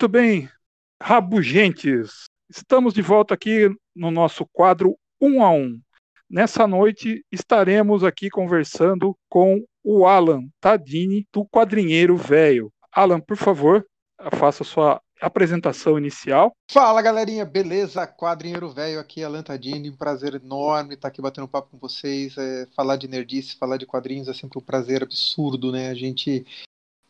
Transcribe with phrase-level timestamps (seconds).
[0.00, 0.48] Muito bem,
[1.02, 2.24] rabugentes.
[2.48, 5.78] Estamos de volta aqui no nosso quadro um a um.
[6.26, 12.72] Nessa noite estaremos aqui conversando com o Alan Tadini do Quadrinheiro Velho.
[12.90, 13.84] Alan, por favor,
[14.38, 16.50] faça sua apresentação inicial.
[16.72, 18.06] Fala galerinha, beleza?
[18.06, 19.90] Quadrinheiro Velho aqui, Alan Tadini.
[19.90, 22.38] Um prazer enorme estar aqui batendo papo com vocês.
[22.38, 25.90] É, falar de nerdice, falar de quadrinhos é sempre um prazer absurdo, né?
[25.90, 26.46] A gente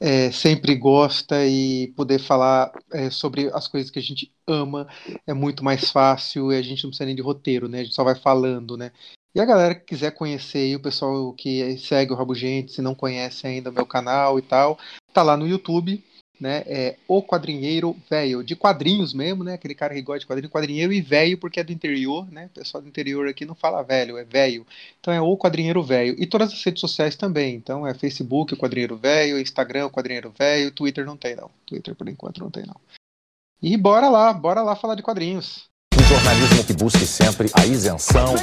[0.00, 4.88] é, sempre gosta e poder falar é, sobre as coisas que a gente ama
[5.26, 7.80] é muito mais fácil e a gente não precisa nem de roteiro, né?
[7.80, 8.90] A gente só vai falando, né?
[9.34, 13.46] E a galera que quiser conhecer o pessoal que segue o Rabugente, se não conhece
[13.46, 14.78] ainda o meu canal e tal,
[15.12, 16.02] tá lá no YouTube,
[16.40, 16.62] né?
[16.66, 19.54] É o quadrinheiro velho, de quadrinhos mesmo, né?
[19.54, 22.46] Aquele cara que gosta de quadrinho, quadrinheiro e velho porque é do interior, né?
[22.46, 24.66] O pessoal do interior aqui não fala velho, é velho.
[24.98, 26.16] Então é o quadrinheiro velho.
[26.18, 27.54] E todas as redes sociais também.
[27.54, 31.50] Então é Facebook, o quadrinheiro velho, Instagram, o quadrinheiro velho, Twitter não tem não.
[31.66, 32.80] Twitter por enquanto não tem não.
[33.62, 35.68] E bora lá, bora lá falar de quadrinhos.
[35.94, 38.34] Um jornalismo que busque sempre a isenção.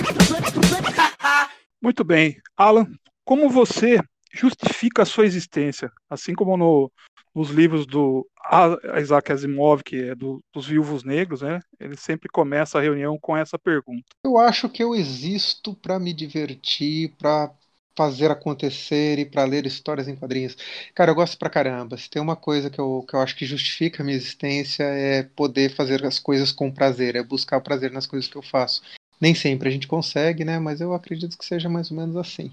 [1.82, 2.38] Muito bem.
[2.56, 2.86] Alan,
[3.26, 4.00] como você
[4.32, 5.92] justifica a sua existência?
[6.10, 6.92] Assim como no,
[7.38, 8.28] nos livros do
[9.00, 11.60] Isaac Asimov, que é do, dos Viúvos Negros, né?
[11.80, 14.06] Ele sempre começa a reunião com essa pergunta.
[14.26, 17.52] Eu acho que eu existo para me divertir, para
[17.96, 20.58] fazer acontecer e para ler histórias em quadrinhos.
[20.96, 21.96] Cara, eu gosto pra caramba.
[21.96, 25.22] Se tem uma coisa que eu, que eu acho que justifica a minha existência é
[25.22, 28.82] poder fazer as coisas com prazer, é buscar prazer nas coisas que eu faço.
[29.22, 30.58] Nem sempre a gente consegue, né?
[30.58, 32.52] Mas eu acredito que seja mais ou menos assim.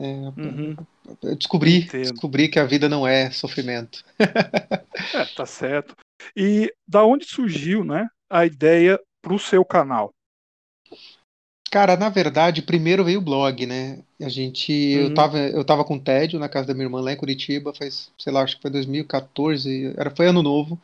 [0.00, 0.76] É, uhum.
[1.36, 4.04] Descobri, descobri que a vida não é sofrimento.
[4.18, 5.96] é, tá certo.
[6.36, 10.12] E da onde surgiu, né, a ideia para o seu canal?
[11.70, 14.02] Cara, na verdade, primeiro veio o blog, né?
[14.20, 15.02] A gente, uhum.
[15.02, 18.10] eu tava, eu tava com tédio na casa da minha irmã lá em Curitiba, faz,
[18.18, 20.80] sei lá, acho que foi 2014, era foi ano novo.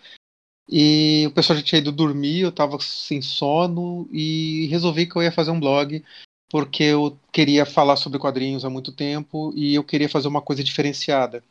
[0.69, 5.23] E o pessoal já tinha ido dormir, eu tava sem sono e resolvi que eu
[5.23, 6.03] ia fazer um blog
[6.55, 10.63] porque eu queria falar sobre quadrinhos há muito tempo e eu queria fazer uma coisa
[10.63, 11.43] diferenciada.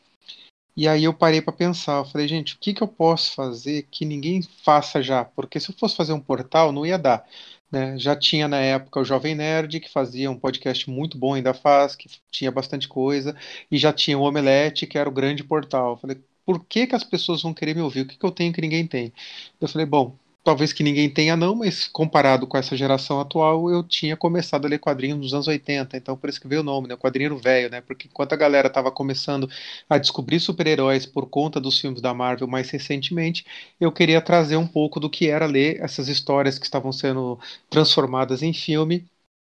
[0.77, 3.85] E aí eu parei para pensar, eu falei, gente, o que, que eu posso fazer
[3.91, 5.25] que ninguém faça já?
[5.25, 7.27] Porque se eu fosse fazer um portal, não ia dar.
[7.69, 7.99] Né?
[7.99, 11.97] Já tinha na época o Jovem Nerd, que fazia um podcast muito bom, ainda faz,
[11.97, 13.35] que tinha bastante coisa,
[13.69, 15.91] e já tinha o Omelete, que era o grande portal.
[15.91, 18.03] Eu falei, por que, que as pessoas vão querer me ouvir?
[18.03, 19.11] O que, que eu tenho que ninguém tem?
[19.59, 23.83] Eu falei, bom, talvez que ninguém tenha não, mas comparado com essa geração atual, eu
[23.83, 26.87] tinha começado a ler quadrinhos nos anos 80, então por isso que veio o nome,
[26.87, 29.49] né, quadrinho velho, né, porque enquanto a galera estava começando
[29.89, 33.45] a descobrir super-heróis por conta dos filmes da Marvel mais recentemente,
[33.79, 37.39] eu queria trazer um pouco do que era ler essas histórias que estavam sendo
[37.69, 39.05] transformadas em filme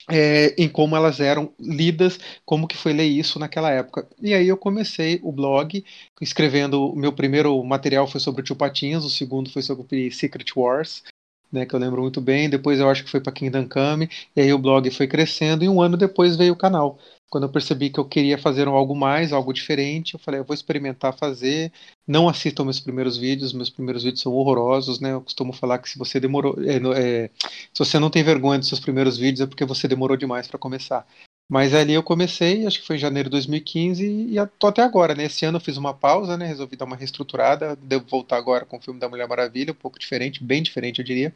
[0.09, 4.07] é, em como elas eram lidas, como que foi ler isso naquela época.
[4.21, 5.83] E aí eu comecei o blog
[6.21, 11.03] escrevendo, o meu primeiro material foi sobre Tio Patinhas, o segundo foi sobre Secret Wars,
[11.51, 14.41] né, que eu lembro muito bem, depois eu acho que foi para Kingdom Come, e
[14.41, 16.97] aí o blog foi crescendo, e um ano depois veio o canal.
[17.33, 20.53] Quando eu percebi que eu queria fazer algo mais, algo diferente, eu falei, eu vou
[20.53, 21.71] experimentar fazer.
[22.05, 25.13] Não assistam meus primeiros vídeos, meus primeiros vídeos são horrorosos, né?
[25.13, 28.67] Eu costumo falar que se você demorou, é, é, se você não tem vergonha dos
[28.67, 31.07] seus primeiros vídeos é porque você demorou demais para começar.
[31.49, 35.15] Mas ali eu comecei, acho que foi em janeiro de 2015 e tô até agora,
[35.15, 35.25] né?
[35.25, 36.45] Esse ano eu fiz uma pausa, né?
[36.45, 39.97] Resolvi dar uma reestruturada, devo voltar agora com o filme da Mulher Maravilha, um pouco
[39.97, 41.33] diferente, bem diferente, eu diria.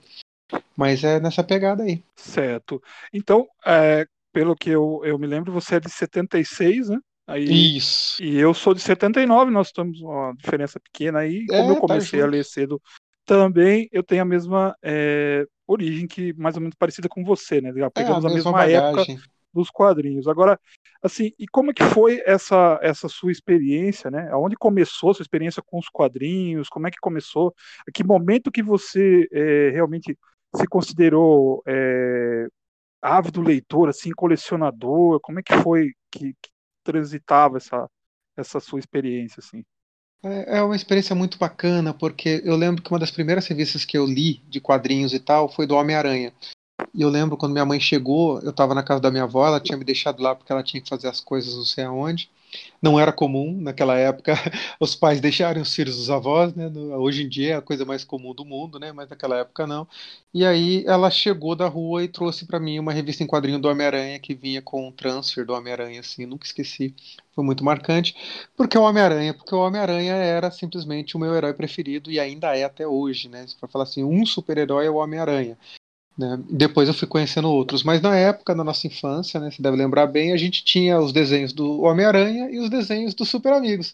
[0.75, 2.03] Mas é nessa pegada aí.
[2.15, 2.79] Certo.
[3.11, 6.99] Então, é, pelo que eu, eu me lembro, você é de 76, né?
[7.27, 8.23] Aí, Isso.
[8.23, 11.45] E eu sou de 79, nós temos uma diferença pequena aí.
[11.47, 12.81] Como é, eu tá comecei tá a ler cedo
[13.25, 17.73] também, eu tenho a mesma é, origem, que mais ou menos parecida com você, né?
[17.93, 19.05] Pegamos é, a, a mesma, mesma época
[19.53, 20.27] dos quadrinhos.
[20.27, 20.57] Agora,
[21.03, 24.29] assim, e como é que foi essa, essa sua experiência, né?
[24.31, 26.69] Aonde começou a sua experiência com os quadrinhos?
[26.69, 27.53] Como é que começou?
[27.93, 30.17] Que momento que você é, realmente
[30.55, 32.47] se considerou é,
[33.07, 35.19] ávido leitor, assim, colecionador?
[35.21, 36.49] Como é que foi que, que
[36.83, 37.89] transitava essa,
[38.35, 39.63] essa sua experiência, assim?
[40.23, 43.97] É, é uma experiência muito bacana, porque eu lembro que uma das primeiras revistas que
[43.97, 46.33] eu li de quadrinhos e tal foi do Homem-Aranha.
[46.93, 49.59] E eu lembro quando minha mãe chegou, eu estava na casa da minha avó, ela
[49.59, 52.29] tinha me deixado lá porque ela tinha que fazer as coisas não sei aonde.
[52.81, 54.33] Não era comum naquela época
[54.79, 56.67] os pais deixarem os filhos dos avós, né?
[56.97, 58.91] Hoje em dia é a coisa mais comum do mundo, né?
[58.91, 59.87] Mas naquela época não.
[60.33, 63.67] E aí ela chegou da rua e trouxe para mim uma revista em quadrinho do
[63.67, 66.95] Homem-Aranha que vinha com um transfer do Homem-Aranha, assim, nunca esqueci.
[67.33, 68.15] Foi muito marcante.
[68.55, 72.63] Porque o Homem-Aranha, porque o Homem-Aranha era simplesmente o meu herói preferido e ainda é
[72.63, 73.45] até hoje, né?
[73.59, 75.57] For falar assim, um super-herói é o Homem-Aranha.
[76.17, 76.39] Né?
[76.49, 80.07] Depois eu fui conhecendo outros, mas na época, na nossa infância, né, você deve lembrar
[80.07, 83.93] bem, a gente tinha os desenhos do Homem-Aranha e os desenhos dos Super Amigos.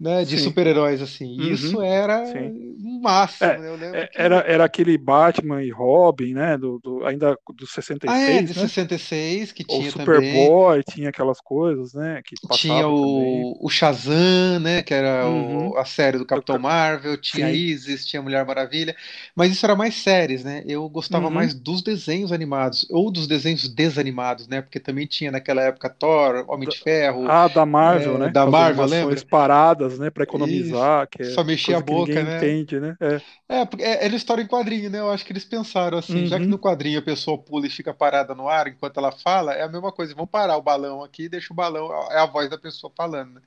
[0.00, 1.40] Né, de super-heróis, assim.
[1.40, 3.90] Uhum, Isso era o máximo, é, né?
[4.02, 4.20] é, que...
[4.20, 6.56] era, era aquele Batman e Robin, né?
[6.56, 8.08] Do, do ainda do 66.
[8.08, 8.68] Ah, é, de né?
[8.68, 12.22] 66, que tinha o Superboy, tinha aquelas coisas, né?
[12.24, 14.82] Que tinha o, o Shazam, né?
[14.82, 15.70] Que era uhum.
[15.70, 17.54] o, a série do Capitão Marvel, tinha Sim.
[17.54, 18.94] Isis, tinha Mulher Maravilha.
[19.34, 20.62] Mas isso era mais séries, né?
[20.66, 21.32] Eu gostava uhum.
[21.32, 24.62] mais dos desenhos animados, ou dos desenhos desanimados, né?
[24.62, 27.28] Porque também tinha naquela época Thor, Homem de Ferro.
[27.28, 28.28] Ah, da Marvel, é, né?
[28.28, 29.18] Da Marvel, lembra?
[29.28, 31.10] paradas né, para economizar, Isso.
[31.10, 32.38] que é só mexer a boca, né?
[32.38, 32.96] Entende, né?
[33.00, 33.20] É.
[33.48, 34.98] é, porque é, era história em quadrinho, né?
[34.98, 36.26] Eu acho que eles pensaram assim, uhum.
[36.26, 36.50] já que uhum.
[36.50, 39.68] no quadrinho a pessoa pula e fica parada no ar enquanto ela fala, é a
[39.68, 40.14] mesma coisa.
[40.14, 43.34] Vamos parar o balão aqui, deixa o balão, é a voz da pessoa falando.
[43.34, 43.40] Né?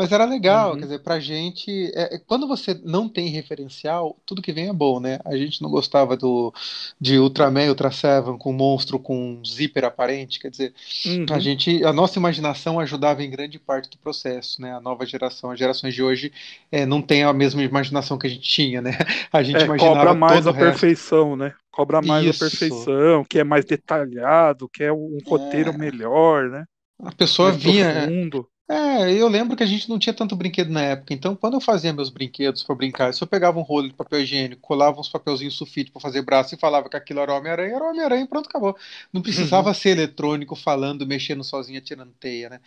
[0.00, 0.78] Mas era legal, uhum.
[0.78, 1.92] quer dizer, pra gente.
[1.94, 5.18] É, é, quando você não tem referencial, tudo que vem é bom, né?
[5.26, 6.54] A gente não gostava do
[6.98, 10.72] de Ultraman, Ultra Seven com monstro com zíper aparente, quer dizer,
[11.04, 11.26] uhum.
[11.30, 11.84] a gente.
[11.84, 14.74] A nossa imaginação ajudava em grande parte do processo, né?
[14.74, 16.32] A nova geração, as gerações de hoje
[16.72, 18.96] é, não tem a mesma imaginação que a gente tinha, né?
[19.30, 19.96] A gente é, imaginava.
[19.96, 21.52] Cobra mais a perfeição, né?
[21.70, 22.42] Cobra mais Isso.
[22.42, 25.76] a perfeição, que é mais detalhado, que é um roteiro é.
[25.76, 26.64] melhor, né?
[27.02, 27.92] A pessoa mais vinha.
[27.92, 28.48] Profundo.
[28.72, 31.60] É, eu lembro que a gente não tinha tanto brinquedo na época, então quando eu
[31.60, 35.08] fazia meus brinquedos para brincar, se eu pegava um rolo de papel higiênico, colava uns
[35.08, 38.48] papelzinhos sulfite para fazer braço e falava que aquilo era Homem-Aranha, era Homem-Aranha e pronto,
[38.48, 38.76] acabou.
[39.12, 39.74] Não precisava uhum.
[39.74, 42.60] ser eletrônico falando, mexendo sozinho, tirando teia, né?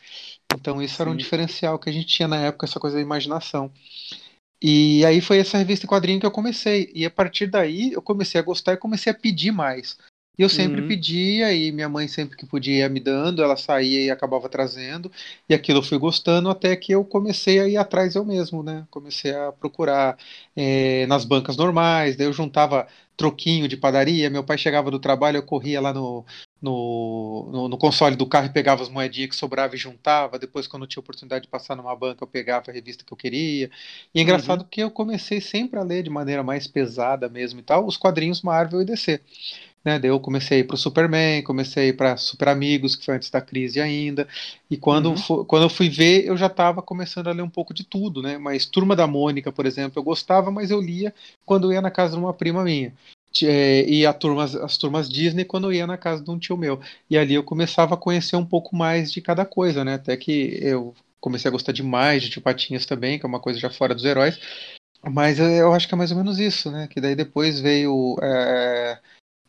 [0.54, 1.04] Então isso Sim.
[1.04, 3.72] era um diferencial que a gente tinha na época, essa coisa da imaginação.
[4.62, 6.92] E aí foi essa revista em quadrinho que eu comecei.
[6.94, 9.98] E a partir daí eu comecei a gostar e comecei a pedir mais.
[10.38, 10.88] E eu sempre uhum.
[10.88, 15.12] pedia, e minha mãe sempre que podia ia me dando, ela saía e acabava trazendo,
[15.48, 18.88] e aquilo eu fui gostando até que eu comecei a ir atrás eu mesmo, né?
[18.90, 20.18] Comecei a procurar
[20.56, 25.38] é, nas bancas normais, daí eu juntava troquinho de padaria, meu pai chegava do trabalho,
[25.38, 26.26] eu corria lá no,
[26.60, 30.66] no, no, no console do carro e pegava as moedinhas que sobrava e juntava, depois
[30.66, 33.70] quando eu tinha oportunidade de passar numa banca eu pegava a revista que eu queria,
[34.16, 34.68] e é engraçado uhum.
[34.68, 38.42] que eu comecei sempre a ler de maneira mais pesada mesmo e tal, os quadrinhos
[38.42, 39.22] Marvel e DC.
[39.84, 43.42] Né, daí eu comecei para o Superman, comecei para Super Amigos, que foi antes da
[43.42, 44.26] crise ainda.
[44.70, 45.44] E quando, uhum.
[45.44, 48.38] quando eu fui ver, eu já estava começando a ler um pouco de tudo, né?
[48.38, 51.14] Mas Turma da Mônica, por exemplo, eu gostava, mas eu lia
[51.46, 52.94] quando eu ia na casa de uma prima minha.
[53.44, 56.56] É, e a turma, as turmas Disney quando eu ia na casa de um tio
[56.56, 56.80] meu.
[57.10, 59.96] E ali eu começava a conhecer um pouco mais de cada coisa, né?
[59.96, 63.60] Até que eu comecei a gostar demais de Tio Patinhas também, que é uma coisa
[63.60, 64.40] já fora dos heróis.
[65.04, 66.88] Mas eu acho que é mais ou menos isso, né?
[66.88, 68.16] Que daí depois veio.
[68.22, 69.00] É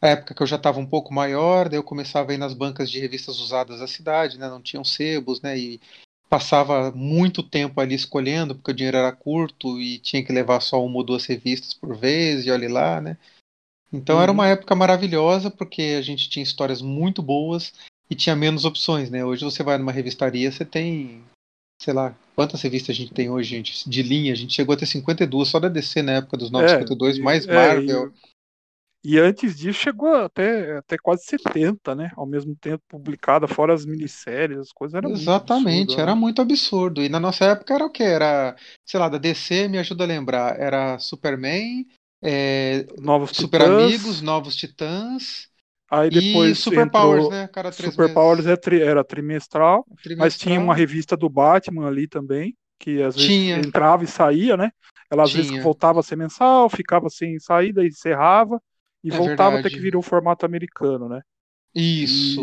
[0.04, 2.52] a época que eu já estava um pouco maior, daí eu começava a ir nas
[2.52, 4.48] bancas de revistas usadas da cidade, né?
[4.48, 5.58] Não tinham sebos, né?
[5.58, 5.80] E
[6.28, 10.84] passava muito tempo ali escolhendo, porque o dinheiro era curto e tinha que levar só
[10.84, 13.16] uma ou duas revistas por vez, e olhe lá, né?
[13.90, 14.22] Então uhum.
[14.22, 17.72] era uma época maravilhosa, porque a gente tinha histórias muito boas
[18.10, 19.24] e tinha menos opções, né?
[19.24, 21.22] Hoje você vai numa revistaria, você tem,
[21.80, 24.34] sei lá, quantas revistas a gente tem hoje, gente, de linha?
[24.34, 27.46] A gente chegou a ter 52 só da DC na época dos 952, é, mais
[27.46, 28.12] é, Marvel.
[29.04, 32.10] E antes disso chegou até, até quase 70, né?
[32.16, 36.20] Ao mesmo tempo publicada, fora as minisséries, as coisas eram Exatamente, absurdo, era né?
[36.20, 37.02] muito absurdo.
[37.02, 38.02] E na nossa época era o que?
[38.02, 41.86] Era, sei lá, da DC, me ajuda a lembrar, era Superman,
[42.22, 45.50] é, Novos Super Titãs, Amigos, Novos Titãs.
[45.90, 47.46] Aí depois e Super Powers, né?
[47.48, 48.14] Cada três Super meses.
[48.14, 52.56] Powers era, é tri, era trimestral, trimestral, mas tinha uma revista do Batman ali também,
[52.78, 53.58] que às vezes tinha.
[53.58, 54.70] entrava e saía, né?
[55.10, 55.44] Ela às tinha.
[55.44, 58.58] vezes voltava a ser mensal, ficava sem saída e encerrava
[59.04, 59.66] e é voltava verdade.
[59.68, 61.20] até que virou o formato americano, né?
[61.74, 62.40] Isso.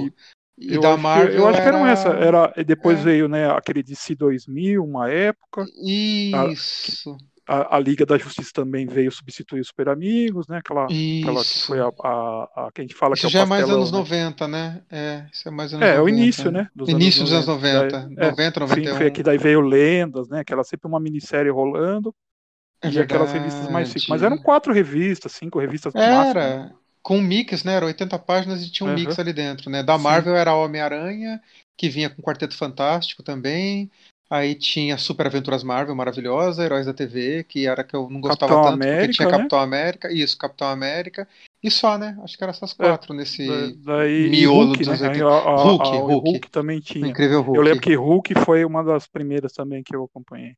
[0.57, 1.63] E, e eu, da acho Marvel que, eu acho era...
[1.63, 2.09] que eram essa.
[2.09, 3.01] Era, depois é.
[3.01, 5.65] veio né, aquele DC 2000, uma época.
[5.83, 7.17] Isso.
[7.47, 10.59] A, a, a, Liga da Justiça também veio substituir os Super Amigos, né?
[10.59, 13.31] Aquela, aquela que foi a, a, a, que a gente fala isso que é o
[13.31, 13.97] já é mais anos né?
[13.97, 14.81] 90, né?
[14.91, 15.99] É, isso é mais anos é, 90.
[15.99, 16.69] É, o início, né?
[16.75, 18.09] Dos início anos dos anos 90.
[18.13, 18.91] Daí, 90, 91.
[18.91, 20.43] Sim, foi aqui, daí veio Lendas, né?
[20.43, 22.13] Que era sempre uma minissérie rolando.
[22.81, 24.07] É e aquelas revistas mais simples.
[24.07, 26.33] Mas eram quatro revistas, cinco revistas Era.
[26.33, 26.81] Máximo.
[27.03, 27.73] Com mix, né?
[27.73, 28.95] Eram 80 páginas e tinha um uhum.
[28.99, 29.81] mix ali dentro, né?
[29.81, 30.39] Da Marvel Sim.
[30.39, 31.41] era Homem-Aranha,
[31.75, 33.89] que vinha com Quarteto Fantástico também.
[34.31, 38.53] Aí tinha Super Aventuras Marvel, maravilhosa, Heróis da TV, que era que eu não gostava
[38.53, 39.37] Capitão tanto, América, porque tinha né?
[39.37, 41.27] Capitão América, isso, Capitão América,
[41.61, 42.17] e só, né?
[42.23, 45.07] Acho que eram essas é, quatro é, nesse daí, miolo Hulk, dos né?
[45.07, 47.07] Hulk, Hulk, Hulk também tinha.
[47.07, 47.57] Incrível Hulk.
[47.57, 50.55] Eu lembro que Hulk foi uma das primeiras também que eu acompanhei.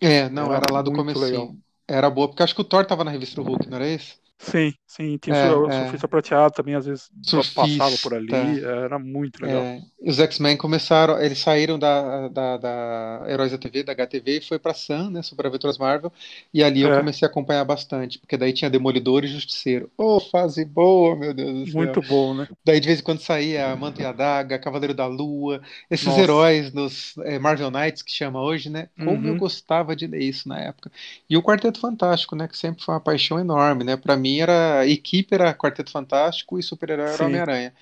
[0.00, 1.56] É, não, era, era lá do começo.
[1.88, 4.18] Era boa, porque acho que o Thor tava na revista do Hulk, não era isso?
[4.38, 6.08] Sim, sim, tinha é, o surfista é.
[6.08, 9.62] prateado também, às vezes surfista, passava por ali, era muito legal.
[9.62, 9.82] É.
[10.02, 14.58] Os X-Men começaram, eles saíram da, da, da Heróis da TV, da HTV, e foi
[14.58, 16.12] pra Sun, né, Super Aventuras Marvel,
[16.52, 16.98] e ali eu é.
[16.98, 19.90] comecei a acompanhar bastante, porque daí tinha Demolidor e Justiceiro.
[19.96, 21.82] Ô, oh, fase boa, meu Deus do céu.
[21.82, 22.48] Muito bom, né?
[22.64, 26.06] Daí de vez em quando saía a Manta e a Daga, Cavaleiro da Lua, esses
[26.06, 26.20] Nossa.
[26.20, 29.28] heróis dos é, Marvel Knights, que chama hoje, né, como uhum.
[29.28, 30.90] eu gostava de ler isso na época.
[31.30, 34.86] E o Quarteto Fantástico, né, que sempre foi uma paixão enorme, né, pra mim era
[34.86, 37.74] equipe era Quarteto Fantástico e super-herói era Homem-Aranha.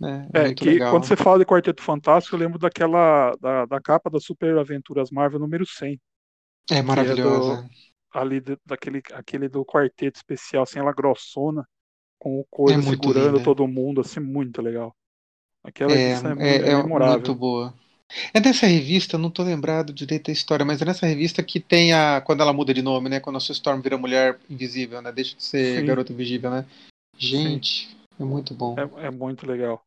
[0.00, 0.28] Né?
[0.32, 0.92] É, que legal.
[0.92, 5.10] quando você fala de Quarteto Fantástico, eu lembro daquela da, da capa da Super Aventuras
[5.10, 6.00] Marvel número 100.
[6.70, 7.52] É maravilhosa.
[7.54, 7.70] É do,
[8.12, 11.66] ali do, daquele aquele do quarteto especial, assim, ela grossona,
[12.18, 13.44] com o coisa é segurando linda.
[13.44, 14.94] todo mundo, assim, muito legal.
[15.64, 17.74] Aquela é, é, é, é muito boa.
[18.32, 21.92] É nessa revista, não tô lembrado direito da história, mas é nessa revista que tem
[21.92, 22.20] a.
[22.20, 23.20] Quando ela muda de nome, né?
[23.20, 25.12] Quando a sua Storm vira mulher invisível, né?
[25.12, 25.86] Deixa de ser Sim.
[25.86, 26.64] garota invisível, né?
[27.16, 27.96] Gente, Sim.
[28.20, 28.76] é muito bom.
[28.78, 29.82] É, é muito legal.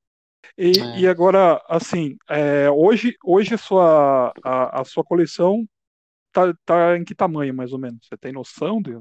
[0.57, 0.99] E, é.
[0.99, 5.65] e agora, assim, é, hoje, hoje a, sua, a, a, sua coleção
[6.31, 8.05] tá, tá em que tamanho, mais ou menos?
[8.05, 8.91] Você tem noção de,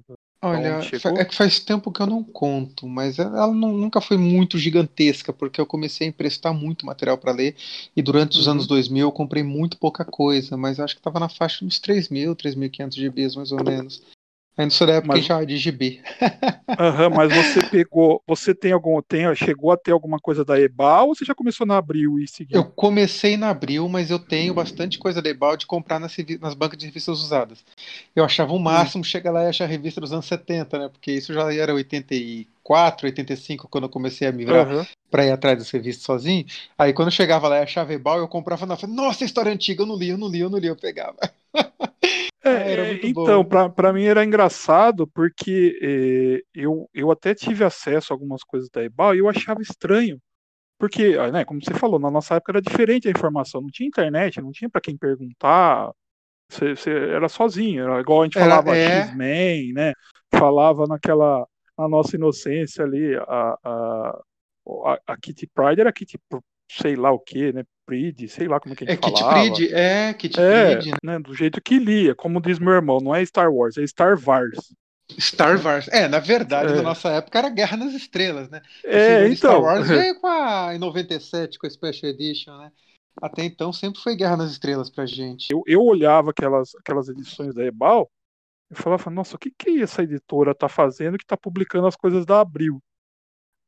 [0.42, 0.80] Olha,
[1.18, 5.35] é que faz tempo que eu não conto, mas ela não, nunca foi muito gigantesca,
[5.35, 7.54] porque eu comecei a emprestar muito material para ler,
[7.94, 8.52] e durante os uhum.
[8.52, 12.09] anos 2000 eu comprei muito pouca coisa, mas acho que estava na faixa uns 3
[12.09, 14.02] mil, 3.500 GBs mais ou menos.
[14.61, 15.25] Ainda sou da época mas...
[15.25, 16.00] já de GB.
[16.79, 21.09] Aham, mas você pegou, você tem algum, tem, chegou a ter alguma coisa da Ebal
[21.09, 22.59] ou você já começou na Abril e seguiu?
[22.59, 26.52] Eu comecei na Abril, mas eu tenho bastante coisa da Ebal de comprar nas, nas
[26.52, 27.64] bancas de revistas usadas.
[28.14, 28.61] Eu achava o hum.
[28.61, 29.05] máximo hum.
[29.05, 30.88] chegar lá e achar a revista dos anos 70, né?
[30.90, 34.85] Porque isso já era 84, 85, quando eu comecei a migrar uhum.
[35.11, 36.45] para ir atrás das revistas sozinho.
[36.79, 39.87] Aí quando eu chegava lá e achava Ebal, eu comprava na nossa, história antiga, eu
[39.87, 41.17] não li, eu não li, eu não li, eu pegava.
[42.42, 48.14] É, é então, para mim era engraçado porque eh, eu, eu até tive acesso a
[48.14, 50.18] algumas coisas da Ebal e eu achava estranho.
[50.78, 53.87] Porque, ah, né, como você falou, na nossa época era diferente a informação, não tinha
[53.87, 55.92] internet, não tinha para quem perguntar,
[56.50, 59.02] você, você, era sozinho, era igual a gente falava é...
[59.02, 59.92] X-Men, né?
[60.35, 61.47] Falava naquela,
[61.78, 64.20] na nossa inocência ali, a, a,
[64.87, 66.18] a, a Kitty Pride era Kitty
[66.79, 67.65] sei lá o que, né?
[67.85, 69.43] Pride, sei lá como é que a gente é falava.
[69.43, 70.93] Kit Pride, é, Kit é, Pride.
[71.03, 74.17] Né, do jeito que lia, como diz meu irmão, não é Star Wars, é Star
[74.25, 74.73] Wars.
[75.19, 75.89] Star Wars.
[75.89, 76.77] É, na verdade, é.
[76.77, 78.62] na nossa época era Guerra nas Estrelas, né?
[78.85, 79.37] É, então.
[79.37, 82.71] Star Wars veio com a, em 97 com a Special Edition, né?
[83.21, 85.49] Até então sempre foi Guerra nas Estrelas pra gente.
[85.50, 88.09] Eu, eu olhava aquelas, aquelas edições da Ebal
[88.71, 92.25] e falava, nossa, o que, que essa editora tá fazendo que tá publicando as coisas
[92.25, 92.81] da Abril?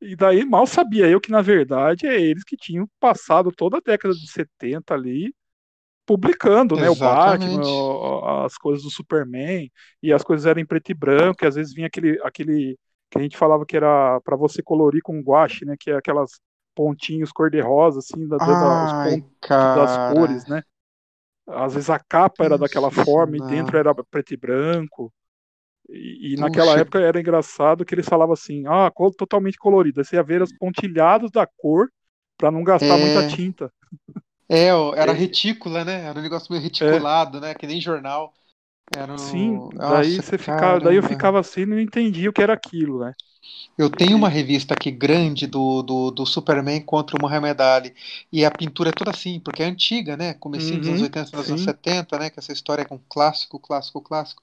[0.03, 3.81] E daí mal sabia eu que, na verdade, é eles que tinham passado toda a
[3.81, 5.35] década de 70 ali
[6.07, 6.91] publicando, né?
[6.91, 7.61] O Batman,
[8.45, 9.71] as coisas do Superman,
[10.03, 12.79] e as coisas eram em preto e branco, e às vezes vinha aquele, aquele
[13.11, 15.77] que a gente falava que era para você colorir com guache, né?
[15.79, 16.33] Que é aquelas
[16.75, 19.23] pontinhos cor-de-rosa, assim, da, Ai,
[19.77, 20.63] das cores, né?
[21.47, 25.13] Às vezes a capa era daquela forma e dentro era preto e branco.
[25.93, 30.03] E, e naquela época era engraçado que eles falavam assim, ah, cor totalmente colorida.
[30.03, 31.89] Você ia ver os pontilhados da cor
[32.39, 33.05] para não gastar é...
[33.05, 33.71] muita tinta.
[34.49, 35.15] É, era é.
[35.15, 36.05] retícula, né?
[36.05, 37.41] Era um negócio meio reticulado, é.
[37.41, 37.55] né?
[37.55, 38.33] Que nem jornal.
[38.95, 39.19] Era um...
[39.19, 42.53] Sim, Nossa, daí você ficava, daí eu ficava assim e não entendia o que era
[42.53, 43.13] aquilo, né?
[43.77, 47.95] Eu tenho uma revista aqui grande do, do, do Superman contra o Muhammad Ali.
[48.31, 50.35] E a pintura é toda assim, porque é antiga, né?
[50.35, 52.31] Comecinho uhum, dos anos 80, dos anos 70, né?
[52.31, 54.43] Que essa história é um clássico, clássico, clássico.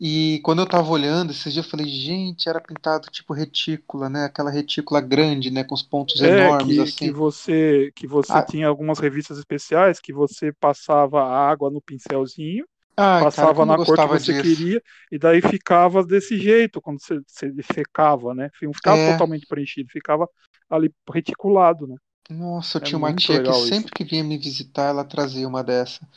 [0.00, 4.24] E quando eu tava olhando esses dias, eu falei, gente, era pintado tipo retícula, né?
[4.24, 5.62] Aquela retícula grande, né?
[5.62, 7.06] Com os pontos é, enormes, que, assim.
[7.06, 8.42] Que você, que você ah.
[8.42, 12.64] tinha algumas revistas especiais que você passava água no pincelzinho,
[12.96, 14.56] Ai, passava cara, na cor que você disso.
[14.56, 18.48] queria, e daí ficava desse jeito, quando você, você secava, né?
[18.62, 19.12] Não ficava é.
[19.12, 20.26] totalmente preenchido, ficava
[20.70, 21.96] ali reticulado, né?
[22.30, 23.94] Nossa, eu é tinha uma tia que sempre isso.
[23.94, 26.08] que vinha me visitar, ela trazia uma dessa.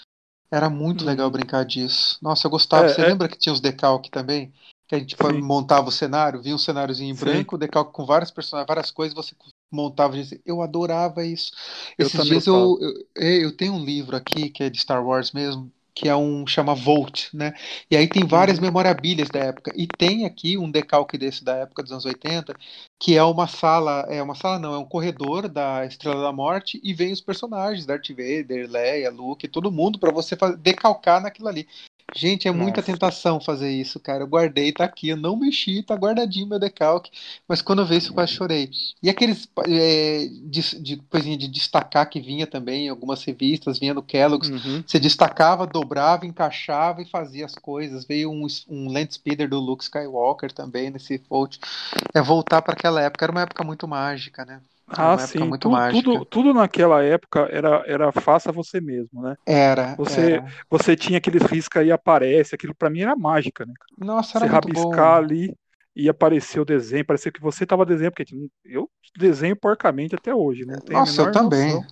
[0.54, 1.08] Era muito hum.
[1.08, 2.20] legal brincar disso.
[2.22, 2.86] Nossa, eu gostava.
[2.86, 3.08] É, Você é...
[3.08, 4.54] lembra que tinha os decalque também?
[4.88, 5.42] Que a gente Sim.
[5.42, 9.34] montava o cenário, via um cenáriozinho em branco, decalque com vários personagens, várias coisas, você
[9.72, 10.16] montava.
[10.46, 11.54] Eu adorava isso.
[11.98, 15.04] Eu Esses dias eu, eu, é, eu tenho um livro aqui que é de Star
[15.04, 17.54] Wars mesmo, que é um chama Volt, né?
[17.90, 18.66] E aí tem várias uhum.
[18.66, 19.72] memorabilias da época.
[19.76, 22.56] E tem aqui um decalque desse da época dos anos 80,
[23.00, 26.80] que é uma sala, é uma sala não, é um corredor da Estrela da Morte
[26.84, 31.68] e vem os personagens, Darth Vader, Leia, Luke, todo mundo para você decalcar naquilo ali.
[32.16, 32.64] Gente, é Nossa.
[32.64, 34.24] muita tentação fazer isso, cara.
[34.24, 37.12] Eu guardei, tá aqui, eu não mexi, tá guardadinho meu decalque.
[37.48, 38.70] Mas quando eu vi isso, eu quase chorei.
[39.02, 43.94] E aqueles é, de, de coisinha de destacar que vinha também, em algumas revistas, vinha
[43.94, 44.50] no Kellogg's.
[44.50, 44.84] Uhum.
[44.86, 48.06] Você destacava, dobrava, encaixava e fazia as coisas.
[48.06, 51.60] Veio um, um land speeder do Luke Skywalker também nesse Fold.
[52.14, 53.26] É voltar para aquela época.
[53.26, 54.62] Era uma época muito mágica, né?
[54.90, 55.40] Ah, sim.
[55.40, 59.36] Muito tudo, tudo, tudo, naquela época era, era faça você mesmo, né?
[59.46, 59.96] Era.
[59.96, 60.46] Você, era.
[60.70, 62.56] você tinha aqueles riscos aí, aparece.
[62.56, 63.74] Aquilo para mim era mágica, né?
[63.98, 65.26] Nossa, era Você rabiscar bom.
[65.26, 65.56] ali
[65.96, 68.36] e aparecer o desenho, parecia que você estava desenhando, porque
[68.66, 70.76] eu desenho porcamente até hoje, né?
[70.90, 71.86] Nossa, eu também.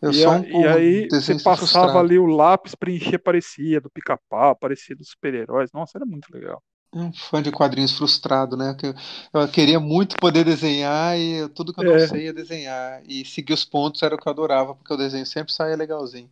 [0.00, 1.98] Eu e, a, um e aí você passava frustrado.
[1.98, 5.72] ali o lápis, preenchia, aparecia do pica-pau, aparecia dos super-heróis.
[5.72, 6.62] Nossa, era muito legal
[6.96, 8.74] um fã de quadrinhos frustrado, né?
[8.78, 8.94] Que
[9.32, 12.06] eu queria muito poder desenhar e tudo que eu não é.
[12.06, 13.02] sei é desenhar.
[13.06, 16.30] E seguir os pontos era o que eu adorava, porque o desenho sempre saía legalzinho.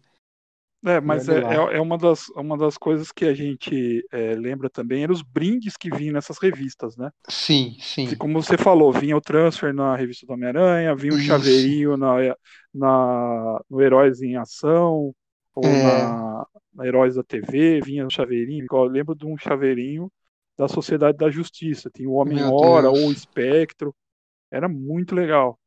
[0.87, 4.69] É, mas é, é, é, uma, das, uma das coisas que a gente é, lembra
[4.69, 7.11] também, eram os brindes que vinham nessas revistas, né?
[7.27, 8.07] Sim, sim.
[8.07, 11.27] Que, como você falou, vinha o transfer na revista do Homem-Aranha, vinha o Isso.
[11.27, 12.17] chaveirinho na,
[12.75, 15.15] na, no Heróis em Ação,
[15.55, 15.83] ou é.
[15.83, 18.67] na, na Heróis da TV, vinha o chaveirinho.
[18.71, 20.13] Eu lembro de um chaveirinho
[20.57, 21.91] da Sociedade da Justiça.
[21.91, 23.95] Tinha o Homem-Hora ou o Espectro.
[24.51, 25.59] Era muito legal.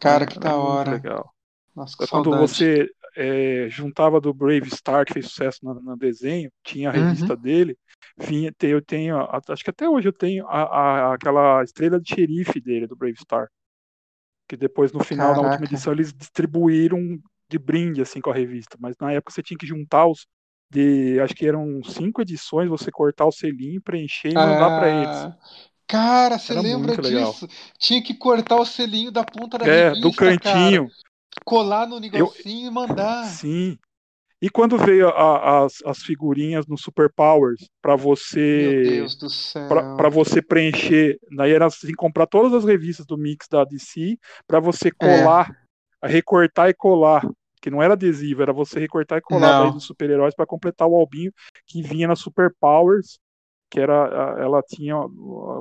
[0.00, 0.92] Cara, Era que da hora.
[0.92, 1.32] legal.
[1.74, 2.48] Nossa, que Quando saudade.
[2.48, 7.34] você é, juntava do Brave Star, que fez sucesso no, no desenho, tinha a revista
[7.34, 7.40] uhum.
[7.40, 7.78] dele.
[8.18, 9.16] Vinha, eu tenho,
[9.48, 13.16] acho que até hoje eu tenho a, a, aquela estrela de xerife dele, do Brave
[13.18, 13.48] Star.
[14.48, 15.42] Que depois, no final, Caraca.
[15.42, 18.76] na última edição, eles distribuíram de brinde assim com a revista.
[18.80, 20.26] Mas na época você tinha que juntar os,
[20.70, 24.90] de acho que eram cinco edições, você cortar o selinho, preencher e mandar ah, para
[24.90, 25.36] eles.
[25.86, 27.08] Cara, você lembra disso?
[27.08, 27.34] Legal.
[27.78, 30.88] Tinha que cortar o selinho da ponta da é, revista, do cantinho.
[30.88, 31.06] Cara.
[31.44, 33.26] Colar no negocinho Eu, e mandar.
[33.26, 33.78] Sim.
[34.40, 39.02] E quando veio a, as, as figurinhas no Super Powers para você
[39.96, 44.60] para você preencher, daí era assim comprar todas as revistas do mix da DC para
[44.60, 45.50] você colar,
[46.02, 46.08] é.
[46.08, 47.26] recortar e colar
[47.60, 51.32] que não era adesivo, era você recortar e colar dos super-heróis para completar o albinho
[51.66, 53.18] que vinha na Super Powers,
[53.70, 54.94] que era ela tinha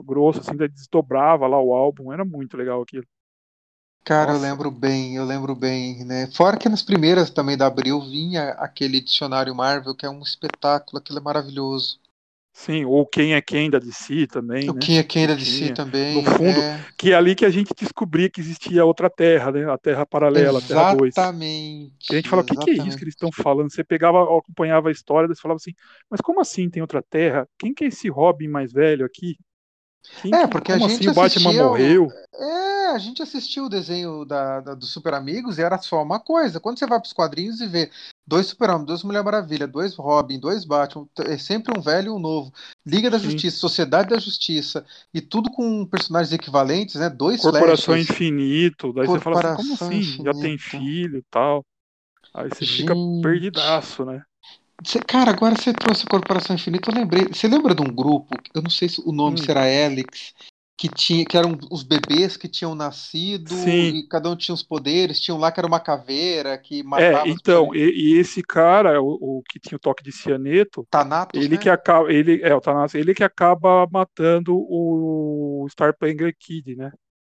[0.04, 3.06] grosso assim, desdobrava lá o álbum, era muito legal aquilo.
[4.04, 4.46] Cara, Nossa.
[4.46, 6.28] eu lembro bem, eu lembro bem, né?
[6.28, 11.00] Fora que nas primeiras também da Abril vinha aquele dicionário Marvel, que é um espetáculo,
[11.00, 12.00] aquilo é maravilhoso.
[12.58, 14.70] Sim, ou quem é quem da DC também.
[14.70, 14.80] O né?
[14.82, 16.16] quem é quem da DC também.
[16.16, 16.86] No fundo, é...
[16.98, 19.70] que é ali que a gente descobria que existia outra terra, né?
[19.70, 21.14] A terra paralela, exatamente, a terra 2.
[21.18, 21.94] Exatamente.
[22.10, 23.70] a gente fala, o que, que, é isso que eles estão falando?
[23.70, 25.74] Você pegava, acompanhava a história, você falava assim,
[26.10, 27.46] mas como assim tem outra terra?
[27.60, 29.36] Quem que é esse Robin mais velho aqui?
[30.22, 32.12] Quem, é, porque a gente assim Batman morreu?
[32.34, 36.20] É, a gente assistiu o desenho da, da, do Super Amigos e era só uma
[36.20, 36.60] coisa.
[36.60, 37.90] Quando você vai para os quadrinhos e vê
[38.26, 42.20] dois Super-Homem, dois Mulher Maravilha, dois Robin, dois Batman, é sempre um velho e um
[42.20, 42.52] novo.
[42.86, 43.26] Liga da Sim.
[43.32, 47.10] Justiça, Sociedade da Justiça, e tudo com personagens equivalentes, né?
[47.10, 48.10] Dois Corporação Flashes.
[48.10, 50.00] Infinito, daí você fala assim, como assim?
[50.00, 50.24] Infinito.
[50.26, 51.66] Já tem filho e tal.
[52.34, 52.82] Aí você gente.
[52.82, 54.22] fica perdidaço, né?
[55.08, 57.26] Cara, agora você trouxe a Corporação Infinita, eu lembrei.
[57.26, 59.44] Você lembra de um grupo, eu não sei se o nome hum.
[59.44, 60.34] será Helix,
[60.78, 63.96] que tinha, que eram os bebês que tinham nascido Sim.
[63.96, 67.28] e cada um tinha os poderes, tinham lá que era uma caveira que matava.
[67.28, 71.42] É, então, e, e, esse cara, o, o, que tinha o toque de cianeto, Thanatos,
[71.42, 71.62] ele né?
[71.62, 76.92] que acaba, ele é o Thanatos, ele que acaba matando o Star Splanger Kid, né?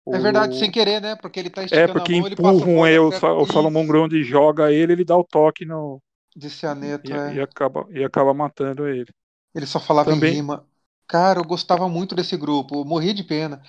[0.09, 1.17] É verdade, sem querer, né?
[1.17, 4.73] Porque ele tá esticando É, porque a mão, empurram ele, o, o Salomão Grande joga
[4.73, 6.01] ele, ele dá o toque no
[6.37, 7.35] de cianeto, e, é.
[7.35, 9.11] e, acaba, e acaba matando ele.
[9.55, 10.33] Ele só falava Também...
[10.33, 10.67] em rima.
[11.09, 13.63] Cara, eu gostava muito desse grupo, eu morri de pena.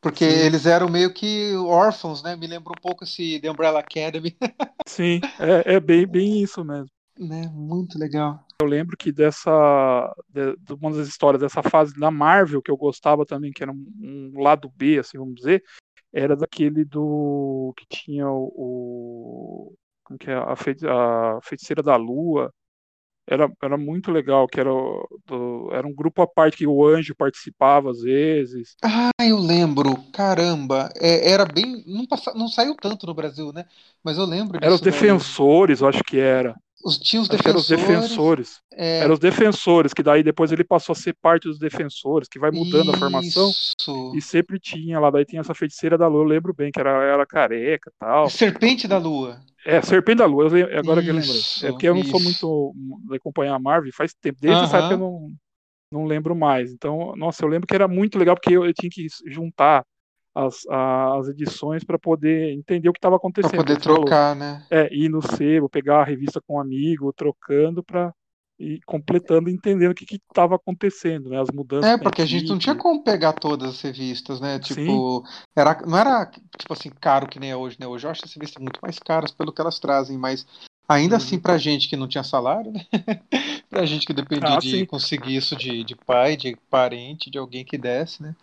[0.00, 0.46] Porque Sim.
[0.46, 2.34] eles eram meio que órfãos, né?
[2.36, 4.36] Me lembra um pouco esse The Umbrella Academy.
[4.86, 6.88] Sim, é, é bem, bem isso mesmo.
[7.18, 7.48] Né?
[7.52, 8.44] Muito legal.
[8.60, 10.12] Eu lembro que dessa.
[10.28, 13.70] De, de uma das histórias dessa fase da Marvel que eu gostava também, que era
[13.70, 15.62] um, um lado B, assim, vamos dizer,
[16.12, 17.72] era daquele do.
[17.76, 19.72] que tinha o
[20.18, 22.52] que é, a, feiti a feiticeira da lua,
[23.26, 24.70] era, era muito legal, que era,
[25.26, 28.76] do, era um grupo à parte que o anjo participava às vezes.
[28.82, 33.64] Ah, eu lembro, caramba, é, era bem, não, passa, não saiu tanto no Brasil, né?
[34.02, 35.86] Mas eu lembro Era os defensores, daí.
[35.86, 36.54] eu acho que era.
[36.84, 37.70] Os, tinha os defensores.
[37.70, 38.60] Eram os defensores.
[38.72, 38.98] É...
[38.98, 42.50] Eram os defensores, que daí depois ele passou a ser parte dos defensores, que vai
[42.50, 42.94] mudando Isso.
[42.94, 43.52] a formação.
[44.14, 46.90] E sempre tinha lá, daí tinha essa feiticeira da lua, eu lembro bem, que era,
[46.90, 48.28] era careca e tal.
[48.28, 49.40] Serpente da lua.
[49.64, 51.40] É, Serpente da Lua, agora isso, que eu lembrei.
[51.62, 52.20] É porque eu não sou
[52.74, 52.74] muito
[53.08, 54.38] de acompanhar a Marvel, faz tempo.
[54.40, 54.66] Desde uh -huh.
[54.66, 55.32] essa época eu não,
[55.92, 56.72] não lembro mais.
[56.72, 59.84] Então, nossa, eu lembro que era muito legal, porque eu, eu tinha que juntar
[60.34, 63.50] as, as edições para poder entender o que estava acontecendo.
[63.50, 64.52] Para poder trocar, falou.
[64.52, 64.66] né?
[64.70, 68.12] É, ir no sebo, pegar a revista com um amigo, trocando para
[68.58, 71.40] e completando, entendendo o que estava acontecendo, né?
[71.40, 71.90] As mudanças.
[71.90, 74.58] É, porque a gente não tinha como pegar todas as revistas, né?
[74.60, 75.24] Tipo,
[75.56, 77.86] era, não era tipo assim, caro que nem é hoje, né?
[77.86, 80.46] Hoje eu acho as revistas muito mais caras pelo que elas trazem, mas
[80.88, 81.42] ainda assim, uhum.
[81.42, 82.86] pra gente que não tinha salário, né?
[83.68, 87.64] pra gente que dependia ah, de conseguir isso de, de pai, de parente, de alguém
[87.64, 88.36] que desse, né?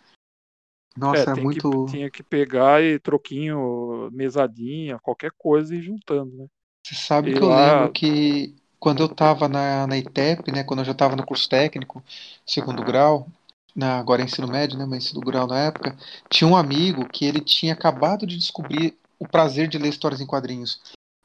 [1.00, 1.86] Nossa, é, é muito.
[1.86, 6.46] Que, tinha que pegar e troquinho, mesadinha, qualquer coisa e juntando, né?
[6.86, 10.80] Você sabe e que eu lembro que quando eu estava na, na ITEP, né, quando
[10.80, 12.02] eu já estava no curso técnico,
[12.46, 13.28] segundo grau,
[13.76, 15.96] na, agora é ensino médio, né, mas ensino grau na época,
[16.28, 20.26] tinha um amigo que ele tinha acabado de descobrir o prazer de ler histórias em
[20.26, 20.80] quadrinhos.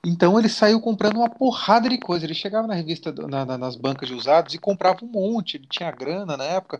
[0.06, 2.26] Então ele saiu comprando uma porrada de coisa.
[2.26, 5.58] Ele chegava na revista, na, na, nas bancas de usados e comprava um monte.
[5.58, 6.80] Ele tinha grana na época.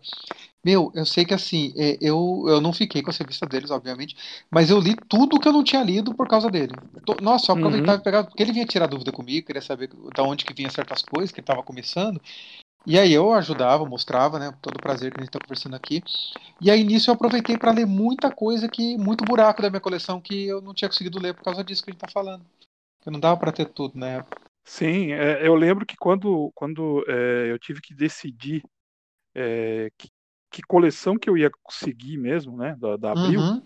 [0.64, 4.16] Meu, eu sei que assim, é, eu, eu não fiquei com a revista deles, obviamente,
[4.50, 6.74] mas eu li tudo que eu não tinha lido por causa dele.
[7.22, 8.02] Nossa, eu aproveitava uhum.
[8.02, 11.02] e pegava, porque ele vinha tirar dúvida comigo, queria saber da onde que vinha certas
[11.02, 12.22] coisas, que ele estava começando.
[12.86, 14.54] E aí eu ajudava, mostrava, né?
[14.62, 16.04] Todo o prazer que a gente está conversando aqui.
[16.62, 18.96] E aí nisso eu aproveitei para ler muita coisa que.
[18.98, 21.90] muito buraco da minha coleção que eu não tinha conseguido ler por causa disso que
[21.90, 22.46] a gente está falando.
[23.06, 24.42] Porque não dava para ter tudo na época.
[24.64, 28.64] Sim, é, eu lembro que quando, quando é, eu tive que decidir
[29.36, 30.10] é, que,
[30.50, 33.62] que, coleção que eu ia conseguir mesmo, né, da, da Abril, uhum.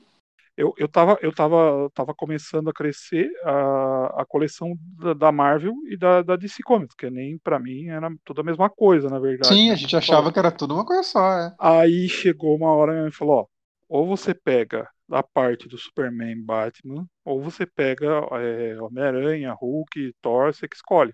[0.57, 5.73] eu, eu, tava, eu tava, tava começando a crescer a, a coleção da, da Marvel
[5.87, 9.19] e da, da DC Comics, que nem para mim era tudo a mesma coisa, na
[9.19, 9.55] verdade.
[9.55, 9.73] Sim, né?
[9.73, 11.55] a gente achava que era tudo uma coisa só, é.
[11.57, 13.45] Aí chegou uma hora e falou, ó,
[13.87, 20.53] ou você pega da parte do Superman, Batman, ou você pega é, Homem-Aranha, Hulk, Thor,
[20.53, 21.13] você que escolhe.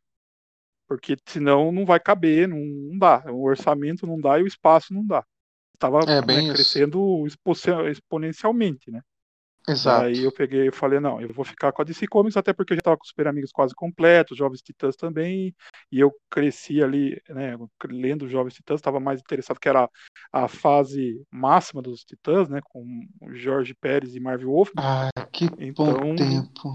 [0.88, 3.24] Porque senão não vai caber, não, não, dá.
[3.32, 5.26] O orçamento não dá e o espaço não dá.
[5.74, 7.26] Estava é, né, crescendo
[7.90, 9.02] exponencialmente, né?
[9.68, 10.06] Exato.
[10.06, 12.74] Aí eu peguei e falei, não, eu vou ficar com a DC Comics, até porque
[12.74, 15.56] eu já estava com Super Amigos quase completos, Jovens Titãs também,
[15.92, 17.58] e eu cresci ali, né,
[17.90, 19.90] lendo Jovens Titãs, estava mais interessado, que era
[20.32, 22.86] a fase máxima dos Titãs, né, com
[23.34, 24.72] Jorge Pérez e Marvel Wolf.
[24.78, 26.74] Ah, que então, bom tempo.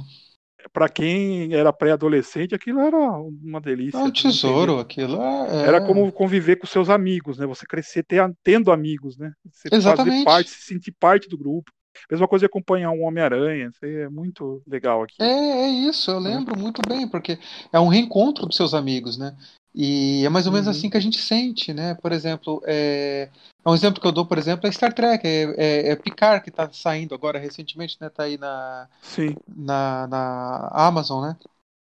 [0.73, 3.97] Para quem era pré-adolescente, aquilo era uma delícia.
[3.97, 5.67] É um tesouro, aquilo é...
[5.67, 7.47] Era como conviver com seus amigos, né?
[7.47, 9.33] Você crescer ter, tendo amigos, né?
[9.51, 10.13] Você Exatamente.
[10.13, 11.73] fazer parte, se sentir parte do grupo.
[12.11, 15.17] Mesma coisa de acompanhar um Homem-Aranha, é muito legal aqui.
[15.21, 16.37] É, é isso, eu né?
[16.37, 17.39] lembro muito bem, porque
[17.73, 19.37] é um reencontro dos seus amigos, né?
[19.75, 20.73] E é mais ou menos uhum.
[20.73, 21.95] assim que a gente sente, né?
[21.95, 23.31] Por exemplo, é...
[23.65, 26.51] um exemplo que eu dou, por exemplo, é Star Trek, é, é, é Picard que
[26.51, 28.09] está saindo agora recentemente, né?
[28.09, 29.37] Tá aí na, Sim.
[29.47, 31.37] na, na Amazon, né?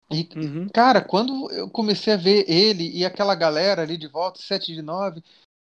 [0.10, 0.68] E, uhum.
[0.70, 4.82] cara, quando eu comecei a ver ele e aquela galera ali de volta, 7 de
[4.82, 5.22] 9,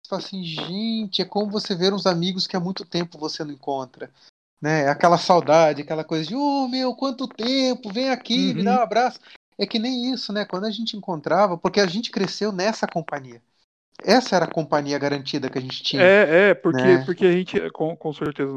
[0.08, 3.52] fala assim, gente, é como você ver uns amigos que há muito tempo você não
[3.52, 4.10] encontra.
[4.62, 4.88] Né?
[4.90, 8.56] Aquela saudade, aquela coisa de, oh meu, quanto tempo, vem aqui, uhum.
[8.56, 9.20] me dá um abraço.
[9.58, 10.46] É que nem isso, né?
[10.46, 13.42] Quando a gente encontrava, porque a gente cresceu nessa companhia.
[14.04, 16.02] Essa era a companhia garantida que a gente tinha.
[16.02, 17.06] É, é, porque, né?
[17.06, 18.52] porque a gente, com, com certeza,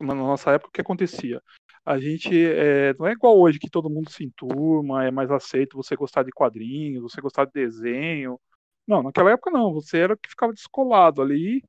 [0.00, 1.42] na nossa época, o que acontecia?
[1.84, 5.76] A gente é, não é igual hoje que todo mundo se enturma, é mais aceito
[5.76, 8.38] você gostar de quadrinhos, você gostar de desenho,
[8.86, 11.62] não, naquela época não, você era que ficava descolado ali,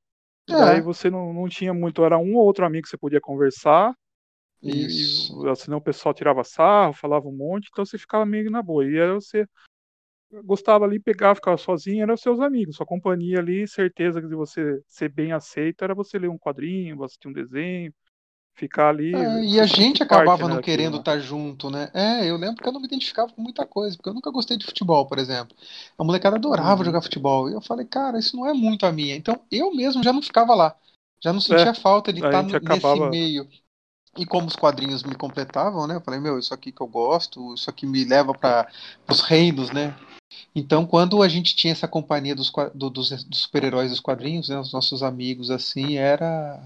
[0.48, 0.52] é.
[0.52, 3.94] daí você não, não tinha muito, era um ou outro amigo que você podia conversar,
[4.62, 5.46] Isso.
[5.46, 8.84] e senão o pessoal tirava sarro, falava um monte, então você ficava meio na boa,
[8.84, 9.46] e aí você
[10.44, 14.34] gostava ali, pegava, ficava sozinho, eram os seus amigos, sua companhia ali, certeza que de
[14.34, 17.92] você ser bem aceito era você ler um quadrinho, assistir um desenho,
[18.54, 19.14] ficar ali.
[19.14, 21.20] É, e a gente acabava parte, não né, querendo estar né?
[21.20, 21.90] tá junto, né?
[21.92, 24.56] É, eu lembro que eu não me identificava com muita coisa, porque eu nunca gostei
[24.56, 25.56] de futebol, por exemplo.
[25.98, 26.84] A molecada adorava uhum.
[26.84, 27.50] jogar futebol.
[27.50, 29.16] E eu falei, cara, isso não é muito a minha.
[29.16, 30.74] Então eu mesmo já não ficava lá.
[31.20, 32.94] Já não sentia é, falta de estar tá acabava...
[32.96, 33.48] nesse meio.
[34.16, 35.96] E como os quadrinhos me completavam, né?
[35.96, 38.68] Eu falei, meu, isso aqui que eu gosto, isso aqui me leva para
[39.08, 39.96] os reinos, né?
[40.54, 44.58] Então, quando a gente tinha essa companhia dos, do, dos, dos super-heróis dos quadrinhos, né,
[44.58, 46.62] os nossos amigos, assim, era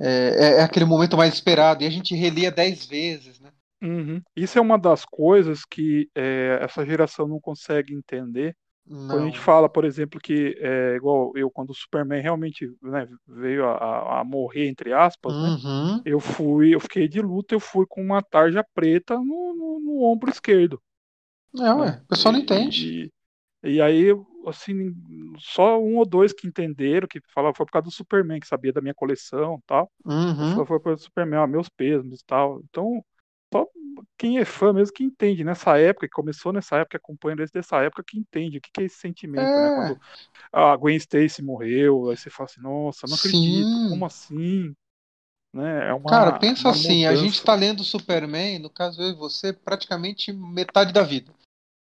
[0.00, 3.50] é, é, é, aquele momento mais esperado, e a gente relia dez vezes, né?
[3.82, 4.20] Uhum.
[4.34, 8.56] Isso é uma das coisas que é, essa geração não consegue entender.
[8.86, 9.08] Não.
[9.08, 13.08] Quando a gente fala, por exemplo, que é igual eu, quando o Superman realmente né,
[13.26, 15.96] veio a, a, morrer, entre aspas, né, uhum.
[15.96, 19.80] né, eu fui, eu fiquei de luta, eu fui com uma tarja preta no, no,
[19.80, 20.80] no ombro esquerdo.
[21.58, 23.12] É, ué, o pessoal não entende.
[23.62, 24.12] E, e aí
[24.46, 24.94] assim,
[25.38, 28.72] só um ou dois que entenderam, que falavam foi por causa do Superman, que sabia
[28.72, 29.90] da minha coleção tal.
[30.04, 30.54] Uhum.
[30.54, 32.60] Foi por causa do Superman, ó, meus pesos e tal.
[32.68, 33.04] Então,
[33.52, 33.66] só
[34.16, 37.82] quem é fã mesmo que entende nessa época, que começou nessa época, acompanha desde essa
[37.82, 39.60] época, que entende o que, que é esse sentimento, é.
[39.60, 39.76] né?
[39.76, 40.00] Quando
[40.52, 43.88] a Gwen Stacy morreu, aí você fala assim, nossa, não acredito, Sim.
[43.90, 44.74] como assim?
[45.52, 45.88] Né?
[45.88, 47.10] É uma, Cara, pensa assim, mudança.
[47.10, 51.32] a gente tá lendo Superman, no caso eu e você, praticamente metade da vida.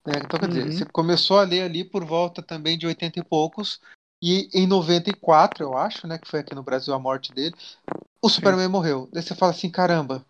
[0.09, 0.23] Né?
[0.25, 0.53] Então, quer uhum.
[0.53, 3.81] dizer, você começou a ler ali por volta também de 80 e poucos,
[4.23, 7.55] e em 94, eu acho, né, que foi aqui no Brasil a morte dele,
[8.21, 8.73] o Superman Sim.
[8.73, 9.09] morreu.
[9.12, 10.25] Daí você fala assim, caramba,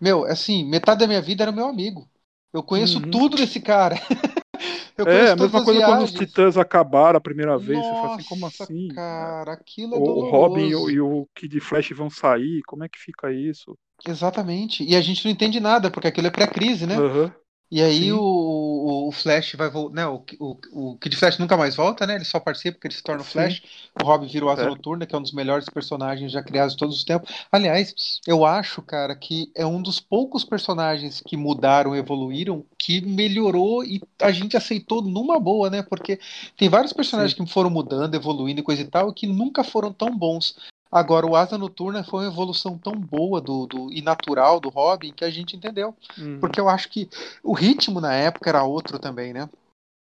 [0.00, 2.08] meu, assim, metade da minha vida era meu amigo.
[2.52, 3.10] Eu conheço uhum.
[3.10, 3.96] tudo desse cara.
[5.06, 7.78] é, a mesma coisa quando os Titãs acabaram a primeira vez.
[7.78, 8.88] Nossa, você fala assim, como assim?
[8.88, 12.84] Cara, aquilo é o, o Robin e o, e o Kid Flash vão sair, como
[12.84, 13.76] é que fica isso?
[14.06, 14.84] Exatamente.
[14.84, 16.98] E a gente não entende nada, porque aquilo é pré-crise, né?
[16.98, 17.30] Uhum.
[17.70, 19.94] E aí o, o, Flash vai voltar.
[19.94, 22.14] Né, o, o, o Kid Flash nunca mais volta, né?
[22.14, 23.62] Ele só participa porque ele se torna o Flash.
[24.00, 24.66] O Robin vira o Asa é.
[24.66, 27.30] Noturna, que é um dos melhores personagens já criados de todos os tempos.
[27.52, 33.84] Aliás, eu acho, cara, que é um dos poucos personagens que mudaram, evoluíram, que melhorou
[33.84, 35.82] e a gente aceitou numa boa, né?
[35.82, 36.18] Porque
[36.56, 37.44] tem vários personagens Sim.
[37.44, 40.56] que foram mudando, evoluindo e coisa e tal, que nunca foram tão bons.
[40.90, 45.12] Agora, o Asa Noturna foi uma evolução tão boa do, do, e natural do Robin
[45.12, 45.94] que a gente entendeu.
[46.16, 46.40] Uhum.
[46.40, 47.08] Porque eu acho que
[47.42, 49.48] o ritmo na época era outro também, né?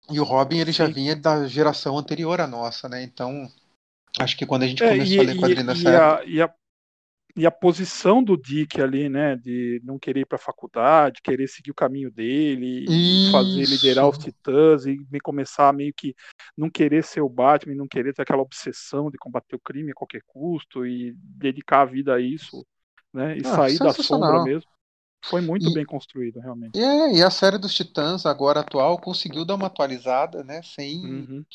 [0.09, 0.77] E o Robin ele Sim.
[0.77, 3.03] já vinha da geração anterior à nossa, né?
[3.03, 3.51] Então,
[4.19, 6.21] acho que quando a gente é, começou e, a ler quadrinhos nessa época.
[6.21, 6.53] A, e a
[7.37, 11.47] e a posição do Dick ali, né, de não querer ir para a faculdade, querer
[11.47, 16.15] seguir o caminho dele, e fazer liderar os Titãs e me começar meio que
[16.57, 19.93] não querer ser o Batman, não querer ter aquela obsessão de combater o crime a
[19.93, 22.65] qualquer custo e dedicar a vida a isso,
[23.13, 24.69] né, e ah, sair da sombra mesmo.
[25.23, 26.79] Foi muito e, bem construído, realmente.
[26.79, 30.61] É, e a série dos Titãs, agora atual, conseguiu dar uma atualizada, né?
[30.63, 31.45] Sem, uhum.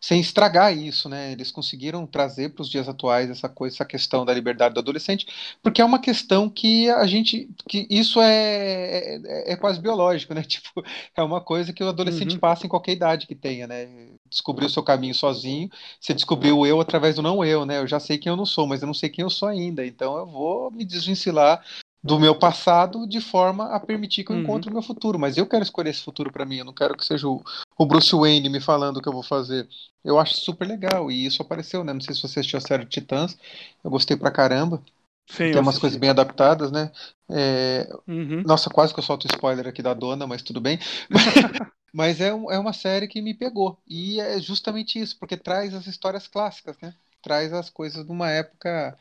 [0.00, 1.32] sem estragar isso, né?
[1.32, 5.26] Eles conseguiram trazer para os dias atuais essa coisa, essa questão da liberdade do adolescente,
[5.62, 7.48] porque é uma questão que a gente.
[7.68, 10.42] que isso é, é, é quase biológico, né?
[10.54, 10.84] Tipo,
[11.16, 12.40] é uma coisa que o adolescente uhum.
[12.40, 13.88] passa em qualquer idade que tenha, né?
[14.28, 15.68] Descobrir o seu caminho sozinho.
[15.98, 17.78] Você descobriu o eu através do não eu, né?
[17.78, 19.84] Eu já sei quem eu não sou, mas eu não sei quem eu sou ainda.
[19.86, 21.64] Então eu vou me desvencilhar
[22.04, 24.42] do meu passado de forma a permitir que eu uhum.
[24.42, 25.18] encontre o meu futuro.
[25.18, 26.58] Mas eu quero escolher esse futuro para mim.
[26.58, 27.42] Eu não quero que seja o,
[27.78, 29.66] o, Bruce Wayne me falando o que eu vou fazer.
[30.04, 31.10] Eu acho super legal.
[31.10, 31.94] E isso apareceu, né?
[31.94, 33.38] Não sei se você assistiu a série Titãs.
[33.82, 34.82] Eu gostei pra caramba.
[35.26, 36.92] Sim, Tem umas coisas bem adaptadas, né?
[37.30, 37.88] É...
[38.06, 38.42] Uhum.
[38.42, 40.78] Nossa, quase que eu solto spoiler aqui da dona, mas tudo bem.
[41.90, 43.78] mas é, um, é uma série que me pegou.
[43.88, 46.92] E é justamente isso, porque traz as histórias clássicas, né?
[47.22, 48.94] Traz as coisas de uma época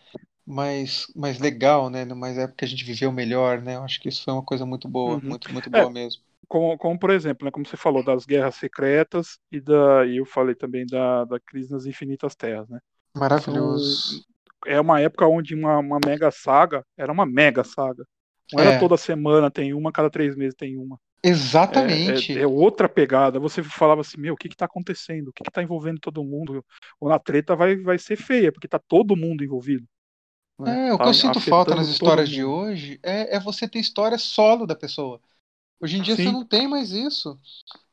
[0.46, 2.06] mais, mais legal, né?
[2.06, 3.76] Mais época que a gente viveu melhor, né?
[3.76, 5.22] Eu acho que isso foi uma coisa muito boa, uhum.
[5.24, 6.22] muito, muito boa é, mesmo.
[6.48, 10.06] Como, como, por exemplo, né, como você falou, das guerras secretas e da.
[10.06, 12.80] E eu falei também da, da crise nas infinitas terras, né?
[13.16, 14.18] Maravilhoso.
[14.18, 14.34] Então,
[14.76, 18.06] é uma época onde uma, uma mega saga era uma mega saga.
[18.52, 18.80] Não era é.
[18.80, 21.00] toda semana tem uma, cada três meses tem uma.
[21.24, 22.34] Exatamente.
[22.34, 23.40] É, é, é, outra pegada.
[23.40, 25.30] Você falava assim, meu, o que está acontecendo?
[25.30, 26.64] O que está envolvendo todo mundo?
[27.00, 29.86] Ou na treta vai, vai ser feia, porque está todo mundo envolvido.
[30.60, 30.90] Né?
[30.90, 34.18] É, o que eu sinto falta nas histórias de hoje é, é você ter história
[34.18, 35.20] solo da pessoa.
[35.82, 36.26] Hoje em dia Sim.
[36.26, 37.40] você não tem mais isso.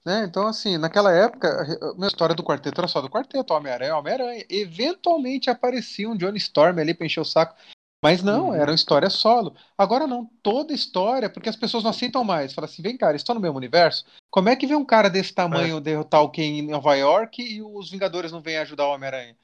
[0.04, 0.24] Né?
[0.24, 1.48] Então, assim, naquela época,
[1.82, 4.44] a minha história do quarteto era só do quarteto, Homem-Aranha, Homem-Aranha.
[4.48, 7.54] Eventualmente aparecia um Johnny Storm ali pra encher o saco.
[8.02, 8.54] Mas não, uhum.
[8.54, 9.54] era uma história solo.
[9.76, 12.54] Agora não, toda história, porque as pessoas não aceitam mais.
[12.54, 14.06] Fala assim, vem cara, estou no mesmo universo.
[14.30, 15.80] Como é que vem um cara desse tamanho é.
[15.80, 19.36] derrotar o Ken em Nova York e os Vingadores não vêm ajudar o Homem-Aranha?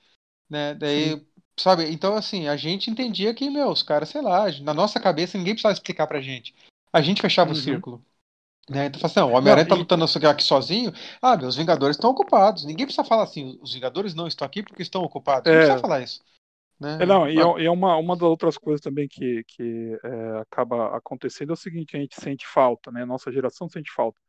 [0.49, 0.75] Né?
[0.75, 1.27] Daí Sim.
[1.59, 1.91] Sabe?
[1.91, 5.55] Então, assim, a gente entendia que, meu, os caras, sei lá, na nossa cabeça ninguém
[5.55, 6.55] precisava explicar pra gente.
[6.93, 7.57] A gente fechava uhum.
[7.57, 8.05] o círculo.
[8.69, 8.87] Né?
[8.87, 10.93] Então, assim, não, o Homem-Aranha tá lutando aqui sozinho.
[11.23, 12.65] Ah, meus Vingadores estão ocupados.
[12.65, 15.51] Ninguém precisa falar assim, os Vingadores não estão aqui porque estão ocupados.
[15.51, 15.53] É...
[15.53, 16.21] Não precisa falar isso.
[16.79, 16.99] Né?
[17.01, 20.95] É, não, e é, é, uma, uma das outras coisas também que, que é, acaba
[20.95, 23.05] acontecendo é o seguinte, a gente sente falta, né?
[23.05, 24.21] Nossa geração sente falta.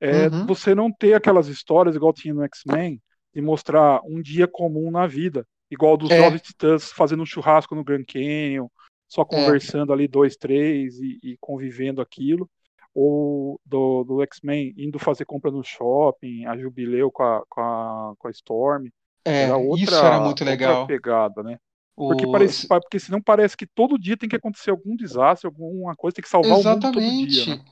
[0.00, 0.46] É uhum.
[0.46, 3.00] você não ter aquelas histórias igual tinha no X-Men,
[3.34, 5.46] de mostrar um dia comum na vida.
[5.72, 6.18] Igual dos é.
[6.18, 8.68] Jovens Titãs fazendo um churrasco no Grand Canyon,
[9.08, 9.24] só é.
[9.24, 9.94] conversando é.
[9.94, 12.46] ali dois, três e, e, convivendo aquilo.
[12.94, 18.12] Ou do, do X-Men indo fazer compra no shopping, a Jubileu com a, com a,
[18.18, 18.88] com a Storm.
[19.24, 20.86] É, era outra, isso era muito legal.
[20.86, 21.56] pegada, né?
[21.96, 26.16] Porque, parece, porque senão parece que todo dia tem que acontecer algum desastre, alguma coisa,
[26.16, 26.98] tem que salvar Exatamente.
[26.98, 27.56] o mundo todo dia.
[27.56, 27.64] Né?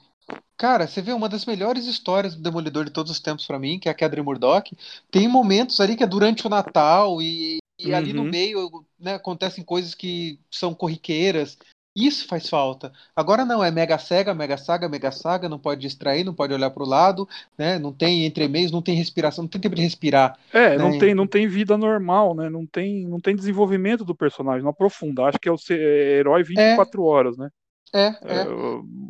[0.57, 3.79] Cara, você vê uma das melhores histórias do Demolidor de todos os tempos para mim,
[3.79, 4.75] que é a Kedra Murdoch.
[5.11, 7.97] Tem momentos ali que é durante o Natal e e uhum.
[7.97, 8.31] ali no uhum.
[8.31, 11.57] meio né, acontecem coisas que são corriqueiras.
[11.97, 12.93] Isso faz falta.
[13.17, 16.71] Agora não, é mega cega, mega saga, mega saga, não pode distrair, não pode olhar
[16.71, 17.81] para o lado, né?
[17.81, 20.39] Não tem entremeios, não tem respiração, não tem tempo de respirar.
[20.53, 20.79] É, né?
[20.79, 22.49] não tem, não tem vida normal, né?
[22.49, 25.25] Não tem, não tem desenvolvimento do personagem, não aprofunda.
[25.25, 27.05] Acho que é o ser, é herói 24 é.
[27.05, 27.51] horas, né?
[27.93, 28.43] É, é.
[28.43, 28.47] é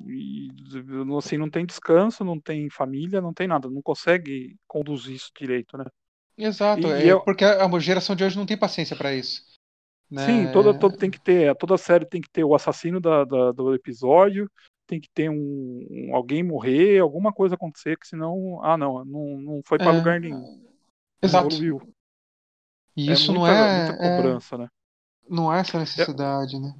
[0.08, 0.48] e,
[1.18, 5.76] assim, não tem descanso, não tem família, não tem nada, não consegue conduzir isso direito,
[5.76, 5.84] né?
[6.40, 7.20] Exato, e, é, eu...
[7.20, 9.42] porque a geração de hoje não tem paciência para isso.
[10.10, 10.26] Né?
[10.26, 13.52] Sim, toda, toda tem que ter, toda série tem que ter o assassino da, da,
[13.52, 14.50] do episódio,
[14.86, 19.40] tem que ter um, um alguém morrer, alguma coisa acontecer, que senão, ah não, não,
[19.40, 20.64] não foi para é, lugar nenhum.
[21.22, 21.54] Exato.
[22.96, 24.68] E é isso é muita, não é muita é cobrança, né?
[25.28, 26.74] Não é essa necessidade, né?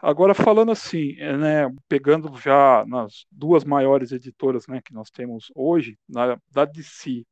[0.00, 5.96] Agora falando assim, né, pegando já nas duas maiores editoras, né, que nós temos hoje,
[6.08, 7.24] na, da DC.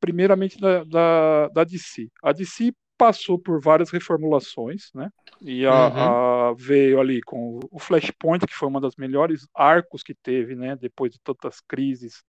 [0.00, 2.08] Primeiramente da, da, da DC.
[2.22, 5.08] A DC passou por várias reformulações, né?
[5.40, 6.50] E a, uhum.
[6.50, 10.76] a, veio ali com o Flashpoint, que foi uma das melhores arcos que teve, né?
[10.76, 12.22] Depois de tantas crises,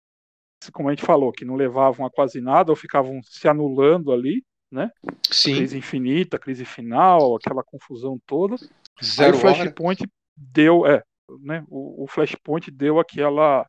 [0.72, 4.44] como a gente falou, que não levavam a quase nada ou ficavam se anulando ali,
[4.70, 4.90] né?
[5.30, 5.56] Sim.
[5.56, 8.56] crise infinita, crise final, aquela confusão toda.
[9.02, 10.10] Zero Aí o Flashpoint hora.
[10.36, 11.02] deu, é,
[11.40, 11.64] né?
[11.68, 13.66] O, o Flashpoint deu aquela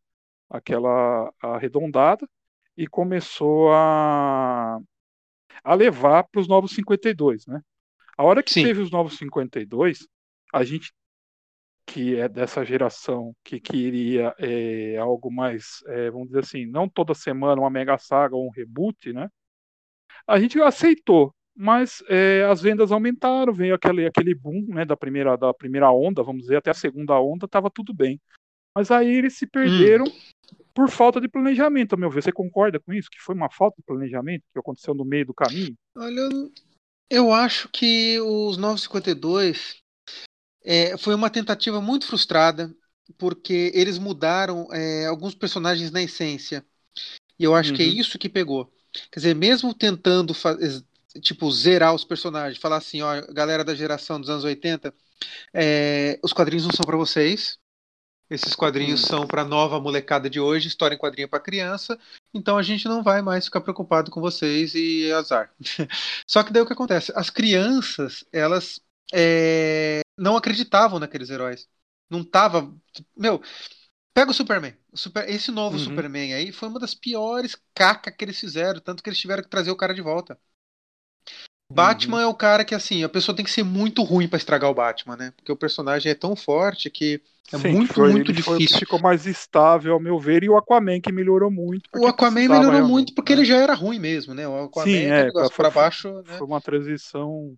[0.50, 2.28] aquela arredondada
[2.80, 4.80] e começou a
[5.62, 7.62] a levar para os novos 52, né?
[8.18, 8.64] A hora que Sim.
[8.64, 10.08] teve os novos 52,
[10.54, 10.94] a gente
[11.86, 17.14] que é dessa geração que queria é, algo mais, é, vamos dizer assim, não toda
[17.14, 19.28] semana uma mega saga ou um reboot, né?
[20.26, 25.36] A gente aceitou, mas é, as vendas aumentaram, veio aquele, aquele boom né, da, primeira,
[25.36, 28.22] da primeira onda, vamos dizer, até a segunda onda, estava tudo bem.
[28.74, 30.12] Mas aí eles se perderam hum.
[30.74, 32.24] Por falta de planejamento, a meu ver.
[32.24, 33.10] Você concorda com isso?
[33.10, 35.76] Que foi uma falta de planejamento que aconteceu no meio do caminho?
[35.96, 36.30] Olha,
[37.10, 39.78] eu acho que os 952
[40.64, 42.74] é, foi uma tentativa muito frustrada,
[43.18, 46.64] porque eles mudaram é, alguns personagens na essência.
[47.38, 47.78] E eu acho uhum.
[47.78, 47.94] que é uhum.
[47.94, 48.72] isso que pegou.
[49.12, 50.34] Quer dizer, mesmo tentando
[51.22, 54.94] tipo, zerar os personagens, falar assim, ó, galera da geração dos anos 80,
[55.54, 57.58] é, os quadrinhos não são para vocês,
[58.30, 59.08] esses quadrinhos hum.
[59.08, 62.00] são para nova molecada de hoje, história em quadrinho para criança.
[62.34, 65.52] Então a gente não vai mais ficar preocupado com vocês e azar.
[66.28, 67.12] Só que daí o que acontece?
[67.16, 68.80] As crianças, elas
[69.14, 71.68] é, não acreditavam naqueles heróis.
[72.10, 72.74] Não tava.
[73.18, 73.42] Meu,
[74.14, 74.76] pega o Superman.
[74.92, 75.84] O Super, esse novo uhum.
[75.84, 79.50] Superman aí foi uma das piores caca que eles fizeram, tanto que eles tiveram que
[79.50, 80.40] trazer o cara de volta.
[81.72, 82.24] Batman uhum.
[82.24, 84.74] é o cara que, assim, a pessoa tem que ser muito ruim para estragar o
[84.74, 85.34] Batman, né?
[85.36, 87.22] Porque o personagem é tão forte que
[87.54, 88.70] é Sim, muito, foi, muito difícil.
[88.70, 91.90] Foi, ficou mais estável, ao meu ver, e o Aquaman que melhorou muito.
[91.96, 93.42] O Aquaman melhorou muito porque né?
[93.42, 94.48] ele já era ruim mesmo, né?
[94.48, 96.12] O Aquaman Sim, é, é para baixo.
[96.24, 96.38] Né?
[96.38, 97.56] Foi uma transição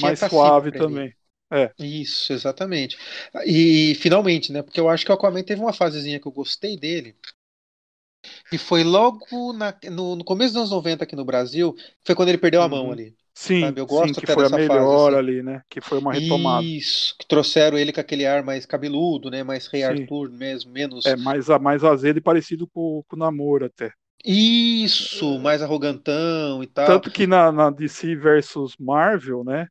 [0.00, 1.14] mais suave também.
[1.50, 1.70] É.
[1.78, 2.96] Isso, exatamente.
[3.44, 4.62] E finalmente, né?
[4.62, 7.14] Porque eu acho que o Aquaman teve uma fasezinha que eu gostei dele.
[8.52, 12.28] E foi logo na, no, no, começo dos anos 90 aqui no Brasil, foi quando
[12.28, 12.92] ele perdeu a mão uhum.
[12.92, 13.14] ali.
[13.34, 13.80] Sim, sabe?
[13.80, 15.16] eu gosto sim, que foi a melhor fase, assim.
[15.16, 15.62] ali, né?
[15.68, 16.64] Que foi uma retomada.
[16.64, 19.42] Isso, que trouxeram ele com aquele ar mais cabeludo, né?
[19.42, 21.06] Mais Rei Arthur mesmo, menos.
[21.06, 23.90] É, mais, mais azedo e parecido com, com o namoro até.
[24.24, 26.86] Isso, mais arrogantão e tal.
[26.86, 29.66] Tanto que na, na DC versus Marvel, né?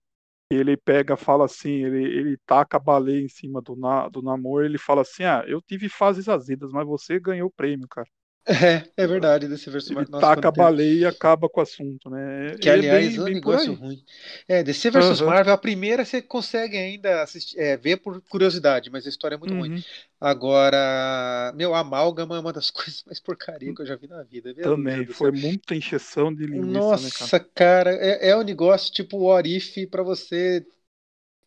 [0.49, 4.65] Ele pega, fala assim, ele, ele taca a baleia em cima do, na, do namoro,
[4.65, 8.07] ele fala assim: Ah, eu tive fases azedas, mas você ganhou o prêmio, cara.
[8.43, 12.55] É, é verdade, desse verso Ele taca a baleia e acaba com o assunto, né?
[12.59, 14.03] Que, aliás, é um negócio ruim.
[14.47, 15.27] É, DC vs uhum.
[15.27, 19.37] Marvel, a primeira você consegue ainda assistir, é, ver por curiosidade, mas a história é
[19.37, 19.59] muito uhum.
[19.59, 19.83] ruim.
[20.19, 24.53] Agora, meu, Amálgama é uma das coisas mais porcaria que eu já vi na vida.
[24.55, 29.17] Também, foi muita encheção de linguiça, Nossa, né, cara, cara é, é um negócio tipo
[29.17, 30.65] o Orif pra você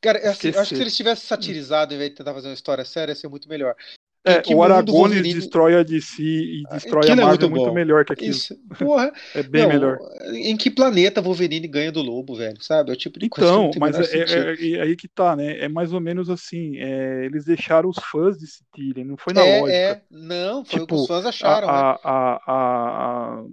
[0.00, 2.54] Cara, é assim, acho que se eles tivessem satirizado em vez de tentar fazer uma
[2.54, 3.74] história séria, ia ser muito melhor.
[4.26, 5.34] É, o Aragorn Wolverine...
[5.34, 8.30] destrói a DC e ah, destrói a Marvel é muito, muito, melhor que aquilo.
[8.30, 8.56] Isso.
[8.78, 9.12] Porra.
[9.34, 9.98] é bem não, melhor.
[10.32, 12.56] Em que planeta Wolverine ganha do Lobo, velho?
[12.62, 12.90] Sabe?
[12.90, 15.58] É o tipo de então, coisa mas é, é, é, aí que tá, né?
[15.58, 16.78] É mais ou menos assim.
[16.78, 19.76] É, eles deixaram os fãs decidirem, não foi na é, lógica.
[19.76, 21.68] É, não, foi tipo, o que os fãs acharam.
[21.68, 21.98] A, né?
[22.02, 23.44] a, a, a,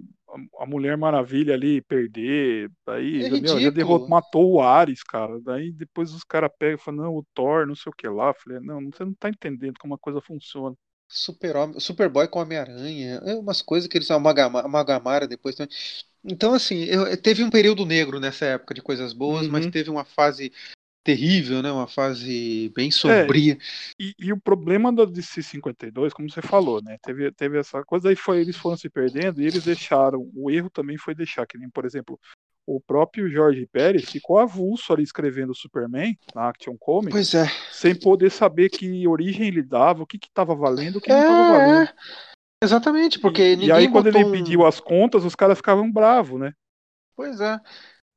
[0.58, 5.38] a Mulher Maravilha ali perder, daí é meu, já derrotou, matou o Ares, cara.
[5.40, 8.32] Daí depois os caras pegam e falam, não, o Thor, não sei o que lá.
[8.32, 10.74] falei, não, você não tá entendendo como a coisa funciona.
[11.08, 15.74] Super Superboy com Homem-Aranha, é umas coisas que eles amalgamaram depois também.
[16.24, 19.52] Então, assim, eu, teve um período negro nessa época de coisas boas, uhum.
[19.52, 20.52] mas teve uma fase
[21.02, 21.70] terrível, né?
[21.70, 23.54] Uma fase bem sombria.
[23.54, 23.58] É,
[23.98, 26.96] e, e, o problema da DC 52, como você falou, né?
[27.02, 30.70] Teve, teve essa coisa, aí foi, eles foram se perdendo e eles deixaram, o erro
[30.70, 32.18] também foi deixar, que nem, por exemplo,
[32.66, 37.46] o próprio Jorge Pérez ficou avulso ali escrevendo Superman na Action Comics, pois é.
[37.72, 41.22] sem poder saber que origem ele dava, o que estava valendo, o que é, não
[41.22, 41.92] estava valendo.
[42.62, 46.52] Exatamente, porque e, e aí quando ele pediu as contas, os caras ficavam bravos, né?
[47.16, 47.58] Pois é.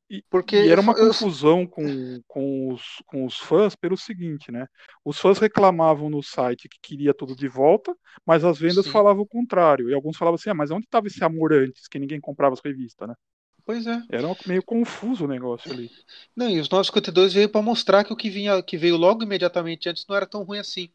[0.09, 1.07] E, porque e era uma eu...
[1.07, 4.67] confusão com, com, os, com os fãs pelo seguinte, né?
[5.03, 7.95] Os fãs reclamavam no site que queria tudo de volta,
[8.25, 8.91] mas as vendas Sim.
[8.91, 9.89] falavam o contrário.
[9.89, 12.62] E alguns falavam assim, ah, mas onde estava esse amor antes, que ninguém comprava as
[12.63, 13.15] revistas, né?
[13.65, 13.99] Pois é.
[14.12, 15.89] Era meio confuso o negócio ali.
[16.35, 19.89] Não, e os 952 veio para mostrar que o que vinha, que veio logo imediatamente
[19.89, 20.89] antes não era tão ruim assim.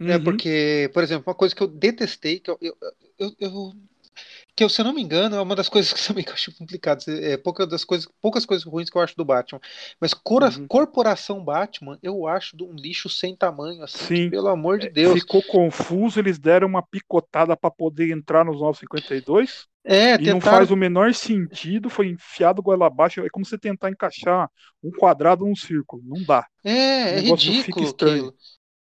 [0.00, 0.10] É uhum.
[0.12, 2.76] É porque, por exemplo, uma coisa que eu detestei, que eu, eu,
[3.18, 3.72] eu, eu
[4.58, 6.52] que se eu não me engano, é uma das coisas que também que eu acho
[6.56, 7.04] complicado.
[7.08, 9.60] É, poucas das coisas, poucas coisas ruins que eu acho do Batman.
[10.00, 10.66] Mas cora, uhum.
[10.66, 14.30] Corporação Batman, eu acho um lixo sem tamanho, assim, Sim.
[14.30, 15.14] pelo amor de Deus.
[15.14, 19.66] Ficou confuso, eles deram uma picotada para poder entrar nos 952.
[19.84, 20.34] É, e tentaram...
[20.34, 23.20] não faz o menor sentido, foi enfiado goela abaixo.
[23.20, 24.50] É como você tentar encaixar
[24.82, 26.02] um quadrado num círculo.
[26.04, 26.46] Não dá.
[26.64, 28.34] É, é ridículo aquilo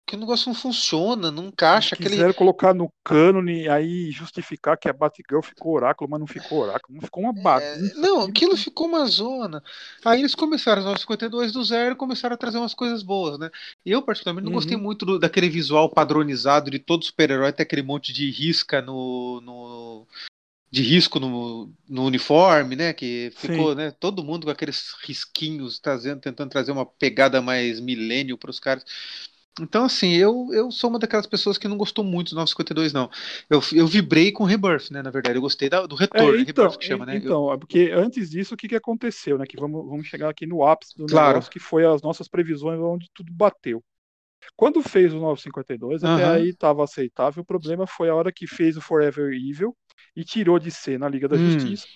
[0.07, 1.93] que o negócio não funciona, não encaixa.
[1.97, 2.33] Quiseram aquele...
[2.33, 7.01] colocar no cânone aí justificar que a Batgirl ficou oráculo, mas não ficou oráculo, não
[7.01, 7.93] ficou uma é, bagunça.
[7.93, 9.61] É, não, aquilo ficou uma zona.
[10.05, 13.49] Aí eles começaram, os 52 do zero, começaram a trazer umas coisas boas, né?
[13.85, 14.59] Eu, particularmente, não uhum.
[14.59, 19.41] gostei muito do, daquele visual padronizado de todo super-herói, ter aquele monte de risca no,
[19.41, 20.07] no,
[20.71, 22.93] de risco no, no uniforme, né?
[22.93, 23.75] Que ficou, Sim.
[23.75, 23.91] né?
[23.91, 28.85] Todo mundo com aqueles risquinhos, trazendo, tentando trazer uma pegada mais milênio para os caras.
[29.59, 33.09] Então, assim, eu, eu sou uma daquelas pessoas que não gostou muito do 952, não.
[33.49, 35.01] Eu, eu vibrei com Rebirth, né?
[35.01, 37.17] Na verdade, eu gostei da, do retorno, é, então, Rebirth que chama, né?
[37.17, 37.59] Então, eu...
[37.59, 39.45] porque antes disso, o que, que aconteceu, né?
[39.45, 41.29] Que vamos, vamos chegar aqui no ápice do claro.
[41.29, 43.83] negócio, que foi as nossas previsões onde tudo bateu.
[44.55, 46.13] Quando fez o 952, uhum.
[46.13, 47.41] até aí estava aceitável.
[47.41, 49.75] O problema foi a hora que fez o Forever Evil
[50.15, 51.51] e tirou de ser na Liga da hum.
[51.51, 51.87] Justiça.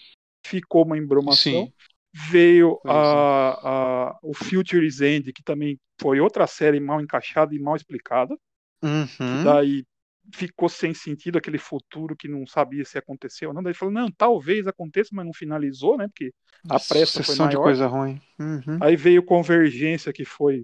[0.45, 1.66] Ficou uma embromação.
[1.66, 1.74] Sim
[2.14, 7.76] veio a, a, o Future's End, que também foi outra série mal encaixada e mal
[7.76, 8.36] explicada.
[8.84, 9.43] Uhum.
[9.43, 9.86] daí
[10.34, 13.64] ficou sem sentido aquele futuro que não sabia se aconteceu ou não.
[13.64, 16.07] Daí falou, não, talvez aconteça, mas não finalizou, né?
[16.07, 16.34] Porque
[16.70, 17.49] a pressa foi maior.
[17.49, 18.20] de coisa ruim.
[18.39, 18.78] Uhum.
[18.80, 20.64] Aí veio Convergência, que foi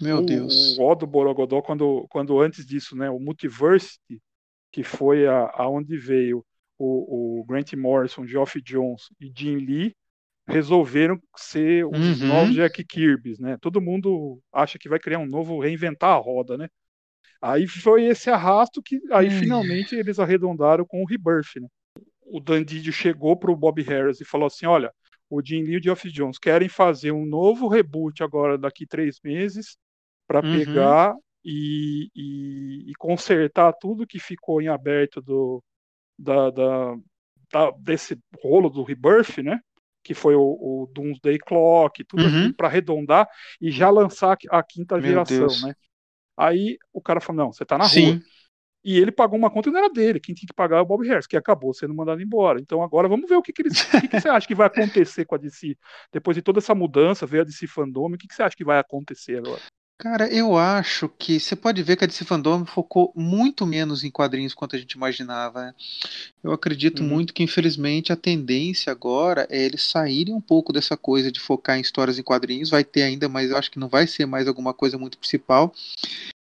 [0.00, 0.78] meu o, Deus.
[0.78, 3.10] O O do Borogodó, quando, quando antes disso, né?
[3.10, 4.20] O Multiversity,
[4.70, 6.44] que foi a, aonde veio
[6.78, 9.94] o, o Grant Morrison, Geoff Jones e Jim Lee,
[10.46, 12.28] resolveram ser os uhum.
[12.28, 13.56] novos Jack Kirby, né?
[13.60, 16.68] Todo mundo acha que vai criar um novo, reinventar a roda, né?
[17.40, 19.38] Aí foi esse arrasto que aí uhum.
[19.40, 21.68] finalmente eles arredondaram com o Rebirth, né?
[22.24, 24.92] O Dandidio chegou pro Bob Harris e falou assim, olha,
[25.28, 29.18] o Jim Lee e o Geoff Jones querem fazer um novo reboot agora daqui três
[29.22, 29.76] meses
[30.26, 30.58] para uhum.
[30.58, 31.14] pegar
[31.44, 35.62] e, e, e, consertar tudo que ficou em aberto do
[36.18, 36.96] da, da,
[37.52, 39.58] da desse rolo do Rebirth, né?
[40.02, 42.52] Que foi o, o Doomsday Clock, tudo uhum.
[42.52, 43.28] para arredondar
[43.60, 45.62] e já lançar a quinta Meu geração, Deus.
[45.62, 45.74] né?
[46.36, 48.12] Aí o cara falou: não, você tá na Sim.
[48.12, 48.20] rua.
[48.84, 50.84] E ele pagou uma conta que não era dele, quem tinha que pagar é o
[50.84, 52.58] Bob Harris, que acabou sendo mandado embora.
[52.60, 53.80] Então agora vamos ver o que, que eles.
[53.80, 55.76] o que, que, você acha que vai acontecer com a DC?
[56.12, 58.64] Depois de toda essa mudança, veio a DC Fandom, o que, que você acha que
[58.64, 59.62] vai acontecer agora?
[60.02, 64.10] Cara, eu acho que você pode ver que a DC Fandom focou muito menos em
[64.10, 65.66] quadrinhos quanto a gente imaginava.
[65.66, 65.74] Né?
[66.42, 67.08] Eu acredito uhum.
[67.08, 71.78] muito que, infelizmente, a tendência agora é eles saírem um pouco dessa coisa de focar
[71.78, 72.68] em histórias em quadrinhos.
[72.68, 75.72] Vai ter ainda, mas eu acho que não vai ser mais alguma coisa muito principal.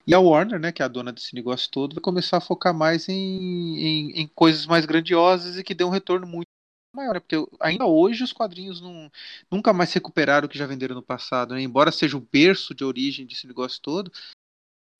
[0.08, 2.74] E a Warner, né, que é a dona desse negócio todo, vai começar a focar
[2.74, 6.48] mais em, em, em coisas mais grandiosas e que dê um retorno muito
[6.94, 7.20] maior, né?
[7.20, 9.12] porque ainda hoje os quadrinhos não,
[9.52, 11.62] nunca mais recuperaram o que já venderam no passado, né?
[11.62, 14.12] embora seja o berço de origem desse negócio todo.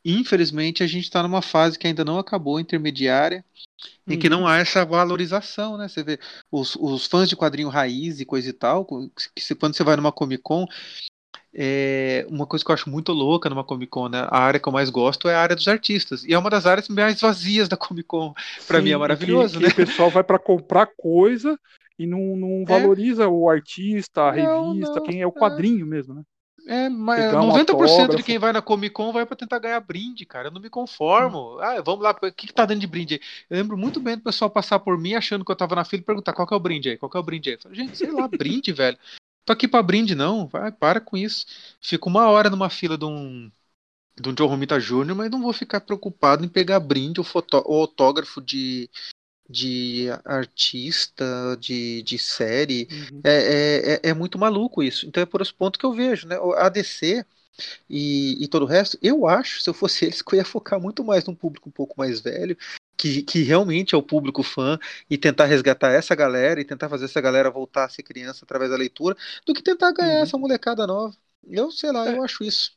[0.06, 3.46] Infelizmente, a gente está numa fase que ainda não acabou, intermediária,
[4.06, 4.48] em que não uhum.
[4.48, 5.88] há essa valorização, né?
[5.88, 6.20] Você vê
[6.52, 9.96] os, os fãs de quadrinho raiz e coisa e tal, que se, quando você vai
[9.96, 10.66] numa Comic Con,
[11.54, 14.28] é uma coisa que eu acho muito louca numa Comic Con, né?
[14.30, 16.26] A área que eu mais gosto é a área dos artistas.
[16.26, 18.34] E é uma das áreas mais vazias da Comic Con.
[18.68, 19.72] Para mim é maravilhoso, que, né?
[19.72, 21.58] Que o pessoal vai para comprar coisa
[21.98, 22.66] e não, não é.
[22.66, 25.40] valoriza o artista, a revista, não, quem é o é.
[25.40, 25.90] quadrinho é.
[25.90, 26.24] mesmo, né?
[26.66, 30.26] É, mas Pegar 90% de quem vai na Comic Con vai para tentar ganhar brinde,
[30.26, 30.48] cara.
[30.48, 31.56] Eu não me conformo.
[31.56, 31.60] Hum.
[31.60, 33.20] Ah, vamos lá, o que, que tá dando de brinde aí?
[33.50, 36.02] Eu lembro muito bem do pessoal passar por mim achando que eu tava na fila
[36.02, 37.56] e perguntar qual que é o brinde aí, qual que é o brinde aí.
[37.56, 38.98] Eu falei, gente, sei lá, brinde, velho.
[39.46, 40.48] Tô aqui pra brinde, não.
[40.48, 41.46] Vai, para com isso.
[41.82, 43.52] Fico uma hora numa fila de um,
[44.16, 47.62] de um John Romita Jr., mas não vou ficar preocupado em pegar brinde ou, foto,
[47.66, 48.90] ou autógrafo de,
[49.54, 52.88] de artista, de, de série.
[52.92, 53.22] Uhum.
[53.24, 55.06] É, é, é, é, muito maluco isso.
[55.06, 56.36] Então é por esse ponto que eu vejo, né?
[56.58, 57.24] A DC
[57.88, 60.82] e, e todo o resto, eu acho, se eu fosse eles, que eu ia focar
[60.82, 62.58] muito mais num público um pouco mais velho,
[62.98, 67.06] que, que realmente é o público fã, e tentar resgatar essa galera e tentar fazer
[67.06, 70.24] essa galera voltar a ser criança através da leitura, do que tentar ganhar uhum.
[70.24, 71.16] essa molecada nova.
[71.48, 72.18] Eu sei lá, é.
[72.18, 72.72] eu acho isso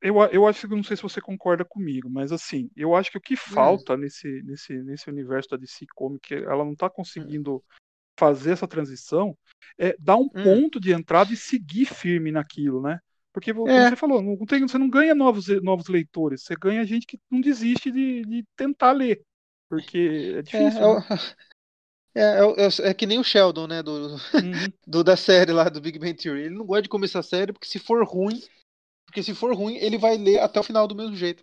[0.00, 3.18] eu, eu acho que não sei se você concorda comigo, mas assim, eu acho que
[3.18, 3.38] o que hum.
[3.38, 7.62] falta nesse, nesse, nesse universo da DC Comics, ela não está conseguindo
[8.18, 9.36] fazer essa transição,
[9.78, 10.42] é dar um hum.
[10.42, 12.98] ponto de entrada e seguir firme naquilo, né?
[13.32, 13.90] Porque, como é.
[13.90, 17.40] você falou, não tem, você não ganha novos, novos leitores, você ganha gente que não
[17.40, 19.20] desiste de, de tentar ler.
[19.68, 20.80] Porque é, é difícil.
[20.80, 21.06] É, né?
[22.16, 22.22] é,
[22.86, 23.82] é, é, que nem o Sheldon, né?
[23.82, 24.18] Do, uhum.
[24.86, 26.44] do, da série lá do Big Bang Theory.
[26.44, 28.40] Ele não gosta de começar a série porque se for ruim,
[29.06, 31.42] porque se for ruim, ele vai ler até o final do mesmo jeito.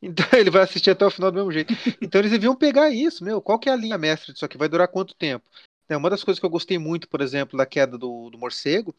[0.00, 1.74] Então ele vai assistir até o final do mesmo jeito.
[2.00, 3.40] Então eles deviam pegar isso, meu.
[3.40, 4.58] Qual que é a linha mestra disso aqui?
[4.58, 5.48] Vai durar quanto tempo?
[5.88, 8.94] É, uma das coisas que eu gostei muito, por exemplo, da queda do, do morcego,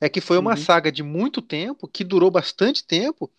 [0.00, 0.56] é que foi uma uhum.
[0.56, 3.30] saga de muito tempo, que durou bastante tempo,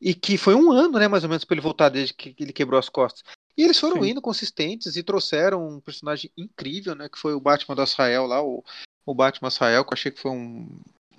[0.00, 2.52] e que foi um ano, né, mais ou menos, para ele voltar desde que ele
[2.52, 3.24] quebrou as costas.
[3.56, 4.10] E eles foram Sim.
[4.10, 8.42] indo consistentes e trouxeram um personagem incrível, né, que foi o Batman do Israel lá,
[8.42, 8.64] o,
[9.04, 10.68] o Batman Israel, que eu achei que foi um,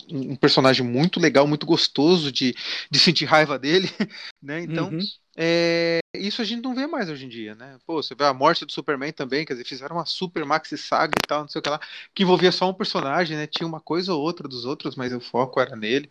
[0.09, 2.55] um personagem muito legal, muito gostoso de,
[2.89, 3.89] de sentir raiva dele,
[4.41, 4.61] né?
[4.61, 4.99] Então, uhum.
[5.35, 7.77] é, isso a gente não vê mais hoje em dia, né?
[7.85, 11.13] Pô, você vê a morte do Superman também, quer dizer, fizeram uma super maxi saga
[11.17, 11.79] e tal, não sei o que lá,
[12.13, 13.47] que envolvia só um personagem, né?
[13.47, 16.09] Tinha uma coisa ou outra dos outros, mas o foco era nele.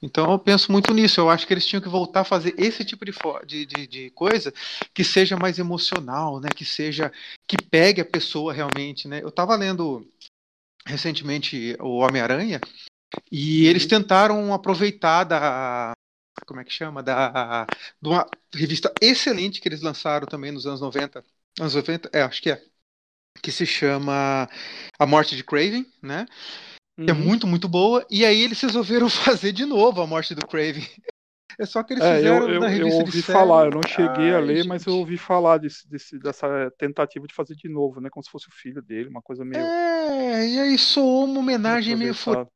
[0.00, 1.20] Então eu penso muito nisso.
[1.20, 3.12] Eu acho que eles tinham que voltar a fazer esse tipo de,
[3.46, 4.52] de, de, de, coisa
[4.94, 6.48] que seja mais emocional, né?
[6.54, 7.12] Que seja
[7.46, 9.20] que pegue a pessoa realmente, né?
[9.22, 10.06] Eu estava lendo
[10.86, 12.60] recentemente o Homem-Aranha
[13.30, 13.88] e eles uhum.
[13.88, 15.92] tentaram aproveitar da.
[16.46, 17.02] Como é que chama?
[17.02, 17.66] Da,
[18.00, 21.24] de uma revista excelente que eles lançaram também nos anos 90.
[21.60, 22.10] Anos 90?
[22.12, 22.62] É, acho que é.
[23.42, 24.48] Que se chama
[24.98, 26.26] A Morte de Craven, né?
[26.98, 27.04] Uhum.
[27.06, 27.20] Que é uhum.
[27.20, 28.06] muito, muito boa.
[28.10, 30.86] E aí eles resolveram fazer de novo a morte do Craven.
[31.58, 34.30] É só que eles é, fizeram eu, na revista Eu ouvi falar, eu não cheguei
[34.30, 34.68] Ai, a ler, gente.
[34.68, 38.08] mas eu ouvi falar desse, desse, dessa tentativa de fazer de novo, né?
[38.08, 39.64] Como se fosse o filho dele, uma coisa meio.
[39.64, 42.48] É, e aí soou uma homenagem meio furada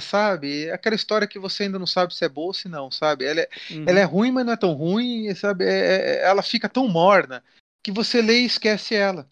[0.00, 0.70] sabe?
[0.70, 3.24] Aquela história que você ainda não sabe se é boa ou se não, sabe?
[3.24, 3.84] Ela é, uhum.
[3.86, 5.64] ela é ruim, mas não é tão ruim, sabe?
[5.64, 7.42] É, é, é, ela fica tão morna
[7.82, 9.28] que você lê e esquece ela.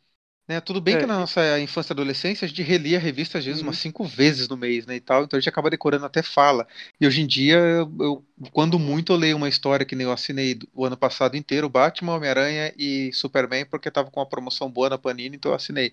[0.46, 0.60] Né?
[0.60, 3.44] Tudo bem é, que na nossa infância e adolescência a gente relia a revista às
[3.46, 3.68] vezes uhum.
[3.68, 6.68] umas cinco vezes no mês, né, e tal, então a gente acaba decorando até fala.
[7.00, 8.22] E hoje em dia, eu,
[8.52, 12.16] quando muito, eu leio uma história que nem eu assinei o ano passado inteiro, Batman,
[12.16, 15.92] Homem-Aranha e Superman, porque tava com uma promoção boa na Panini, então eu assinei.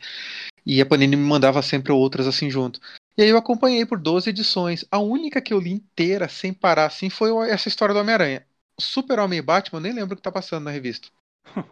[0.66, 2.82] E a Panini me mandava sempre outras assim junto.
[3.18, 4.86] E aí eu acompanhei por 12 edições.
[4.90, 8.46] A única que eu li inteira, sem parar assim, foi essa história do Homem-Aranha.
[8.80, 11.10] Super-Homem e Batman, eu nem lembro o que tá passando na revista.
[11.46, 11.64] pra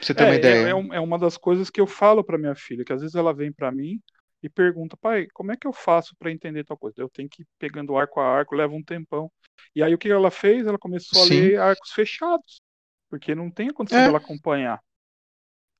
[0.00, 0.66] você ter é, uma ideia.
[0.66, 3.32] É, é, uma das coisas que eu falo para minha filha, que às vezes ela
[3.32, 4.00] vem para mim
[4.42, 6.96] e pergunta, pai, como é que eu faço para entender tal coisa?
[6.98, 9.30] Eu tenho que ir pegando arco a arco, leva um tempão.
[9.74, 10.66] E aí o que ela fez?
[10.66, 11.40] Ela começou a Sim.
[11.40, 12.62] ler arcos fechados,
[13.08, 14.04] porque não tem a condição é.
[14.04, 14.80] dela acompanhar.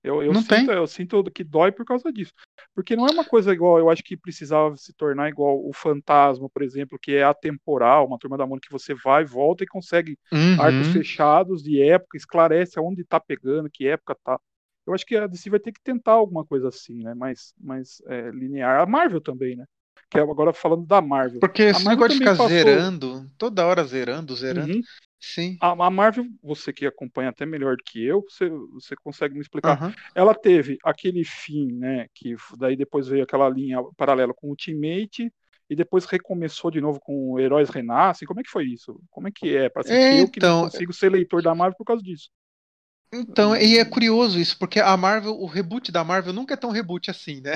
[0.03, 0.77] Eu, eu, não sinto, tem.
[0.77, 2.33] eu sinto que dói por causa disso.
[2.75, 6.49] Porque não é uma coisa igual, eu acho que precisava se tornar igual o Fantasma,
[6.49, 10.19] por exemplo, que é atemporal, uma turma da Mônica que você vai, volta e consegue
[10.33, 10.61] uhum.
[10.61, 14.41] arcos fechados de época, esclarece aonde tá pegando, que época tá.
[14.87, 17.15] Eu acho que a DC vai ter que tentar alguma coisa assim, né?
[17.15, 18.81] Mais, mais é, linear.
[18.81, 19.65] A Marvel também, né?
[20.11, 21.39] Que é agora falando da Marvel.
[21.39, 22.49] Porque esse negócio de ficar passou...
[22.49, 24.75] zerando, toda hora zerando, zerando.
[24.75, 24.83] Uhum.
[25.21, 25.59] Sim.
[25.61, 29.41] A, a, Marvel, você que acompanha até melhor do que eu, você, você consegue me
[29.41, 29.83] explicar.
[29.83, 29.93] Uhum.
[30.15, 32.07] Ela teve aquele fim, né?
[32.15, 35.31] Que daí depois veio aquela linha paralela com o Ultimate
[35.69, 38.27] e depois recomeçou de novo com Heróis Renascem.
[38.27, 38.99] Como é que foi isso?
[39.11, 39.69] Como é que é?
[39.69, 42.31] Para é, eu que não então, consigo ser leitor da Marvel por causa disso.
[43.13, 46.71] Então, e é curioso isso, porque a Marvel, o reboot da Marvel nunca é tão
[46.71, 47.55] reboot assim, né?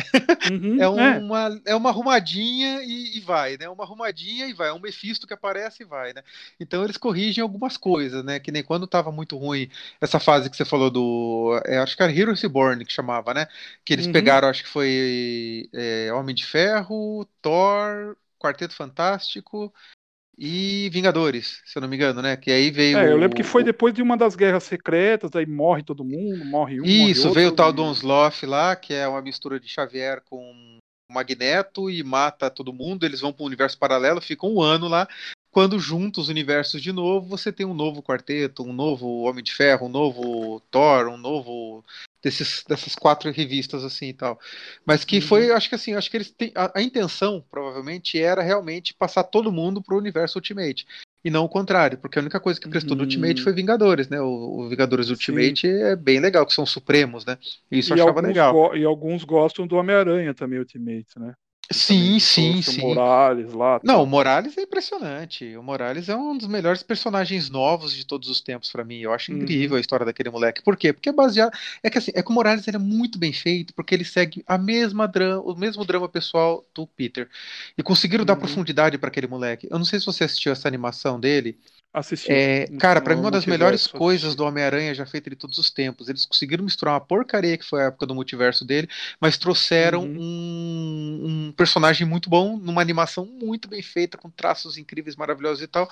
[0.50, 1.72] Uhum, é, uma, é.
[1.72, 3.68] é uma arrumadinha e, e, vai, né?
[3.68, 6.22] Uma arrumadinha e vai, é um Mephisto que aparece e vai, né?
[6.58, 8.40] Então eles corrigem algumas coisas, né?
[8.40, 11.62] Que nem quando tava muito ruim essa fase que você falou do.
[11.64, 13.46] É, acho que era Heroes Reborn que chamava, né?
[13.84, 14.12] Que eles uhum.
[14.12, 19.72] pegaram, acho que foi é, Homem de Ferro, Thor, Quarteto Fantástico
[20.36, 22.36] e Vingadores, se eu não me engano, né?
[22.36, 22.98] Que aí veio.
[22.98, 26.44] É, eu lembro que foi depois de uma das guerras secretas, aí morre todo mundo,
[26.44, 26.84] morre um.
[26.84, 27.72] Isso, morre veio outro, o tal e...
[27.74, 30.78] do Onslaught lá, que é uma mistura de Xavier com
[31.10, 33.04] Magneto e mata todo mundo.
[33.04, 35.08] Eles vão para um universo paralelo, ficam um ano lá.
[35.54, 39.54] Quando juntam os universos de novo, você tem um novo quarteto, um novo Homem de
[39.54, 41.84] Ferro, um novo Thor, um novo
[42.20, 44.36] desses, dessas quatro revistas assim e tal.
[44.84, 45.22] Mas que uhum.
[45.22, 49.22] foi, acho que assim, acho que eles têm, a, a, intenção provavelmente era realmente passar
[49.22, 50.88] todo mundo pro universo Ultimate.
[51.24, 52.98] E não o contrário, porque a única coisa que prestou uhum.
[52.98, 54.20] no Ultimate foi Vingadores, né?
[54.20, 55.68] O, o Vingadores Ultimate Sim.
[55.68, 57.38] é bem legal, que são supremos, né?
[57.70, 58.76] Isso eu achava legal.
[58.76, 61.32] E alguns gostam do Homem-Aranha também, Ultimate, né?
[61.70, 62.82] Sim, sim, sim.
[62.82, 63.80] O Morales lá.
[63.82, 65.56] Não, o Morales é impressionante.
[65.56, 68.98] O Morales é um dos melhores personagens novos de todos os tempos para mim.
[68.98, 69.38] Eu acho uhum.
[69.38, 70.62] incrível a história daquele moleque.
[70.62, 70.92] Por quê?
[70.92, 71.52] Porque é baseado.
[71.82, 74.44] É que assim, é que o Morales ele é muito bem feito, porque ele segue
[74.46, 77.28] a mesma drama, o mesmo drama pessoal do Peter.
[77.76, 78.26] E conseguiram uhum.
[78.26, 79.66] dar profundidade para aquele moleque.
[79.70, 81.58] Eu não sei se você assistiu essa animação dele.
[81.94, 82.32] Assisti.
[82.32, 85.70] É, cara, para mim uma das melhores coisas do Homem-Aranha já feita de todos os
[85.70, 86.08] tempos.
[86.08, 88.88] Eles conseguiram misturar uma porcaria que foi a época do multiverso dele,
[89.20, 90.18] mas trouxeram uhum.
[90.18, 95.68] um, um, personagem muito bom, numa animação muito bem feita, com traços incríveis, maravilhosos e
[95.68, 95.88] tal.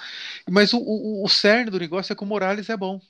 [0.50, 3.00] Mas o, o, o cerne do negócio é que o Morales é bom.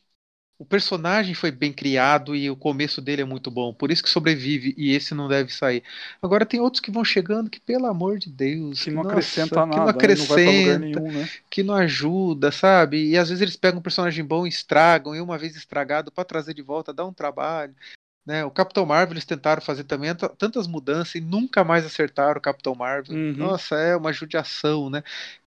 [0.58, 4.08] O personagem foi bem criado e o começo dele é muito bom, por isso que
[4.08, 5.82] sobrevive e esse não deve sair.
[6.22, 9.66] Agora tem outros que vão chegando que, pelo amor de Deus, que não nossa, acrescenta
[9.66, 11.28] nada, que não acrescenta, não nenhum, né?
[11.50, 13.10] que não ajuda, sabe?
[13.10, 16.24] E às vezes eles pegam um personagem bom e estragam, e uma vez estragado para
[16.24, 17.74] trazer de volta dá um trabalho.
[18.24, 18.44] Né?
[18.44, 22.74] O Capitão Marvel eles tentaram fazer também tantas mudanças e nunca mais acertaram o Capitão
[22.74, 23.16] Marvel.
[23.16, 23.34] Uhum.
[23.36, 25.02] Nossa, é uma judiação, né?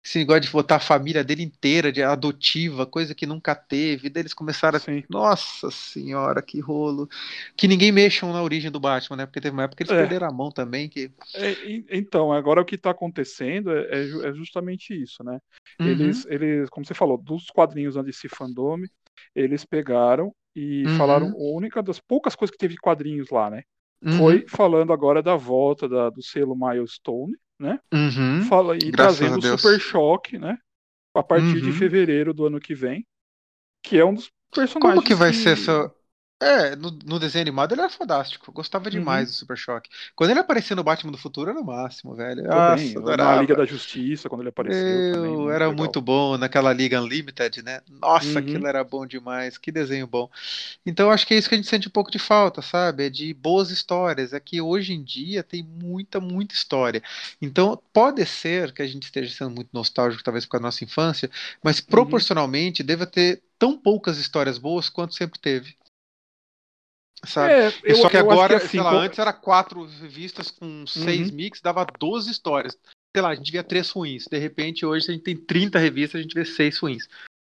[0.04, 4.10] esse negócio de botar a família dele inteira de adotiva, coisa que nunca teve.
[4.10, 7.08] Daí eles começaram assim, nossa senhora, que rolo.
[7.56, 9.26] Que ninguém mexam na origem do Batman, né?
[9.28, 10.02] Porque teve uma época que eles é.
[10.02, 10.90] perderam a mão também.
[10.90, 11.12] Que...
[11.36, 11.56] É,
[11.92, 15.40] então, agora o que está acontecendo é, é, é, justamente isso, né?
[15.80, 15.88] Uhum.
[15.88, 18.80] Eles, eles, como você falou, dos quadrinhos da DC Fandom,
[19.36, 20.98] eles pegaram e uhum.
[20.98, 23.64] falaram, a única das poucas coisas que teve quadrinhos lá, né?
[24.04, 24.18] Uhum.
[24.18, 27.80] Foi falando agora da volta da, do selo Milestone, né?
[27.94, 28.44] Uhum.
[28.46, 30.58] Fala, e Graças trazendo o Super Choque, né?
[31.16, 31.62] A partir uhum.
[31.62, 33.06] de fevereiro do ano que vem.
[33.84, 34.96] Que é um dos personagens.
[34.96, 35.38] Como que vai que...
[35.38, 35.94] ser essa.
[36.42, 38.50] É, no, no, desenho animado ele era fantástico.
[38.50, 38.90] Eu gostava uhum.
[38.90, 39.32] demais uhum.
[39.32, 39.92] do Super Choque.
[40.16, 42.44] Quando ele aparecia no Batman do Futuro era o máximo, velho.
[42.44, 44.82] Nossa, na Liga da Justiça, quando ele apareceu.
[44.82, 45.78] Eu, também, muito era legal.
[45.78, 47.82] muito bom naquela Liga Unlimited, né?
[47.88, 48.38] Nossa, uhum.
[48.40, 49.60] aquilo era bom demais.
[49.60, 50.32] Que desenho bom.
[50.84, 53.06] Então acho que é isso que a gente sente um pouco de falta, sabe?
[53.06, 54.34] É de boas histórias.
[54.34, 57.04] É que hoje em dia tem muita, muita história.
[57.40, 60.84] Então pode ser que a gente esteja sendo muito nostálgico, talvez por causa da nossa
[60.84, 61.30] infância,
[61.64, 61.86] mas uhum.
[61.86, 65.76] proporcionalmente deva ter tão poucas histórias boas quanto sempre teve.
[67.24, 67.54] Sabe?
[67.54, 71.30] É, eu, Só que agora, que assim, sei lá, antes era quatro revistas com seis
[71.30, 71.36] uhum.
[71.36, 72.78] mix, dava 12 histórias.
[73.16, 74.26] Sei lá, a gente via três ruins.
[74.26, 77.08] De repente, hoje a gente tem 30 revistas, a gente vê seis ruins.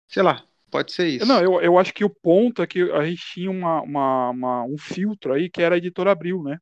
[0.08, 1.26] Sei lá, pode ser isso.
[1.26, 4.64] Não, eu, eu acho que o ponto é que a gente tinha uma, uma, uma
[4.66, 6.60] um filtro aí que era a editora Abril, né?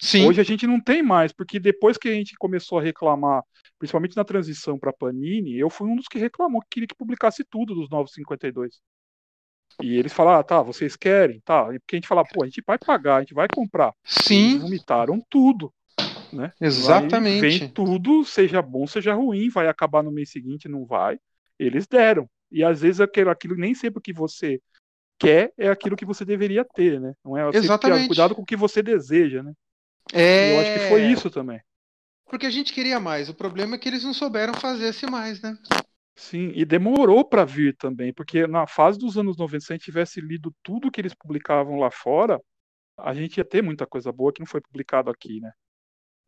[0.00, 0.26] Sim.
[0.26, 3.42] Hoje a gente não tem mais, porque depois que a gente começou a reclamar,
[3.78, 7.42] principalmente na transição para Panini, eu fui um dos que reclamou que queria que publicasse
[7.44, 8.80] tudo dos 952.
[9.80, 11.68] E eles falaram, ah, tá, vocês querem, tá.
[11.72, 13.92] E porque a gente fala, pô, a gente vai pagar, a gente vai comprar.
[14.04, 14.50] Sim.
[14.50, 15.72] Eles vomitaram tudo.
[16.32, 16.52] Né?
[16.60, 17.40] Exatamente.
[17.40, 21.18] Vai, vem tudo, seja bom, seja ruim, vai acabar no mês seguinte, não vai.
[21.58, 22.28] Eles deram.
[22.50, 24.60] E às vezes aquilo, aquilo nem sempre o que você
[25.18, 27.14] quer é aquilo que você deveria ter, né?
[27.24, 28.06] Não é Exatamente.
[28.06, 29.52] cuidado com o que você deseja, né?
[30.12, 30.54] É...
[30.54, 31.60] Eu acho que foi isso também.
[32.26, 33.28] Porque a gente queria mais.
[33.28, 35.56] O problema é que eles não souberam fazer esse mais, né?
[36.18, 39.84] Sim, e demorou para vir também, porque na fase dos anos 90, se a gente
[39.84, 42.40] tivesse lido tudo que eles publicavam lá fora,
[42.98, 45.52] a gente ia ter muita coisa boa que não foi publicado aqui, né?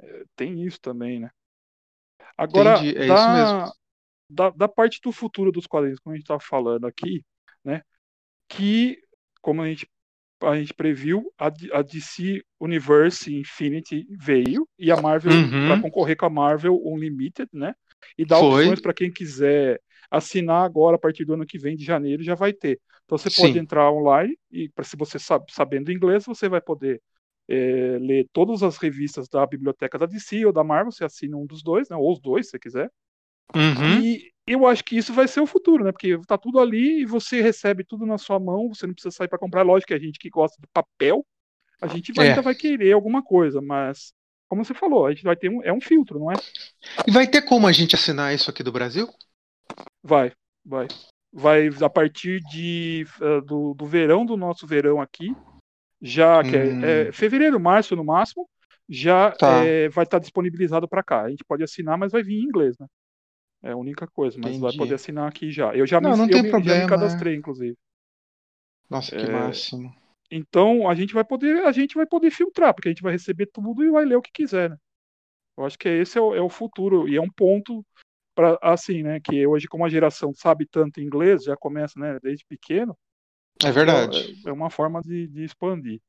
[0.01, 1.29] É, tem isso também, né?
[2.39, 3.73] Agora, Entendi, é da, isso mesmo.
[4.31, 7.25] Da, da parte do futuro dos quadrinhos, como a gente estava falando aqui,
[7.65, 7.83] né?
[8.49, 8.97] Que,
[9.43, 9.91] como a gente,
[10.41, 15.67] a gente previu, a, a DC Universe Infinity veio e a Marvel, uhum.
[15.67, 17.75] para concorrer com a Marvel Unlimited, né?
[18.17, 18.63] E dá Foi.
[18.63, 19.81] opções para quem quiser
[20.11, 22.81] assinar agora a partir do ano que vem de janeiro já vai ter.
[23.05, 23.43] Então você Sim.
[23.43, 27.01] pode entrar online e se você sabe sabendo inglês você vai poder
[27.49, 31.47] é, ler todas as revistas da biblioteca da DC ou da Marvel, você assina um
[31.47, 31.97] dos dois, né?
[31.97, 32.91] Ou os dois, se você quiser.
[33.55, 34.01] Uhum.
[34.01, 35.91] E eu acho que isso vai ser o futuro, né?
[35.93, 39.29] Porque tá tudo ali e você recebe tudo na sua mão, você não precisa sair
[39.29, 39.63] para comprar.
[39.63, 41.27] Lógico que a gente que gosta de papel,
[41.81, 42.29] a gente vai, é.
[42.31, 44.13] ainda vai querer alguma coisa, mas
[44.51, 46.35] como você falou, a gente vai ter um, é um filtro, não é?
[47.07, 49.09] E vai ter como a gente assinar isso aqui do Brasil?
[50.03, 50.33] Vai,
[50.67, 50.89] vai.
[51.33, 55.33] Vai a partir de, uh, do, do verão do nosso verão aqui,
[56.03, 56.85] já que é, hum.
[56.85, 58.49] é, é, fevereiro, março no máximo,
[58.89, 59.65] já tá.
[59.65, 61.23] é, vai estar disponibilizado para cá.
[61.23, 62.87] A gente pode assinar, mas vai vir em inglês, né?
[63.63, 64.63] É a única coisa, mas Entendi.
[64.63, 65.73] vai poder assinar aqui já.
[65.77, 67.77] Eu já não, me, não tem problema, já me cadastrei, inclusive.
[68.89, 69.95] Nossa, que é, máximo.
[70.31, 73.47] Então a gente vai poder, a gente vai poder filtrar, porque a gente vai receber
[73.47, 74.77] tudo e vai ler o que quiser, né?
[75.57, 77.85] Eu acho que esse é o, é o futuro e é um ponto
[78.35, 79.21] para assim, né?
[79.21, 82.19] Que hoje como a geração sabe tanto inglês, já começa, né?
[82.23, 82.97] Desde pequeno.
[83.63, 84.41] É verdade.
[84.47, 86.01] É, é uma forma de, de expandir.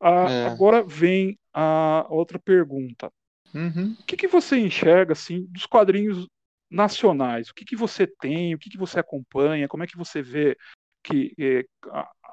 [0.00, 0.46] Ah, é.
[0.46, 3.10] Agora vem a outra pergunta.
[3.54, 3.96] Uhum.
[4.00, 6.26] O que, que você enxerga assim dos quadrinhos
[6.70, 7.48] nacionais?
[7.50, 8.54] O que, que você tem?
[8.54, 9.68] O que, que você acompanha?
[9.68, 10.56] Como é que você vê
[11.04, 11.64] que é,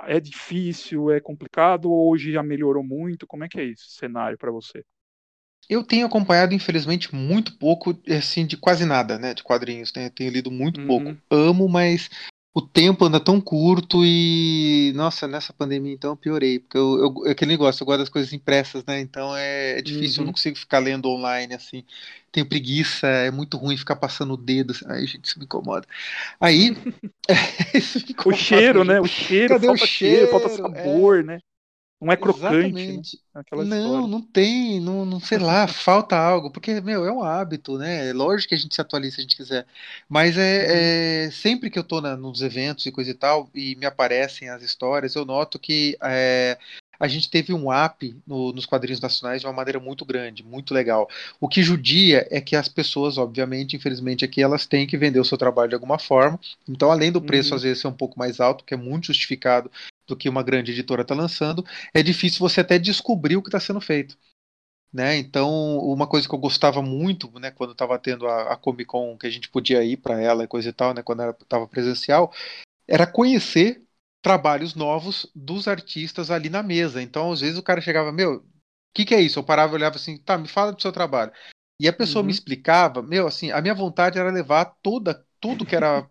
[0.08, 3.28] é difícil, é complicado ou hoje já melhorou muito?
[3.28, 4.84] Como é que é esse cenário para você?
[5.70, 10.10] Eu tenho acompanhado, infelizmente, muito pouco, assim, de quase nada, né, de quadrinhos, né?
[10.10, 10.88] Tenho lido muito uhum.
[10.88, 11.18] pouco.
[11.30, 12.10] Amo, mas
[12.54, 17.28] o tempo anda tão curto e, nossa, nessa pandemia então eu piorei, porque eu, eu,
[17.28, 19.00] é aquele negócio, eu gosto das coisas impressas, né?
[19.00, 20.24] Então é, é difícil, uhum.
[20.24, 21.86] eu não consigo ficar lendo online assim.
[22.30, 24.86] Tenho preguiça, é muito ruim ficar passando o dedo, assim.
[24.88, 25.88] ai gente, isso me incomoda.
[26.40, 26.76] Aí,
[27.74, 29.00] isso me incomoda, o cheiro, né?
[29.00, 31.24] O cheiro, Cadê falta o cheiro, cheiro falta sabor, é...
[31.24, 31.40] né?
[32.02, 32.74] Não é crocante.
[32.74, 33.02] Né?
[33.36, 34.08] Aquela não, história.
[34.08, 38.10] não tem, não, não sei lá, falta algo, porque, meu, é um hábito, né?
[38.10, 39.68] É lógico que a gente se atualiza se a gente quiser.
[40.10, 43.76] Mas é, é sempre que eu tô na, nos eventos e coisa e tal, e
[43.76, 46.58] me aparecem as histórias, eu noto que é,
[47.02, 50.72] a gente teve um app no, nos quadrinhos nacionais de uma maneira muito grande, muito
[50.72, 51.10] legal.
[51.40, 55.26] O que judia é que as pessoas, obviamente, infelizmente, aqui elas têm que vender o
[55.26, 56.40] seu trabalho de alguma forma.
[56.70, 57.56] Então, além do preço uhum.
[57.56, 59.72] às vezes ser um pouco mais alto, que é muito justificado
[60.12, 63.60] do que uma grande editora está lançando, é difícil você até descobrir o que está
[63.60, 64.18] sendo feito.
[64.94, 65.18] Né?
[65.18, 69.18] Então, uma coisa que eu gostava muito, né, quando estava tendo a, a, Comic Con,
[69.18, 72.34] que a gente podia ir para ela e coisa e tal, né, quando estava presencial,
[72.86, 73.82] era conhecer
[74.22, 77.02] trabalhos novos dos artistas ali na mesa.
[77.02, 78.44] Então, às vezes o cara chegava, meu, o
[78.94, 79.40] que, que é isso?
[79.40, 81.32] Eu parava e olhava assim, tá, me fala do seu trabalho.
[81.80, 82.28] E a pessoa uhum.
[82.28, 86.08] me explicava, meu, assim, a minha vontade era levar toda tudo que era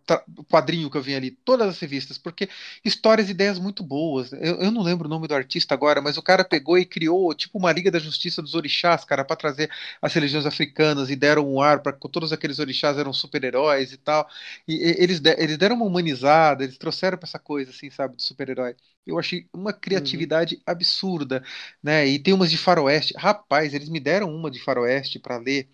[0.51, 2.49] quadrinho que eu vinha ali, todas as revistas, porque
[2.85, 4.33] histórias e ideias muito boas.
[4.33, 7.33] Eu, eu, não lembro o nome do artista agora, mas o cara pegou e criou
[7.33, 9.71] tipo uma Liga da Justiça dos Orixás, cara, para trazer
[10.03, 14.29] as religiões africanas e deram um ar para todos aqueles orixás eram super-heróis e tal.
[14.67, 18.17] E, e eles, de, eles deram uma humanizada, eles trouxeram para essa coisa, assim, sabe,
[18.17, 18.75] do super-herói.
[19.07, 20.63] Eu achei uma criatividade uhum.
[20.67, 21.43] absurda,
[21.83, 22.07] né?
[22.07, 23.15] E tem umas de faroeste.
[23.17, 25.69] Rapaz, eles me deram uma de faroeste para ler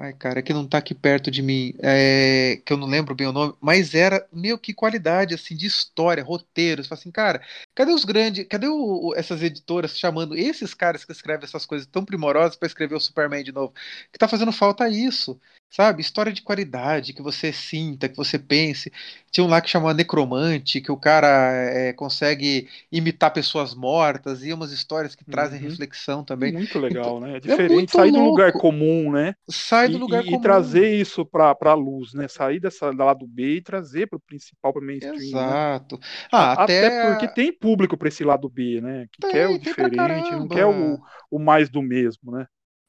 [0.00, 3.26] Ai, cara, que não tá aqui perto de mim, é, que eu não lembro bem
[3.26, 7.42] o nome, mas era, meu, que qualidade, assim, de história, roteiros, assim, cara,
[7.74, 12.04] cadê os grandes, cadê o, essas editoras chamando esses caras que escrevem essas coisas tão
[12.04, 13.74] primorosas para escrever o Superman de novo?
[14.12, 15.40] Que tá fazendo falta isso,
[15.70, 16.00] sabe?
[16.00, 18.90] História de qualidade, que você sinta, que você pense.
[19.30, 24.52] Tinha um lá que chamava Necromante, que o cara é, consegue imitar pessoas mortas, e
[24.52, 25.68] umas histórias que trazem uhum.
[25.68, 26.52] reflexão também.
[26.52, 27.34] Muito legal, então, né?
[27.34, 28.24] É, é diferente, é sair louco.
[28.24, 29.34] do lugar comum, né?
[29.48, 30.38] Sai do lugar e, comum.
[30.38, 32.26] E trazer isso para a luz, né?
[32.28, 35.14] Sair dessa da lado B e trazer para o principal, para mainstream.
[35.14, 35.24] Né?
[35.26, 35.96] Exato.
[35.96, 36.00] Né?
[36.32, 36.86] Ah, até...
[36.86, 37.10] até...
[37.10, 39.06] porque tem público para esse lado B, né?
[39.12, 40.98] Que tem, quer o diferente, não quer o,
[41.30, 42.46] o mais do mesmo, né?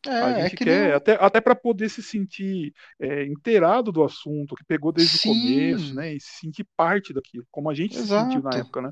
[0.07, 0.91] É, a é gente é quer, nem...
[0.93, 5.29] até, até para poder se sentir é, inteirado do assunto, que pegou desde Sim.
[5.29, 6.13] o começo, né?
[6.13, 8.27] E se sentir parte daquilo, como a gente Exato.
[8.27, 8.91] se sentiu na época, né?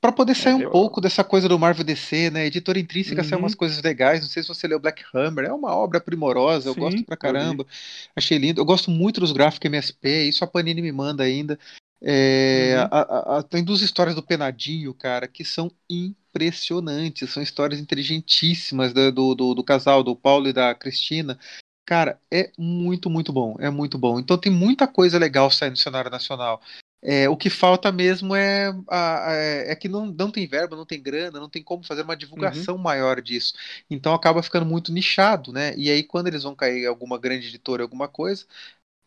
[0.00, 0.70] Para poder sair é, um eu...
[0.70, 2.46] pouco dessa coisa do Marvel DC, né?
[2.46, 3.28] Editora intrínseca uhum.
[3.28, 4.20] saiu umas coisas legais.
[4.20, 7.16] Não sei se você leu Black Hammer, é uma obra primorosa, eu Sim, gosto pra
[7.16, 7.66] caramba.
[8.14, 8.60] Achei lindo.
[8.60, 11.58] Eu gosto muito dos gráficos MSP, isso a Panini me manda ainda.
[12.00, 12.88] É, uhum.
[12.90, 17.30] a, a, tem duas histórias do Penadinho, cara, que são impressionantes.
[17.30, 21.38] São histórias inteligentíssimas do, do, do, do casal, do Paulo e da Cristina.
[21.84, 23.56] Cara, é muito, muito bom.
[23.58, 24.18] É muito bom.
[24.18, 26.60] Então tem muita coisa legal saindo no cenário nacional.
[27.00, 30.84] É, o que falta mesmo é, a, a, é que não, não tem verba, não
[30.84, 32.82] tem grana, não tem como fazer uma divulgação uhum.
[32.82, 33.54] maior disso.
[33.88, 35.74] Então acaba ficando muito nichado, né?
[35.76, 38.44] E aí, quando eles vão cair alguma grande editora, alguma coisa,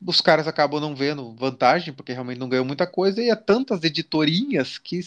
[0.06, 3.84] os caras acabam não vendo vantagem, porque realmente não ganham muita coisa, e é tantas
[3.84, 5.02] editorinhas que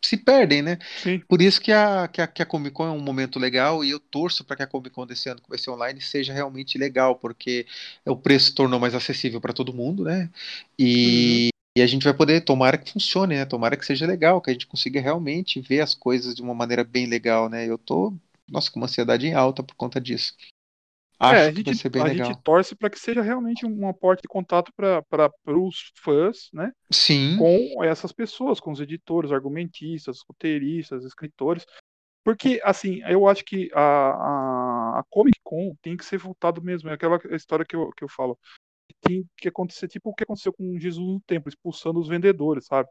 [0.00, 0.78] se perdem, né?
[1.02, 1.20] Sim.
[1.28, 3.90] Por isso que a, que, a, que a Comic Con é um momento legal e
[3.90, 6.78] eu torço para que a Comic Con desse ano, que vai ser online, seja realmente
[6.78, 7.66] legal, porque
[8.06, 10.30] o preço se tornou mais acessível para todo mundo, né?
[10.78, 11.80] E, uhum.
[11.80, 13.44] e, a gente vai poder, tomara que funcione, né?
[13.44, 16.84] Tomara que seja legal, que a gente consiga realmente ver as coisas de uma maneira
[16.84, 17.66] bem legal, né?
[17.66, 18.14] Eu tô,
[18.48, 20.34] nossa, com uma ansiedade em alta por conta disso.
[21.20, 22.26] Acho é, a gente, a legal.
[22.26, 26.70] gente torce para que seja realmente uma porta de contato para os fãs, né?
[26.92, 27.36] Sim.
[27.36, 31.66] Com essas pessoas, com os editores, argumentistas, roteiristas, escritores.
[32.24, 36.88] Porque, assim, eu acho que a, a, a Comic Con tem que ser voltado mesmo.
[36.88, 38.38] É aquela história que eu, que eu falo.
[39.00, 42.88] Tem que acontecer, tipo o que aconteceu com Jesus no templo, expulsando os vendedores, sabe?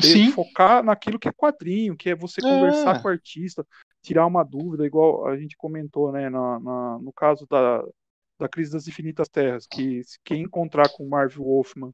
[0.00, 0.30] Sim.
[0.30, 3.02] Focar naquilo que é quadrinho, que é você conversar é.
[3.02, 3.66] com o artista,
[4.06, 7.82] tirar uma dúvida, igual a gente comentou, né, na, na, no caso da,
[8.38, 11.90] da crise das infinitas terras, que se quem encontrar com o Marvel Wolfman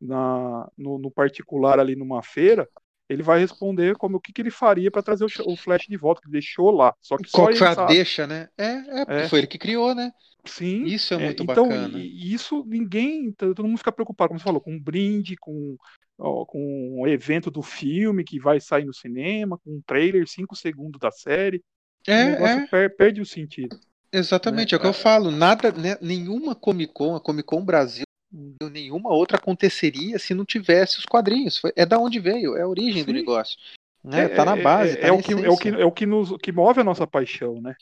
[0.00, 2.68] na, no, no, particular ali numa feira,
[3.08, 5.96] ele vai responder como o que, que ele faria para trazer o, o, Flash de
[5.96, 6.92] volta, que deixou lá.
[7.00, 7.94] Só que Qual só foi a sabe.
[7.94, 8.48] deixa, né?
[8.58, 10.10] É, é, é, foi ele que criou, né?
[10.44, 10.84] Sim.
[10.84, 11.98] Isso é, é muito é, então, bacana.
[11.98, 15.76] Isso ninguém, todo mundo fica preocupado, como você falou, com um brinde, com
[16.18, 20.54] ó, com o evento do filme que vai sair no cinema, com um trailer, 5
[20.56, 21.62] segundos da série.
[22.06, 22.66] É, o negócio é.
[22.66, 23.78] Per perde o sentido.
[24.12, 24.76] Exatamente, né?
[24.76, 25.30] é o que eu falo.
[25.30, 28.54] Nada, né, nenhuma Comic Con, a Comic Con Brasil, hum.
[28.70, 31.60] nenhuma outra aconteceria se não tivesse os quadrinhos.
[31.74, 33.06] É da onde veio, é a origem Sim.
[33.06, 33.58] do negócio.
[34.04, 34.24] Né?
[34.24, 34.92] É, tá na é, base.
[34.92, 36.84] É, tá é o que, é, o que, é o que nos que move a
[36.84, 37.74] nossa paixão, né?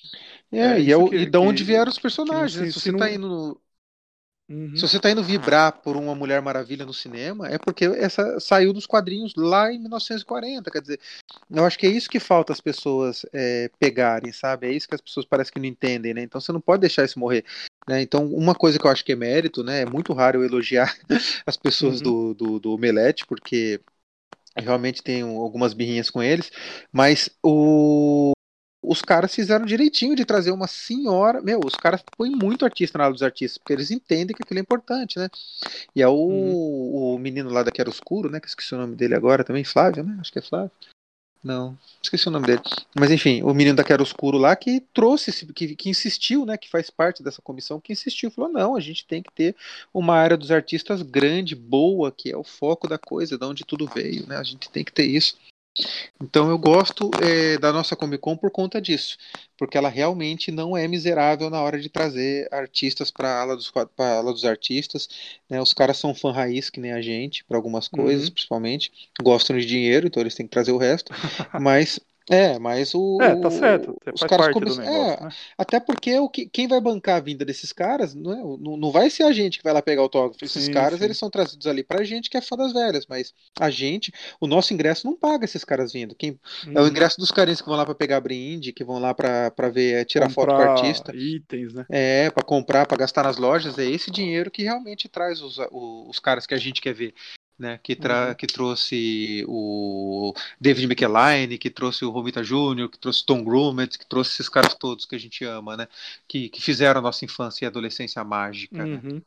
[0.52, 2.60] É, é e, é o, que, e de onde vieram os personagens.
[2.60, 2.98] Que, se, se, você tá não...
[3.00, 3.60] tá indo
[4.52, 4.76] Uhum.
[4.76, 8.74] Se você está indo vibrar por uma Mulher Maravilha no cinema, é porque essa saiu
[8.74, 10.70] dos quadrinhos lá em 1940.
[10.70, 11.00] Quer dizer,
[11.50, 14.66] eu acho que é isso que falta as pessoas é, pegarem, sabe?
[14.66, 16.22] É isso que as pessoas parecem que não entendem, né?
[16.22, 17.46] Então você não pode deixar isso morrer.
[17.88, 18.02] Né?
[18.02, 19.82] Então, uma coisa que eu acho que é mérito, né?
[19.82, 20.94] É muito raro eu elogiar
[21.46, 22.34] as pessoas uhum.
[22.34, 23.80] do, do, do Omelete, porque
[24.54, 26.50] realmente tenho algumas birrinhas com eles,
[26.92, 28.32] mas o,
[28.82, 31.40] os caras fizeram direitinho de trazer uma senhora.
[31.40, 34.58] Meu, os caras põem muito artista na aula dos artistas, porque eles entendem que aquilo
[34.58, 35.28] é importante, né?
[35.94, 37.14] E é o, uhum.
[37.14, 38.40] o menino lá da Quero Escuro, né?
[38.40, 40.16] Que esqueci o nome dele agora também, Flávio, né?
[40.20, 40.72] Acho que é Flávio.
[41.42, 42.62] Não, esqueci o nome dele.
[42.94, 46.56] Mas enfim, o menino da Quero Escuro lá que trouxe, que, que insistiu, né?
[46.56, 49.56] Que faz parte dessa comissão, que insistiu, falou: não, a gente tem que ter
[49.92, 53.86] uma área dos artistas grande, boa, que é o foco da coisa, de onde tudo
[53.86, 54.36] veio, né?
[54.36, 55.36] A gente tem que ter isso.
[56.20, 59.16] Então eu gosto é, da nossa Comic Con por conta disso,
[59.56, 63.72] porque ela realmente não é miserável na hora de trazer artistas para a ala dos,
[63.98, 65.08] ala dos artistas.
[65.48, 65.60] Né?
[65.60, 68.34] Os caras são fã raiz que nem a gente, para algumas coisas, uhum.
[68.34, 68.92] principalmente.
[69.22, 71.12] Gostam de dinheiro, então eles têm que trazer o resto.
[71.60, 71.98] mas
[72.30, 73.18] é, mas o.
[73.20, 73.96] É, tá certo.
[74.12, 74.84] Os caras começam.
[74.84, 75.28] É, né?
[75.58, 78.90] Até porque o que, quem vai bancar a vinda desses caras não, é, não, não
[78.90, 80.44] vai ser a gente que vai lá pegar autógrafo.
[80.44, 81.04] Esses sim, caras, sim.
[81.04, 84.46] eles são trazidos ali pra gente que é fã das velhas, mas a gente, o
[84.46, 86.14] nosso ingresso não paga esses caras vindo.
[86.14, 86.32] Quem,
[86.66, 86.72] hum.
[86.74, 86.88] É o uhum.
[86.88, 89.94] ingresso dos carinhos que vão lá pra pegar brinde, que vão lá pra, pra ver,
[89.94, 91.16] é, tirar comprar foto com o artista.
[91.16, 91.86] Itens, né?
[91.90, 93.78] É, pra comprar, pra gastar nas lojas.
[93.78, 97.14] É esse dinheiro que realmente traz os, os caras que a gente quer ver
[97.62, 98.34] né, que, tra uhum.
[98.34, 104.06] que trouxe o David McElline, que trouxe o Romita Jr., que trouxe Tom Grummett, que
[104.06, 105.88] trouxe esses caras todos que a gente ama, né,
[106.26, 108.84] que, que fizeram a nossa infância e adolescência mágica.
[108.84, 109.00] Né.
[109.02, 109.14] Uhum.
[109.14, 109.22] Né?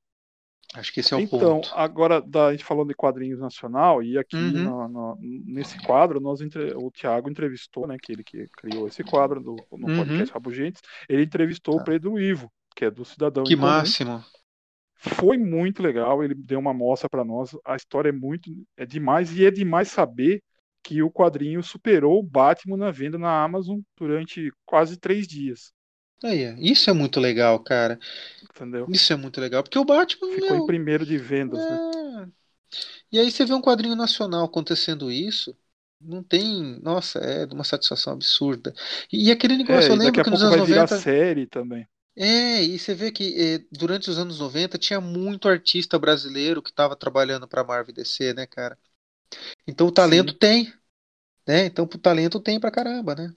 [0.73, 1.67] Acho que esse é o então, ponto.
[1.67, 4.51] Então, agora da, a gente falou de quadrinhos nacional, e aqui uhum.
[4.51, 9.01] no, no, nesse quadro, nós entre, o Thiago entrevistou, né, que ele que criou esse
[9.01, 9.97] quadro do, no uhum.
[9.97, 11.77] podcast Rabugentes, ele entrevistou ah.
[11.77, 11.85] o tá.
[11.85, 14.21] Pedro Ivo, que é do Cidadão Que máximo!
[15.09, 17.55] Foi muito legal, ele deu uma amostra para nós.
[17.65, 20.41] A história é muito é demais e é demais saber
[20.83, 25.73] que o quadrinho superou o Batman na venda na Amazon durante quase três dias.
[26.23, 27.99] Aí, isso é muito legal, cara.
[28.43, 28.85] Entendeu?
[28.89, 30.63] Isso é muito legal, porque o Batman ficou meu...
[30.63, 31.91] em primeiro de vendas, né?
[31.95, 32.11] é...
[32.21, 32.29] né?
[33.11, 35.55] E aí você vê um quadrinho nacional acontecendo isso,
[35.99, 38.73] não tem, nossa, é de uma satisfação absurda.
[39.11, 41.87] E, aquele negócio, é, eu lembro que nos anos vai 90 série também.
[42.17, 46.69] É, e você vê que eh, durante os anos 90 tinha muito artista brasileiro que
[46.69, 48.77] estava trabalhando para Marvel DC, né, cara?
[49.67, 50.37] Então o talento Sim.
[50.37, 50.73] tem,
[51.45, 51.65] né?
[51.65, 53.33] Então o talento tem pra caramba, né?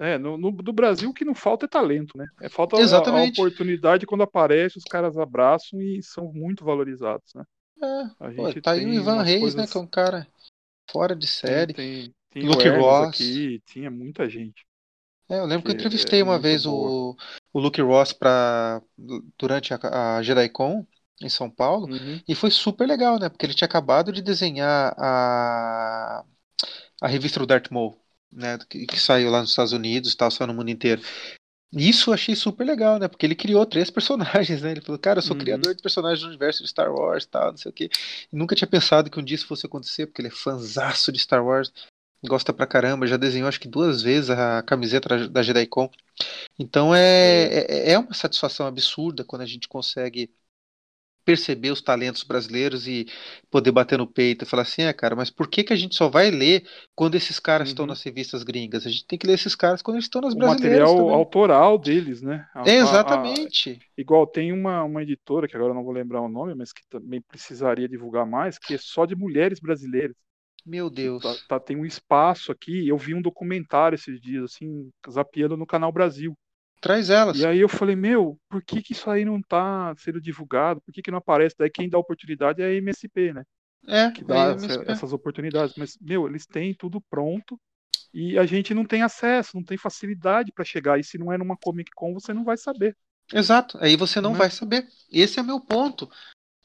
[0.00, 2.26] É, no, no, do Brasil o que não falta é talento, né?
[2.40, 2.76] É falta.
[2.76, 7.44] A, a oportunidade quando aparece, os caras abraçam e são muito valorizados, né?
[7.82, 9.60] É, a gente pô, tá aí o Ivan Reis, coisas...
[9.60, 9.66] né?
[9.66, 10.26] Que é um cara
[10.90, 11.74] fora de série.
[11.74, 13.08] Tem, tem, tem Luke Ross.
[13.08, 14.66] Aqui, tinha muita gente.
[15.30, 17.16] É, eu lembro que, que eu entrevistei é uma vez o,
[17.52, 18.82] o Luke Ross pra,
[19.38, 20.84] durante a, a JediCon
[21.22, 22.20] em São Paulo uhum.
[22.26, 23.28] e foi super legal, né?
[23.28, 26.24] Porque ele tinha acabado de desenhar a,
[27.00, 27.96] a revista do Darth Maul,
[28.32, 28.58] né?
[28.68, 31.00] Que, que saiu lá nos Estados Unidos e tal, saiu no mundo inteiro.
[31.72, 33.06] Isso eu achei super legal, né?
[33.06, 34.72] Porque ele criou três personagens, né?
[34.72, 35.42] Ele falou, cara, eu sou uhum.
[35.42, 37.88] criador de personagens do universo de Star Wars e tal, não sei o quê.
[38.32, 41.20] E nunca tinha pensado que um dia isso fosse acontecer, porque ele é fanzaço de
[41.20, 41.72] Star Wars
[42.28, 45.90] gosta pra caramba, já desenhou acho que duas vezes a camiseta da JediCon.
[46.58, 50.30] Então é, é, é uma satisfação absurda quando a gente consegue
[51.24, 53.06] perceber os talentos brasileiros e
[53.50, 55.94] poder bater no peito e falar assim, é cara, mas por que, que a gente
[55.94, 56.64] só vai ler
[56.94, 57.72] quando esses caras uhum.
[57.72, 58.86] estão nas revistas gringas?
[58.86, 60.78] A gente tem que ler esses caras quando eles estão nas o brasileiras.
[60.78, 61.14] O material também.
[61.14, 62.48] autoral deles, né?
[62.54, 63.70] A, exatamente.
[63.70, 66.54] A, a, igual tem uma, uma editora, que agora eu não vou lembrar o nome,
[66.54, 70.16] mas que também precisaria divulgar mais, que é só de mulheres brasileiras.
[70.64, 71.22] Meu Deus.
[71.22, 72.86] Tá, tá, tem um espaço aqui.
[72.86, 76.36] Eu vi um documentário esses dias, assim, zapeando no Canal Brasil.
[76.80, 77.38] Traz elas.
[77.38, 80.80] E aí eu falei, meu, por que, que isso aí não tá sendo divulgado?
[80.80, 81.54] Por que, que não aparece?
[81.58, 83.44] Daí quem dá oportunidade é a MSP, né?
[83.86, 85.74] É, que dá essa, essas oportunidades.
[85.76, 87.58] Mas, meu, eles têm tudo pronto
[88.12, 90.98] e a gente não tem acesso, não tem facilidade para chegar.
[90.98, 92.96] E se não é numa Comic Con, você não vai saber.
[93.32, 94.38] Exato, aí você não, não né?
[94.40, 94.86] vai saber.
[95.10, 96.10] Esse é meu ponto.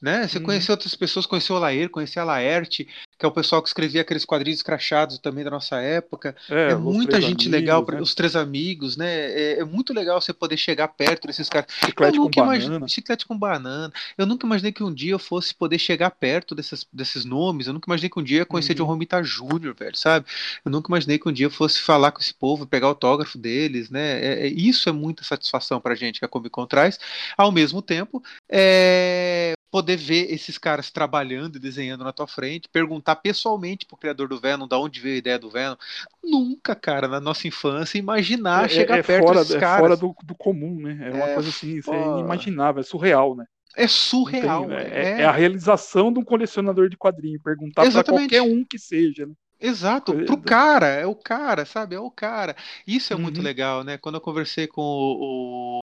[0.00, 0.28] Né?
[0.28, 0.44] Você uhum.
[0.44, 2.86] conheceu outras pessoas, conheceu o Laer, conheceu a Laerte,
[3.18, 6.36] que é o pessoal que escrevia aqueles quadrinhos crachados também da nossa época.
[6.50, 8.00] É, é muita gente amigos, legal, né?
[8.02, 9.30] os três amigos, né?
[9.30, 11.72] É, é, muito legal você poder chegar perto desses caras.
[11.82, 12.88] Chiclete com banana.
[12.88, 13.90] Chiclete com banana.
[14.18, 17.66] Eu nunca imaginei que um dia eu fosse poder chegar perto desses, desses nomes.
[17.66, 18.78] Eu nunca imaginei que um dia eu ia conhecer uhum.
[18.78, 20.26] John Romita Jr., velho, sabe?
[20.62, 23.88] Eu nunca imaginei que um dia eu fosse falar com esse povo, pegar autógrafo deles,
[23.88, 24.20] né?
[24.22, 26.98] É, é isso é muita satisfação pra gente que a Comic Con traz.
[27.34, 33.16] Ao mesmo tempo, é, poder ver esses caras trabalhando e desenhando na tua frente, perguntar
[33.16, 35.76] pessoalmente pro criador do Venom da onde veio a ideia do Venom.
[36.22, 39.80] Nunca, cara, na nossa infância, imaginar é, chegar é, é perto fora, desses é caras.
[39.80, 41.10] fora do, do comum, né?
[41.10, 43.44] É uma é coisa assim, é inimaginável, é surreal, né?
[43.76, 44.66] É surreal.
[44.66, 47.38] Tem, é, é, é, a realização de um colecionador de quadrinho.
[47.42, 49.34] Perguntar para qualquer um que seja, né?
[49.58, 51.94] Exato, pro cara, é o cara, sabe?
[51.94, 52.54] É o cara.
[52.86, 53.22] Isso é uhum.
[53.22, 53.96] muito legal, né?
[53.96, 55.80] Quando eu conversei com o,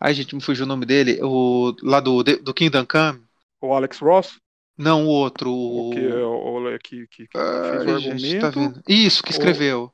[0.00, 1.18] Ai, gente, me fugiu o nome dele.
[1.22, 3.22] O, lá do, do Kingdom Come.
[3.60, 4.40] O Alex Ross?
[4.76, 5.52] Não, o outro.
[5.52, 8.74] O que, o, que, que, que Ai, fez o gente, tá argumento.
[8.74, 9.92] Tá Isso, que escreveu.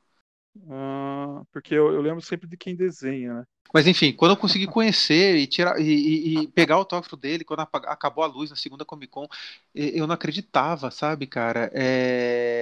[0.69, 3.43] Ah, porque eu, eu, lembro sempre de quem desenha, né?
[3.71, 7.43] Mas enfim, quando eu consegui conhecer e tirar e, e, e, pegar o autógrafo dele,
[7.43, 9.27] quando acabou a luz na segunda Comic Con,
[9.75, 11.69] eu não acreditava, sabe, cara?
[11.71, 12.61] É...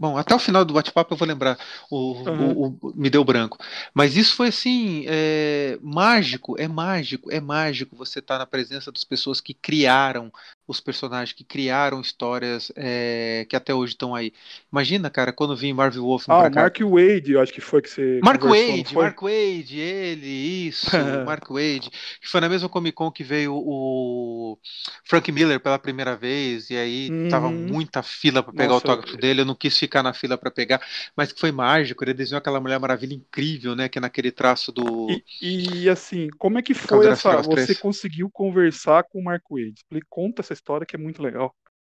[0.00, 1.58] Bom, até o final do bate-papo eu vou lembrar,
[1.90, 2.52] o, uhum.
[2.52, 3.58] o, o, me deu branco.
[3.92, 8.90] Mas isso foi assim, é, mágico, é mágico, é mágico você estar tá na presença
[8.90, 10.32] das pessoas que criaram
[10.70, 14.32] os personagens que criaram histórias é, que até hoje estão aí.
[14.70, 16.26] Imagina, cara, quando vim Marvel Wolf.
[16.28, 18.20] Ah, Mark Wade, eu acho que foi que você.
[18.22, 20.28] Mark Wade, Mark Wade, ele,
[20.68, 20.86] isso,
[21.26, 21.90] Mark Wade.
[22.20, 24.56] Que foi na mesma Comic Con que veio o
[25.04, 27.28] Frank Miller pela primeira vez, e aí uhum.
[27.28, 30.38] tava muita fila para pegar Nossa, o autógrafo dele, eu não quis ficar na fila
[30.38, 30.80] para pegar,
[31.16, 34.70] mas que foi mágico, ele desenhou aquela Mulher Maravilha incrível, né, que é naquele traço
[34.70, 35.08] do.
[35.42, 37.42] E, e assim, como é que foi essa.
[37.42, 39.84] Você conseguiu conversar com o Mark Wade?
[40.08, 41.54] Conta essa história que é muito legal.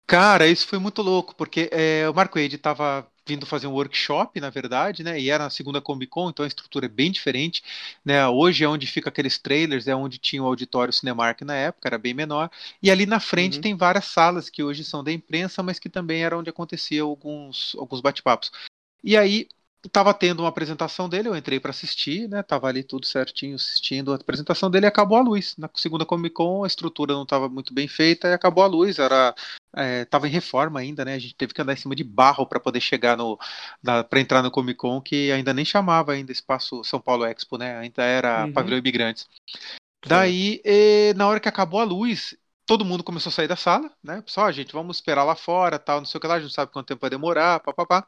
[0.06, 4.40] Cara, isso foi muito louco, porque é, o Marco Wade estava vindo fazer um workshop,
[4.40, 5.18] na verdade, né?
[5.18, 7.62] E era na segunda Comic Con, então a estrutura é bem diferente,
[8.04, 8.26] né?
[8.28, 11.98] Hoje é onde fica aqueles trailers, é onde tinha o auditório Cinemark na época, era
[11.98, 12.50] bem menor.
[12.82, 13.62] E ali na frente uhum.
[13.62, 17.76] tem várias salas que hoje são da imprensa, mas que também era onde acontecia alguns
[17.78, 18.50] alguns bate-papos.
[19.04, 19.48] E aí
[19.90, 22.42] Tava tendo uma apresentação dele, eu entrei para assistir, né?
[22.42, 25.56] Tava ali tudo certinho assistindo a apresentação dele e acabou a luz.
[25.56, 29.00] Na segunda Comic Con a estrutura não estava muito bem feita e acabou a luz.
[29.00, 29.34] Era
[29.74, 31.14] é, tava em reforma ainda, né?
[31.14, 33.36] A gente teve que andar em cima de barro para poder chegar no
[33.82, 37.78] para entrar no Comic Con, que ainda nem chamava ainda espaço São Paulo Expo, né?
[37.78, 38.52] Ainda era uhum.
[38.52, 39.28] pavilhão imigrantes.
[40.06, 42.36] Daí, e, na hora que acabou a luz,
[42.72, 44.22] todo mundo começou a sair da sala, né?
[44.22, 46.46] Pessoal, ah, gente, vamos esperar lá fora, tal, não sei o que lá, a gente
[46.46, 48.02] não sabe quanto tempo vai demorar, papapá.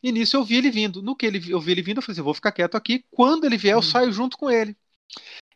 [0.00, 1.02] E nisso eu vi ele vindo.
[1.02, 3.04] No que ele, eu vi ele vindo, eu falei assim, vou ficar quieto aqui.
[3.10, 3.82] Quando ele vier, eu uhum.
[3.82, 4.76] saio junto com ele.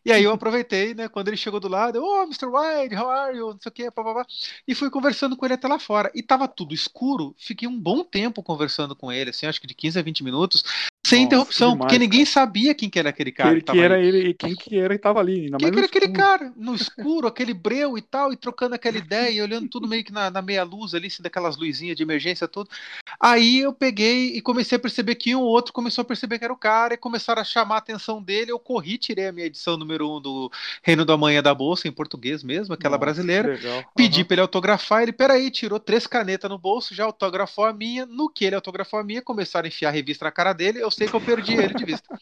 [0.03, 1.07] E aí eu aproveitei, né?
[1.07, 2.47] Quando ele chegou do lado, ô, oh, Mr.
[2.47, 3.53] White, how are you?
[3.53, 4.25] Não sei o que, papapá.
[4.67, 6.11] E fui conversando com ele até lá fora.
[6.13, 7.33] E tava tudo escuro.
[7.37, 10.65] Fiquei um bom tempo conversando com ele, assim, acho que de 15 a 20 minutos
[11.09, 12.31] sem Nossa, interrupção, demais, porque ninguém cara.
[12.31, 13.55] sabia quem que era aquele cara.
[13.55, 14.07] Que, que, que era ali.
[14.07, 15.49] ele, quem que era e tava ali.
[15.57, 16.53] Quem que era aquele cara?
[16.55, 20.11] No escuro, aquele breu e tal, e trocando aquela ideia, e olhando tudo meio que
[20.11, 22.69] na, na meia luz ali, assim, daquelas luzinhas de emergência, tudo.
[23.19, 26.45] Aí eu peguei e comecei a perceber que um ou outro começou a perceber que
[26.45, 28.51] era o cara, e começaram a chamar a atenção dele.
[28.51, 30.51] Eu corri, tirei a minha edição número um do
[30.83, 33.59] Reino da Manhã da Bolsa, em português mesmo, aquela Nossa, brasileira.
[33.95, 38.05] Pedi pra ele autografar, ele, peraí, tirou três canetas no bolso, já autografou a minha.
[38.05, 40.81] No que ele autografou a minha, começaram a enfiar a revista na cara dele.
[40.81, 42.19] Eu sei que eu perdi ele de vista.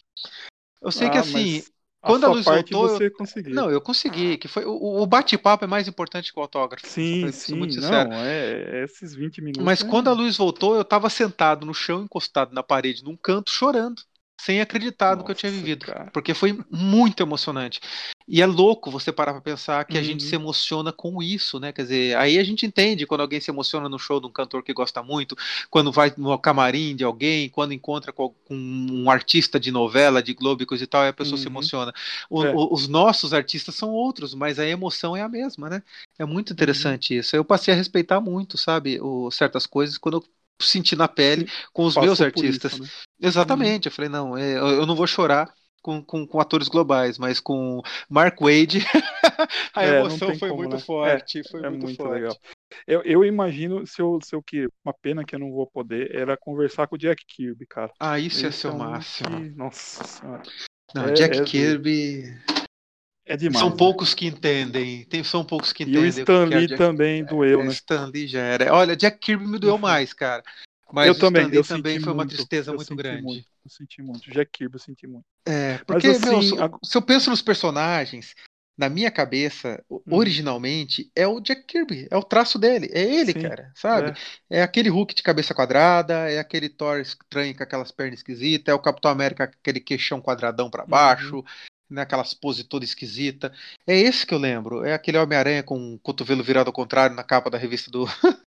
[0.82, 1.64] Eu sei ah, que assim,
[2.02, 2.90] quando a, a luz voltou.
[2.90, 3.12] Você eu...
[3.12, 3.56] conseguiu.
[3.56, 4.38] Não, eu consegui.
[4.38, 6.88] Que foi o, o bate-papo é mais importante que o autógrafo.
[6.88, 7.56] Sim, sim.
[7.56, 8.10] Muito sincero.
[8.10, 9.64] Não, é, é esses 20 minutos.
[9.64, 9.88] Mas é...
[9.88, 14.02] quando a luz voltou, eu tava sentado no chão, encostado na parede, num canto, chorando
[14.40, 15.86] sem acreditar Nossa, no que eu tinha vivido.
[15.86, 16.12] Cara.
[16.12, 17.80] Porque foi muito emocionante.
[18.28, 20.02] E é louco você parar pra pensar que uhum.
[20.02, 20.42] a gente se uhum.
[20.42, 21.72] emociona com isso, né?
[21.72, 24.64] Quer dizer, aí a gente entende quando alguém se emociona no show de um cantor
[24.64, 25.38] que gosta muito,
[25.70, 30.62] quando vai no camarim de alguém, quando encontra com um artista de novela, de Globo
[30.62, 31.42] e coisa e tal, e a pessoa uhum.
[31.42, 31.94] se emociona.
[32.30, 32.54] O, é.
[32.54, 35.82] o, os nossos artistas são outros, mas a emoção é a mesma, né?
[36.20, 36.54] É muito uhum.
[36.54, 37.20] interessante uhum.
[37.22, 37.34] isso.
[37.34, 40.24] Eu passei a respeitar muito, sabe, o, certas coisas quando eu
[40.62, 42.74] senti na pele com os meus artistas.
[42.74, 42.90] Isso, né?
[43.22, 43.88] Exatamente.
[43.88, 43.90] Uhum.
[43.90, 47.82] Eu falei, não, é, eu não vou chorar com, com, com, atores globais, mas com
[48.10, 48.80] Mark Wade
[49.74, 50.82] a é, emoção foi como, muito né?
[50.82, 51.40] forte.
[51.40, 52.14] É, foi é muito, muito forte.
[52.14, 52.38] legal.
[52.86, 54.68] Eu, eu imagino se eu, se eu que.
[54.84, 57.92] Uma pena que eu não vou poder era conversar com o Jack Kirby, cara.
[58.00, 59.30] Ah, isso ia ser o máximo.
[59.30, 60.44] Que, nossa senhora.
[60.94, 62.24] Não, Jack é, é Kirby.
[63.26, 63.60] É demais.
[63.60, 63.76] São né?
[63.78, 65.04] poucos que entendem.
[65.06, 66.04] Tem, são poucos que entendem.
[66.04, 67.72] E o Stan Lee também doeu, é, né?
[67.72, 68.74] Stan Lee já era.
[68.74, 70.42] Olha, Jack Kirby me doeu mais, cara.
[70.92, 73.24] Mas eu também, eu também foi uma tristeza muito grande.
[73.24, 74.32] Muito, eu senti muito.
[74.32, 75.26] Jack Kirby eu senti muito.
[75.46, 76.80] É, porque, Mas, assim, meu, a...
[76.84, 78.34] se eu penso nos personagens,
[78.78, 80.02] na minha cabeça, hum.
[80.10, 84.18] originalmente, é o Jack Kirby, é o traço dele, é ele, Sim, cara, sabe?
[84.50, 84.60] É.
[84.60, 84.62] é.
[84.64, 88.82] aquele Hulk de cabeça quadrada, é aquele Thor estranho com aquelas pernas esquisitas, é o
[88.82, 91.44] Capitão América com aquele queixão quadradão para baixo, uhum
[91.90, 93.52] né, aquelas pose toda esquisita.
[93.86, 94.84] É esse que eu lembro.
[94.84, 98.06] É aquele Homem-Aranha com o cotovelo virado ao contrário na capa da revista do.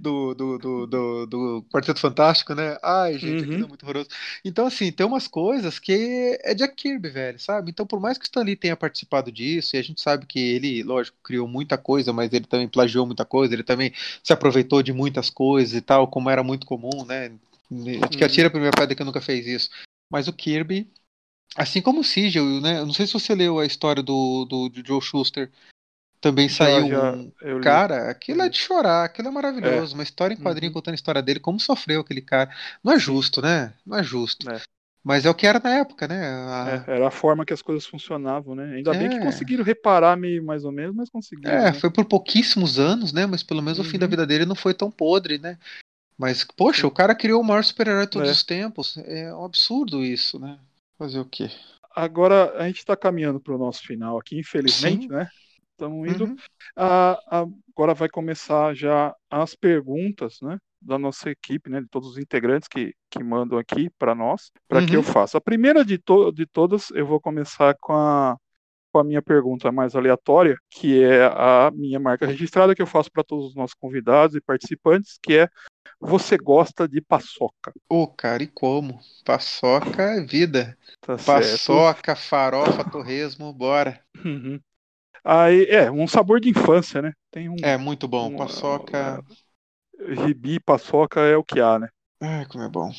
[0.00, 2.78] do, do, do, do, do Quarteto Fantástico, né?
[2.82, 3.50] Ai, gente, uhum.
[3.50, 4.08] aquilo é muito horroroso.
[4.44, 7.70] Então, assim, tem umas coisas que é Jack Kirby, velho, sabe?
[7.70, 10.38] Então, por mais que o Stan Lee tenha participado disso, e a gente sabe que
[10.38, 13.92] ele, lógico, criou muita coisa, mas ele também plagiou muita coisa, ele também
[14.24, 17.32] se aproveitou de muitas coisas e tal, como era muito comum, né?
[18.02, 19.70] Acho que atira a primeira pedra que nunca fez isso.
[20.10, 20.90] Mas o Kirby,
[21.56, 22.78] Assim como o Sigil, né?
[22.78, 25.50] Eu não sei se você leu a história do, do, do Joe Schuster.
[26.20, 27.60] Também já, saiu já, um.
[27.62, 29.94] Cara, aquilo é de chorar, aquilo é maravilhoso.
[29.94, 29.96] É.
[29.96, 30.74] Uma história em quadrinho uhum.
[30.74, 32.50] contando a história dele, como sofreu aquele cara.
[32.84, 33.72] Não é justo, né?
[33.86, 34.50] Não é justo.
[34.50, 34.60] É.
[35.02, 36.28] Mas é o que era na época, né?
[36.28, 36.84] A...
[36.86, 38.74] É, era a forma que as coisas funcionavam, né?
[38.76, 39.24] Ainda bem que é.
[39.24, 41.50] conseguiram reparar meio mais ou menos, mas conseguiram.
[41.50, 41.72] É, né?
[41.72, 43.24] foi por pouquíssimos anos, né?
[43.24, 43.84] Mas pelo menos uhum.
[43.86, 44.10] o fim da uhum.
[44.10, 45.56] vida dele não foi tão podre, né?
[46.18, 46.86] Mas, poxa, Sim.
[46.86, 48.32] o cara criou o maior super-herói de todos é.
[48.32, 48.98] os tempos.
[49.06, 50.58] É um absurdo isso, né?
[50.98, 51.50] Fazer o quê?
[51.96, 55.08] Agora, a gente está caminhando para o nosso final aqui, infelizmente, Sim.
[55.08, 55.30] né?
[55.80, 56.24] Estamos indo.
[56.26, 56.36] Uhum.
[56.76, 60.58] A, a, agora vai começar já as perguntas, né?
[60.80, 61.80] Da nossa equipe, né?
[61.80, 64.86] De todos os integrantes que, que mandam aqui para nós, para uhum.
[64.86, 65.06] que eu uhum.
[65.06, 65.38] faça.
[65.38, 68.36] A primeira de, to de todas, eu vou começar com a,
[68.92, 73.10] com a minha pergunta mais aleatória, que é a minha marca registrada que eu faço
[73.10, 75.48] para todos os nossos convidados e participantes, que é
[75.98, 77.72] você gosta de paçoca?
[77.88, 79.00] Ô, oh, cara, e como?
[79.24, 80.76] Paçoca é vida.
[81.00, 82.28] Tá paçoca, certo.
[82.28, 83.98] farofa, torresmo, bora.
[84.22, 84.60] Uhum.
[85.24, 87.12] Aí, é, um sabor de infância, né?
[87.30, 88.32] Tem um, é, muito bom.
[88.32, 89.22] Um, paçoca.
[89.98, 91.88] Uh, ribi, paçoca é o que há, né?
[92.20, 92.90] Ai, como é bom.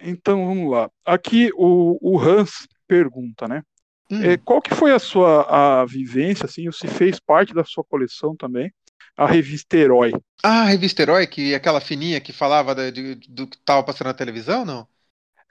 [0.00, 0.90] Então, vamos lá.
[1.04, 3.62] Aqui o, o Hans pergunta, né?
[4.10, 4.22] Hum.
[4.22, 7.82] É, qual que foi a sua a vivência, assim, ou se fez parte da sua
[7.82, 8.72] coleção também,
[9.16, 10.12] a revista Herói?
[10.42, 14.08] Ah, a revista Herói, que aquela fininha que falava de, de, do que estava passando
[14.08, 14.86] na televisão, não?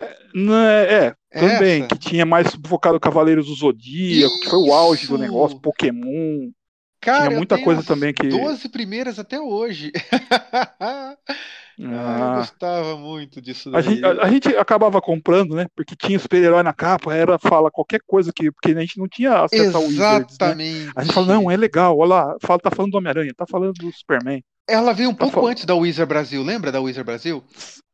[0.01, 1.87] É, é também, Essa?
[1.87, 4.39] que tinha mais focado Cavaleiros do Zodíaco, Isso.
[4.41, 6.49] que foi o auge do negócio, Pokémon.
[6.99, 8.27] Cara, tinha muita coisa também que.
[8.27, 9.91] 12 primeiras até hoje.
[11.77, 13.79] Ah, eu gostava muito disso daí.
[13.79, 15.67] A gente, a, a gente acabava comprando, né?
[15.75, 18.49] Porque tinha super-herói na capa, era fala qualquer coisa que.
[18.49, 20.37] Porque a gente não tinha acesso ao Wizards.
[20.39, 20.89] Né?
[20.95, 23.73] A gente fala, não, é legal, olha lá, fala, tá falando do Homem-Aranha, tá falando
[23.73, 24.41] do Superman.
[24.67, 25.47] Ela veio um tá pouco fal...
[25.47, 27.43] antes da Wizard Brasil, lembra da Wizard Brasil?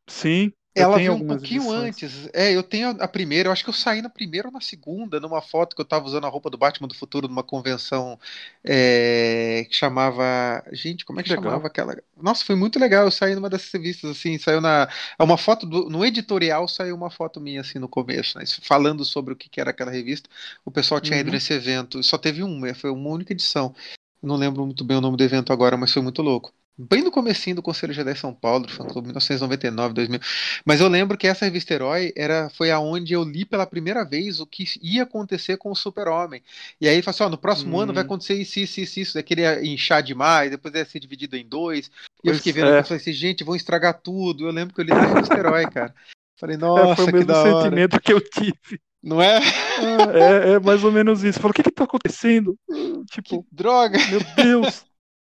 [0.08, 0.52] Sim.
[0.74, 1.88] Ela veio um pouquinho edições.
[1.88, 2.30] antes.
[2.32, 5.20] É, eu tenho a primeira, eu acho que eu saí na primeira ou na segunda,
[5.20, 8.18] numa foto que eu tava usando a roupa do Batman do Futuro numa convenção
[8.64, 10.64] é, que chamava.
[10.72, 11.66] Gente, como é que, que chamava legal.
[11.66, 11.96] aquela.
[12.20, 13.04] Nossa, foi muito legal.
[13.04, 14.88] Eu saí numa dessas revistas, assim, saiu na.
[15.18, 15.90] É uma foto do...
[15.90, 18.44] no editorial saiu uma foto minha assim no começo, né?
[18.62, 20.30] Falando sobre o que era aquela revista.
[20.64, 21.20] O pessoal tinha uhum.
[21.20, 22.02] ido nesse evento.
[22.02, 23.74] Só teve um, foi uma única edição.
[24.22, 27.10] Não lembro muito bem o nome do evento agora, mas foi muito louco bem no
[27.10, 30.20] comecinho do Conselho Jedi São Paulo, do Fã-Clube, 1999, 2000.
[30.64, 34.40] Mas eu lembro que essa revista Herói era, foi aonde eu li pela primeira vez
[34.40, 36.42] o que ia acontecer com o Super-Homem.
[36.80, 37.80] E aí ele falou assim, ó, no próximo hum.
[37.80, 38.06] ano vai hum.
[38.06, 39.14] acontecer isso, isso, isso, isso.
[39.14, 41.90] Daí queria inchar demais, depois ia ser dividido em dois.
[42.24, 42.78] E eu fiquei vendo, é.
[42.78, 44.46] eu falei assim, gente, vão estragar tudo.
[44.46, 45.94] Eu lembro que eu li na revista Herói, cara.
[46.38, 48.80] Falei, nossa, é, foi o mesmo sentimento que eu tive.
[49.02, 49.38] Não é?
[49.38, 50.52] é?
[50.52, 51.40] É, mais ou menos isso.
[51.40, 52.56] Falei, o que que tá acontecendo?
[53.10, 53.98] Tipo, que droga!
[54.08, 54.84] Meu Deus!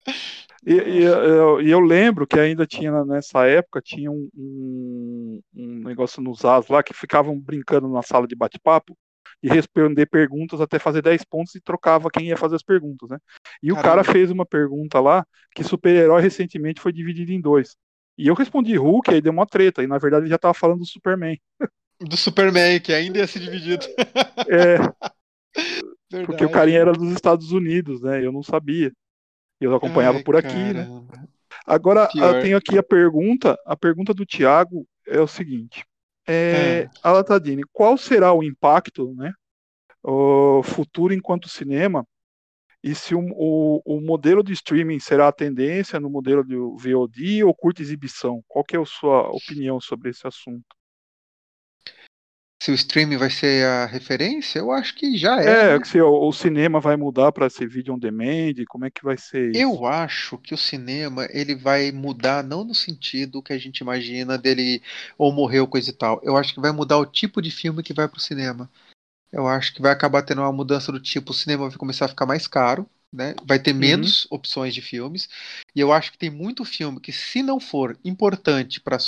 [0.67, 6.23] E, e eu, eu, lembro que ainda tinha nessa época tinha um, um, um negócio
[6.23, 8.97] nos AS lá que ficavam brincando na sala de bate-papo
[9.43, 13.19] e responder perguntas até fazer 10 pontos e trocava quem ia fazer as perguntas, né?
[13.63, 13.81] E Caramba.
[13.81, 17.75] o cara fez uma pergunta lá que super-herói recentemente foi dividido em dois.
[18.19, 20.81] E eu respondi Hulk, aí deu uma treta, e na verdade ele já tava falando
[20.81, 21.41] do Superman.
[21.99, 23.87] Do Superman, que ainda ia ser dividido.
[24.47, 24.77] É.
[24.77, 26.27] Verdade.
[26.27, 28.25] Porque o carinha era dos Estados Unidos, né?
[28.25, 28.93] Eu não sabia.
[29.61, 30.85] Eu acompanhava Ai, por aqui, né?
[30.85, 31.17] caramba.
[31.17, 31.29] né?
[31.67, 33.59] Agora, eu tenho aqui a pergunta.
[33.67, 35.85] A pergunta do Tiago é o seguinte:
[36.27, 36.91] é, é.
[37.03, 39.33] Alatadine, qual será o impacto, né?
[40.03, 42.07] O futuro enquanto cinema
[42.83, 47.45] e se o, o, o, modelo de streaming será a tendência no modelo de VOD
[47.45, 48.43] ou curta exibição?
[48.49, 50.65] Qual é a sua opinião sobre esse assunto?
[52.63, 55.75] Se o streaming vai ser a referência, eu acho que já é.
[55.75, 55.85] É, né?
[55.85, 59.17] se o, o, cinema vai mudar para ser vídeo on demand, como é que vai
[59.17, 59.59] ser isso?
[59.59, 64.37] Eu acho que o cinema ele vai mudar não no sentido que a gente imagina
[64.37, 64.83] dele
[65.17, 66.21] ou morreu coisa e tal.
[66.23, 68.71] Eu acho que vai mudar o tipo de filme que vai para o cinema.
[69.33, 72.09] Eu acho que vai acabar tendo uma mudança do tipo, o cinema vai começar a
[72.09, 73.35] ficar mais caro, né?
[73.45, 73.79] Vai ter uhum.
[73.79, 74.37] menos uhum.
[74.37, 75.29] opções de filmes.
[75.75, 78.99] E eu acho que tem muito filme que, se não for importante para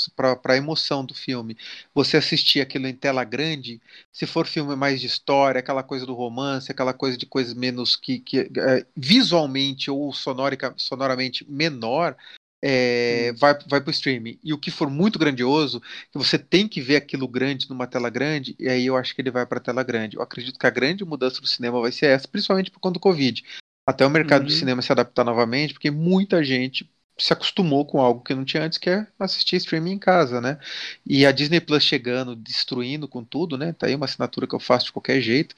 [0.44, 1.56] a emoção do filme,
[1.94, 3.80] você assistir aquilo em tela grande,
[4.12, 7.96] se for filme mais de história, aquela coisa do romance, aquela coisa de coisas menos
[7.96, 12.16] que, que é, visualmente ou sonorica, sonoramente menor,
[12.64, 14.38] é, vai, vai para o streaming.
[14.42, 15.80] E o que for muito grandioso,
[16.12, 19.20] que você tem que ver aquilo grande numa tela grande, e aí eu acho que
[19.20, 20.16] ele vai para a tela grande.
[20.16, 23.00] Eu acredito que a grande mudança do cinema vai ser essa, principalmente por conta do
[23.00, 23.42] Covid
[23.86, 24.48] até o mercado uhum.
[24.48, 28.64] do cinema se adaptar novamente, porque muita gente se acostumou com algo que não tinha
[28.64, 30.58] antes, que é assistir streaming em casa, né?
[31.06, 33.72] E a Disney Plus chegando, destruindo com tudo, né?
[33.72, 35.54] Tá aí uma assinatura que eu faço de qualquer jeito.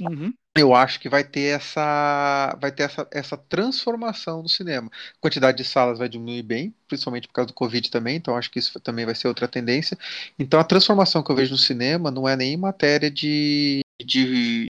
[0.00, 0.32] Uhum.
[0.56, 4.88] Eu acho que vai ter essa vai ter essa, essa transformação no cinema.
[4.88, 8.50] A quantidade de salas vai diminuir bem, principalmente por causa do Covid também, então acho
[8.50, 9.98] que isso também vai ser outra tendência.
[10.38, 14.66] Então a transformação que eu vejo no cinema não é nem em matéria de, de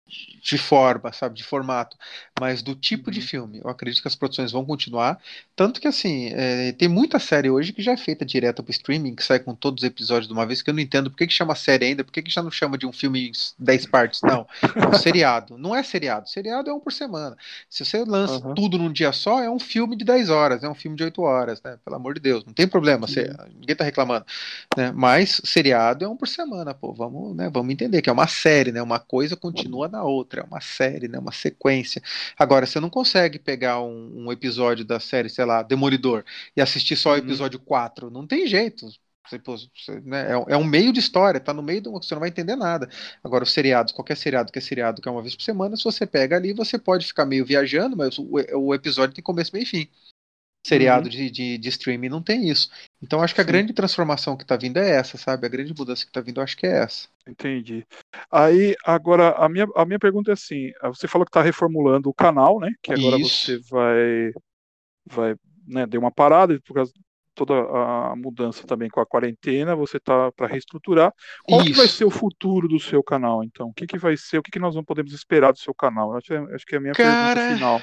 [0.42, 1.98] de forma, sabe, de formato,
[2.40, 3.26] mas do tipo de uhum.
[3.26, 3.62] filme.
[3.64, 5.20] Eu acredito que as produções vão continuar.
[5.56, 9.16] Tanto que, assim, é, tem muita série hoje que já é feita direto pro streaming,
[9.16, 11.28] que sai com todos os episódios de uma vez, que eu não entendo por que,
[11.28, 13.88] que chama série ainda, por que, que já não chama de um filme em 10
[13.88, 14.22] partes?
[14.22, 15.58] Não, é um seriado.
[15.58, 16.30] Não é seriado.
[16.30, 17.36] Seriado é um por semana.
[17.70, 18.56] Se você lança uhum.
[18.56, 21.22] tudo num dia só, é um filme de 10 horas, é um filme de 8
[21.22, 21.78] horas, né?
[21.84, 23.30] Pelo amor de Deus, não tem problema, você,
[23.60, 24.26] ninguém tá reclamando.
[24.76, 24.92] Né?
[24.96, 26.94] Mas seriado é um por semana, pô.
[26.94, 28.82] Vamos, né, vamos entender que é uma série, né?
[28.82, 31.19] Uma coisa continua na outra, é uma série, né?
[31.19, 32.02] Uma sequência.
[32.38, 36.24] Agora, você não consegue pegar um, um episódio da série, sei lá, Demolidor,
[36.56, 37.19] e assistir só o uhum.
[37.19, 37.65] episódio uhum.
[37.65, 38.10] 4.
[38.10, 38.88] Não tem jeito.
[39.28, 41.91] Você, você, né, é, é, um meio de história, tá no meio do.
[41.91, 42.90] Você não vai entender nada.
[43.24, 45.84] Agora, os seriados, qualquer seriado que é seriado, que é uma vez por semana, se
[45.84, 49.64] você pega ali, você pode ficar meio viajando, mas o, o episódio tem começo, meio
[49.64, 49.90] e fim
[50.68, 51.10] seriado uhum.
[51.10, 52.69] de, de, de, streaming não tem isso.
[53.02, 53.49] Então acho que a Sim.
[53.49, 55.45] grande transformação que está vindo é essa, sabe?
[55.45, 57.07] A grande mudança que está vindo, acho que é essa.
[57.28, 57.86] Entendi.
[58.32, 62.14] Aí, agora, a minha, a minha pergunta é assim: você falou que está reformulando o
[62.14, 62.72] canal, né?
[62.82, 63.45] Que agora isso.
[63.45, 64.32] você vai.
[65.06, 65.36] vai
[65.68, 66.94] né, deu uma parada por causa
[67.38, 71.14] toda a mudança também com a quarentena, você tá para reestruturar.
[71.44, 73.68] Qual que vai ser o futuro do seu canal, então?
[73.68, 74.40] O que, que vai ser?
[74.40, 76.18] O que, que nós não podemos esperar do seu canal?
[76.18, 77.82] Acho, acho que é a minha Cara, pergunta final.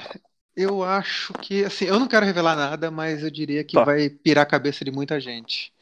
[0.55, 3.83] Eu acho que, assim, eu não quero revelar nada, mas eu diria que tá.
[3.83, 5.73] vai pirar a cabeça de muita gente.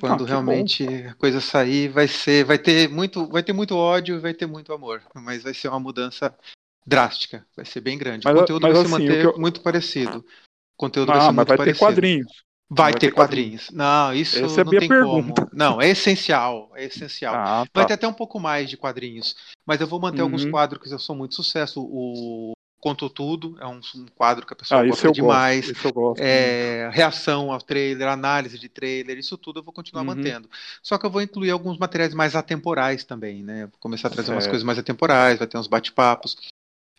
[0.00, 1.08] Quando ah, realmente bom.
[1.08, 4.46] a coisa sair, vai ser, vai ter muito, vai ter muito ódio e vai ter
[4.46, 6.36] muito amor, mas vai ser uma mudança
[6.86, 8.24] drástica, vai ser bem grande.
[8.24, 9.38] Mas, o conteúdo vai assim, se manter eu...
[9.38, 10.18] muito parecido.
[10.18, 10.24] O
[10.78, 11.78] conteúdo vai ser muito vai parecido.
[11.78, 12.32] ter quadrinhos.
[12.70, 13.66] Vai, vai ter, ter quadrinhos.
[13.66, 13.70] quadrinhos.
[13.70, 15.42] Não, isso Essa é não é tem pergunta.
[15.42, 15.50] como.
[15.52, 17.34] Não, é essencial, é essencial.
[17.34, 17.70] Ah, tá.
[17.74, 19.34] Vai ter até um pouco mais de quadrinhos,
[19.66, 20.26] mas eu vou manter uhum.
[20.26, 21.80] alguns quadros que são muito sucesso.
[21.82, 25.70] O Contou Tudo, é um, um, quadro que a pessoa ah, gosta demais.
[25.92, 30.14] Gosto, é, reação ao trailer, análise de trailer, isso tudo eu vou continuar uhum.
[30.14, 30.48] mantendo.
[30.80, 33.66] Só que eu vou incluir alguns materiais mais atemporais também, né?
[33.66, 36.36] Vou começar a trazer umas coisas mais atemporais, vai ter uns bate-papos.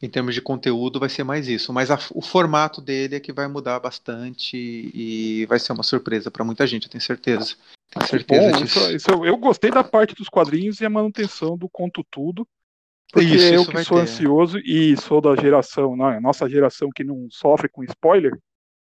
[0.01, 1.73] Em termos de conteúdo, vai ser mais isso.
[1.73, 4.57] Mas a, o formato dele é que vai mudar bastante
[4.93, 7.55] e vai ser uma surpresa para muita gente, eu tenho certeza.
[7.89, 8.79] Tenho certeza Bom, disso.
[8.79, 12.47] Isso, isso, eu gostei da parte dos quadrinhos e a manutenção do Conto Tudo.
[13.11, 14.03] Porque isso, eu que sou ter.
[14.03, 18.31] ansioso e sou da geração, a nossa geração que não sofre com spoiler,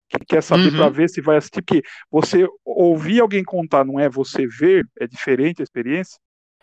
[0.09, 0.77] que quer saber uhum.
[0.77, 5.05] para ver se vai assistir, porque você ouvir alguém contar, não é você ver, é
[5.07, 6.17] diferente a experiência.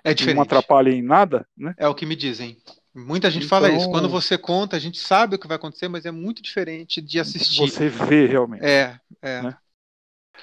[0.04, 0.36] É diferente.
[0.36, 1.74] Não atrapalha em nada, né?
[1.76, 2.56] É o que me dizem.
[2.94, 3.88] Muita gente então, fala isso.
[3.90, 7.18] Quando você conta, a gente sabe o que vai acontecer, mas é muito diferente de
[7.18, 7.60] assistir.
[7.60, 8.64] Você vê realmente.
[8.64, 9.42] É, é.
[9.42, 9.56] Né?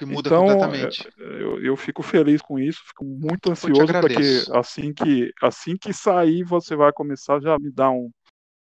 [0.00, 1.06] Que muda então, completamente.
[1.18, 5.76] É, eu, eu fico feliz com isso, fico muito ansioso para que assim que assim
[5.76, 8.10] que sair você vai começar já me dar um,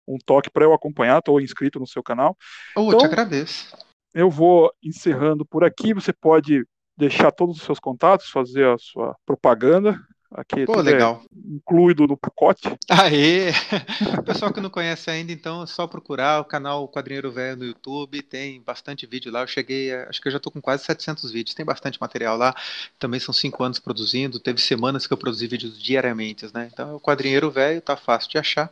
[0.07, 2.37] um toque para eu acompanhar, estou inscrito no seu canal.
[2.77, 3.75] Oh, então, te agradeço.
[4.13, 6.67] Eu vou encerrando por aqui, você pode
[6.99, 9.99] deixar todos os seus contatos, fazer a sua propaganda,
[10.35, 11.23] Aqui Pô, legal.
[11.35, 12.69] É incluído no pacote.
[12.89, 13.53] Aê!
[14.19, 17.65] O pessoal que não conhece ainda, então é só procurar o canal Quadrinheiro Velho no
[17.65, 19.41] YouTube, tem bastante vídeo lá.
[19.41, 22.37] Eu cheguei, a, acho que eu já estou com quase 700 vídeos, tem bastante material
[22.37, 22.55] lá.
[22.99, 26.71] Também são cinco anos produzindo, teve semanas que eu produzi vídeos diariamente, né?
[26.73, 28.71] Então é o Quadrinheiro Velho, tá fácil de achar.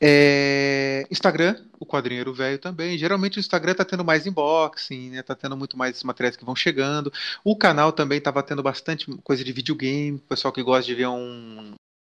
[0.00, 1.06] É...
[1.10, 2.98] Instagram, o quadrinheiro velho também.
[2.98, 5.22] Geralmente o Instagram tá tendo mais unboxing, né?
[5.22, 7.12] Tá tendo muito mais materiais que vão chegando.
[7.44, 10.18] O canal também tava tendo bastante coisa de videogame.
[10.28, 11.74] Pessoal que gosta de ver um,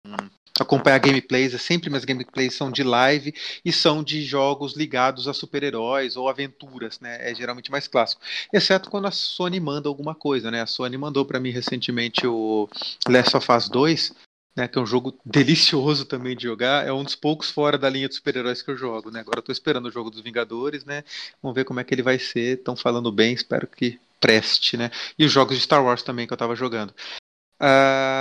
[0.06, 0.16] um
[0.58, 3.34] acompanhar gameplays, é sempre minhas gameplays são de live
[3.64, 7.30] e são de jogos ligados a super-heróis ou aventuras, né?
[7.30, 8.22] É geralmente mais clássico.
[8.52, 10.62] Exceto quando a Sony manda alguma coisa, né?
[10.62, 12.68] A Sony mandou para mim recentemente o
[13.08, 14.25] Last of Us 2
[14.56, 16.86] né, que é um jogo delicioso também de jogar.
[16.86, 19.20] É um dos poucos fora da linha de super-heróis que eu jogo, né?
[19.20, 21.04] Agora tô esperando o jogo dos Vingadores, né?
[21.42, 22.58] Vamos ver como é que ele vai ser.
[22.58, 24.90] Estão falando bem, espero que preste, né?
[25.18, 26.94] E os jogos de Star Wars também que eu tava jogando.
[27.60, 28.20] Uh,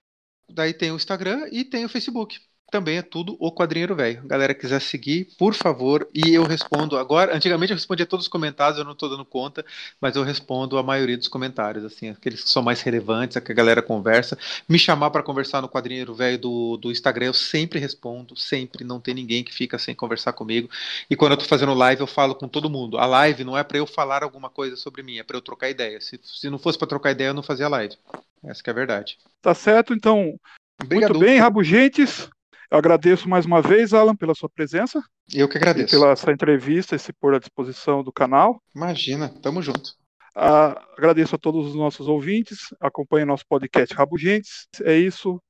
[0.52, 2.40] daí tem o Instagram e tem o Facebook
[2.72, 4.24] também é tudo o Quadrinheiro Velho.
[4.26, 7.36] Galera quiser seguir, por favor, e eu respondo agora.
[7.36, 9.66] Antigamente eu respondia todos os comentários, eu não estou dando conta,
[10.02, 13.52] mas eu respondo a maioria dos comentários, assim, aqueles que são mais relevantes, a que
[13.52, 14.38] a galera conversa.
[14.68, 19.00] Me chamar para conversar no Quadrinheiro Velho do, do Instagram, eu sempre respondo, sempre, não
[19.00, 20.70] tem ninguém que fica sem conversar comigo.
[21.10, 22.98] E quando eu estou fazendo live, eu falo com todo mundo.
[22.98, 25.70] A live não é para eu falar alguma coisa sobre mim, é para eu trocar
[25.70, 26.02] ideia.
[26.02, 27.96] Se, se não fosse para trocar ideia, eu não fazia live.
[28.44, 29.18] Essa é a verdade.
[29.42, 30.40] Tá certo, então.
[30.82, 31.14] Obrigado.
[31.14, 32.30] Muito bem, Rabugentes.
[32.76, 35.02] Eu agradeço mais uma vez, Alan, pela sua presença.
[35.34, 35.92] Eu que agradeço.
[35.92, 38.62] pela essa entrevista e se pôr à disposição do canal.
[38.76, 39.94] Imagina, tamo junto.
[40.36, 42.58] Ah, agradeço a todos os nossos ouvintes.
[42.82, 44.68] Acompanhem nosso podcast Rabugentes.
[44.84, 45.42] É isso.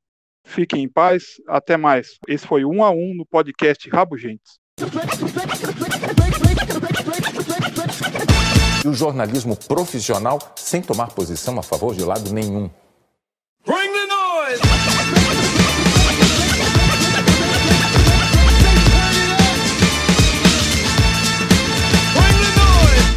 [0.45, 1.41] Fiquem em paz.
[1.47, 2.19] Até mais.
[2.27, 4.59] Esse foi um a um no podcast Rabugentes.
[8.83, 12.69] E o jornalismo profissional sem tomar posição a favor de lado nenhum.
[13.65, 13.94] Bring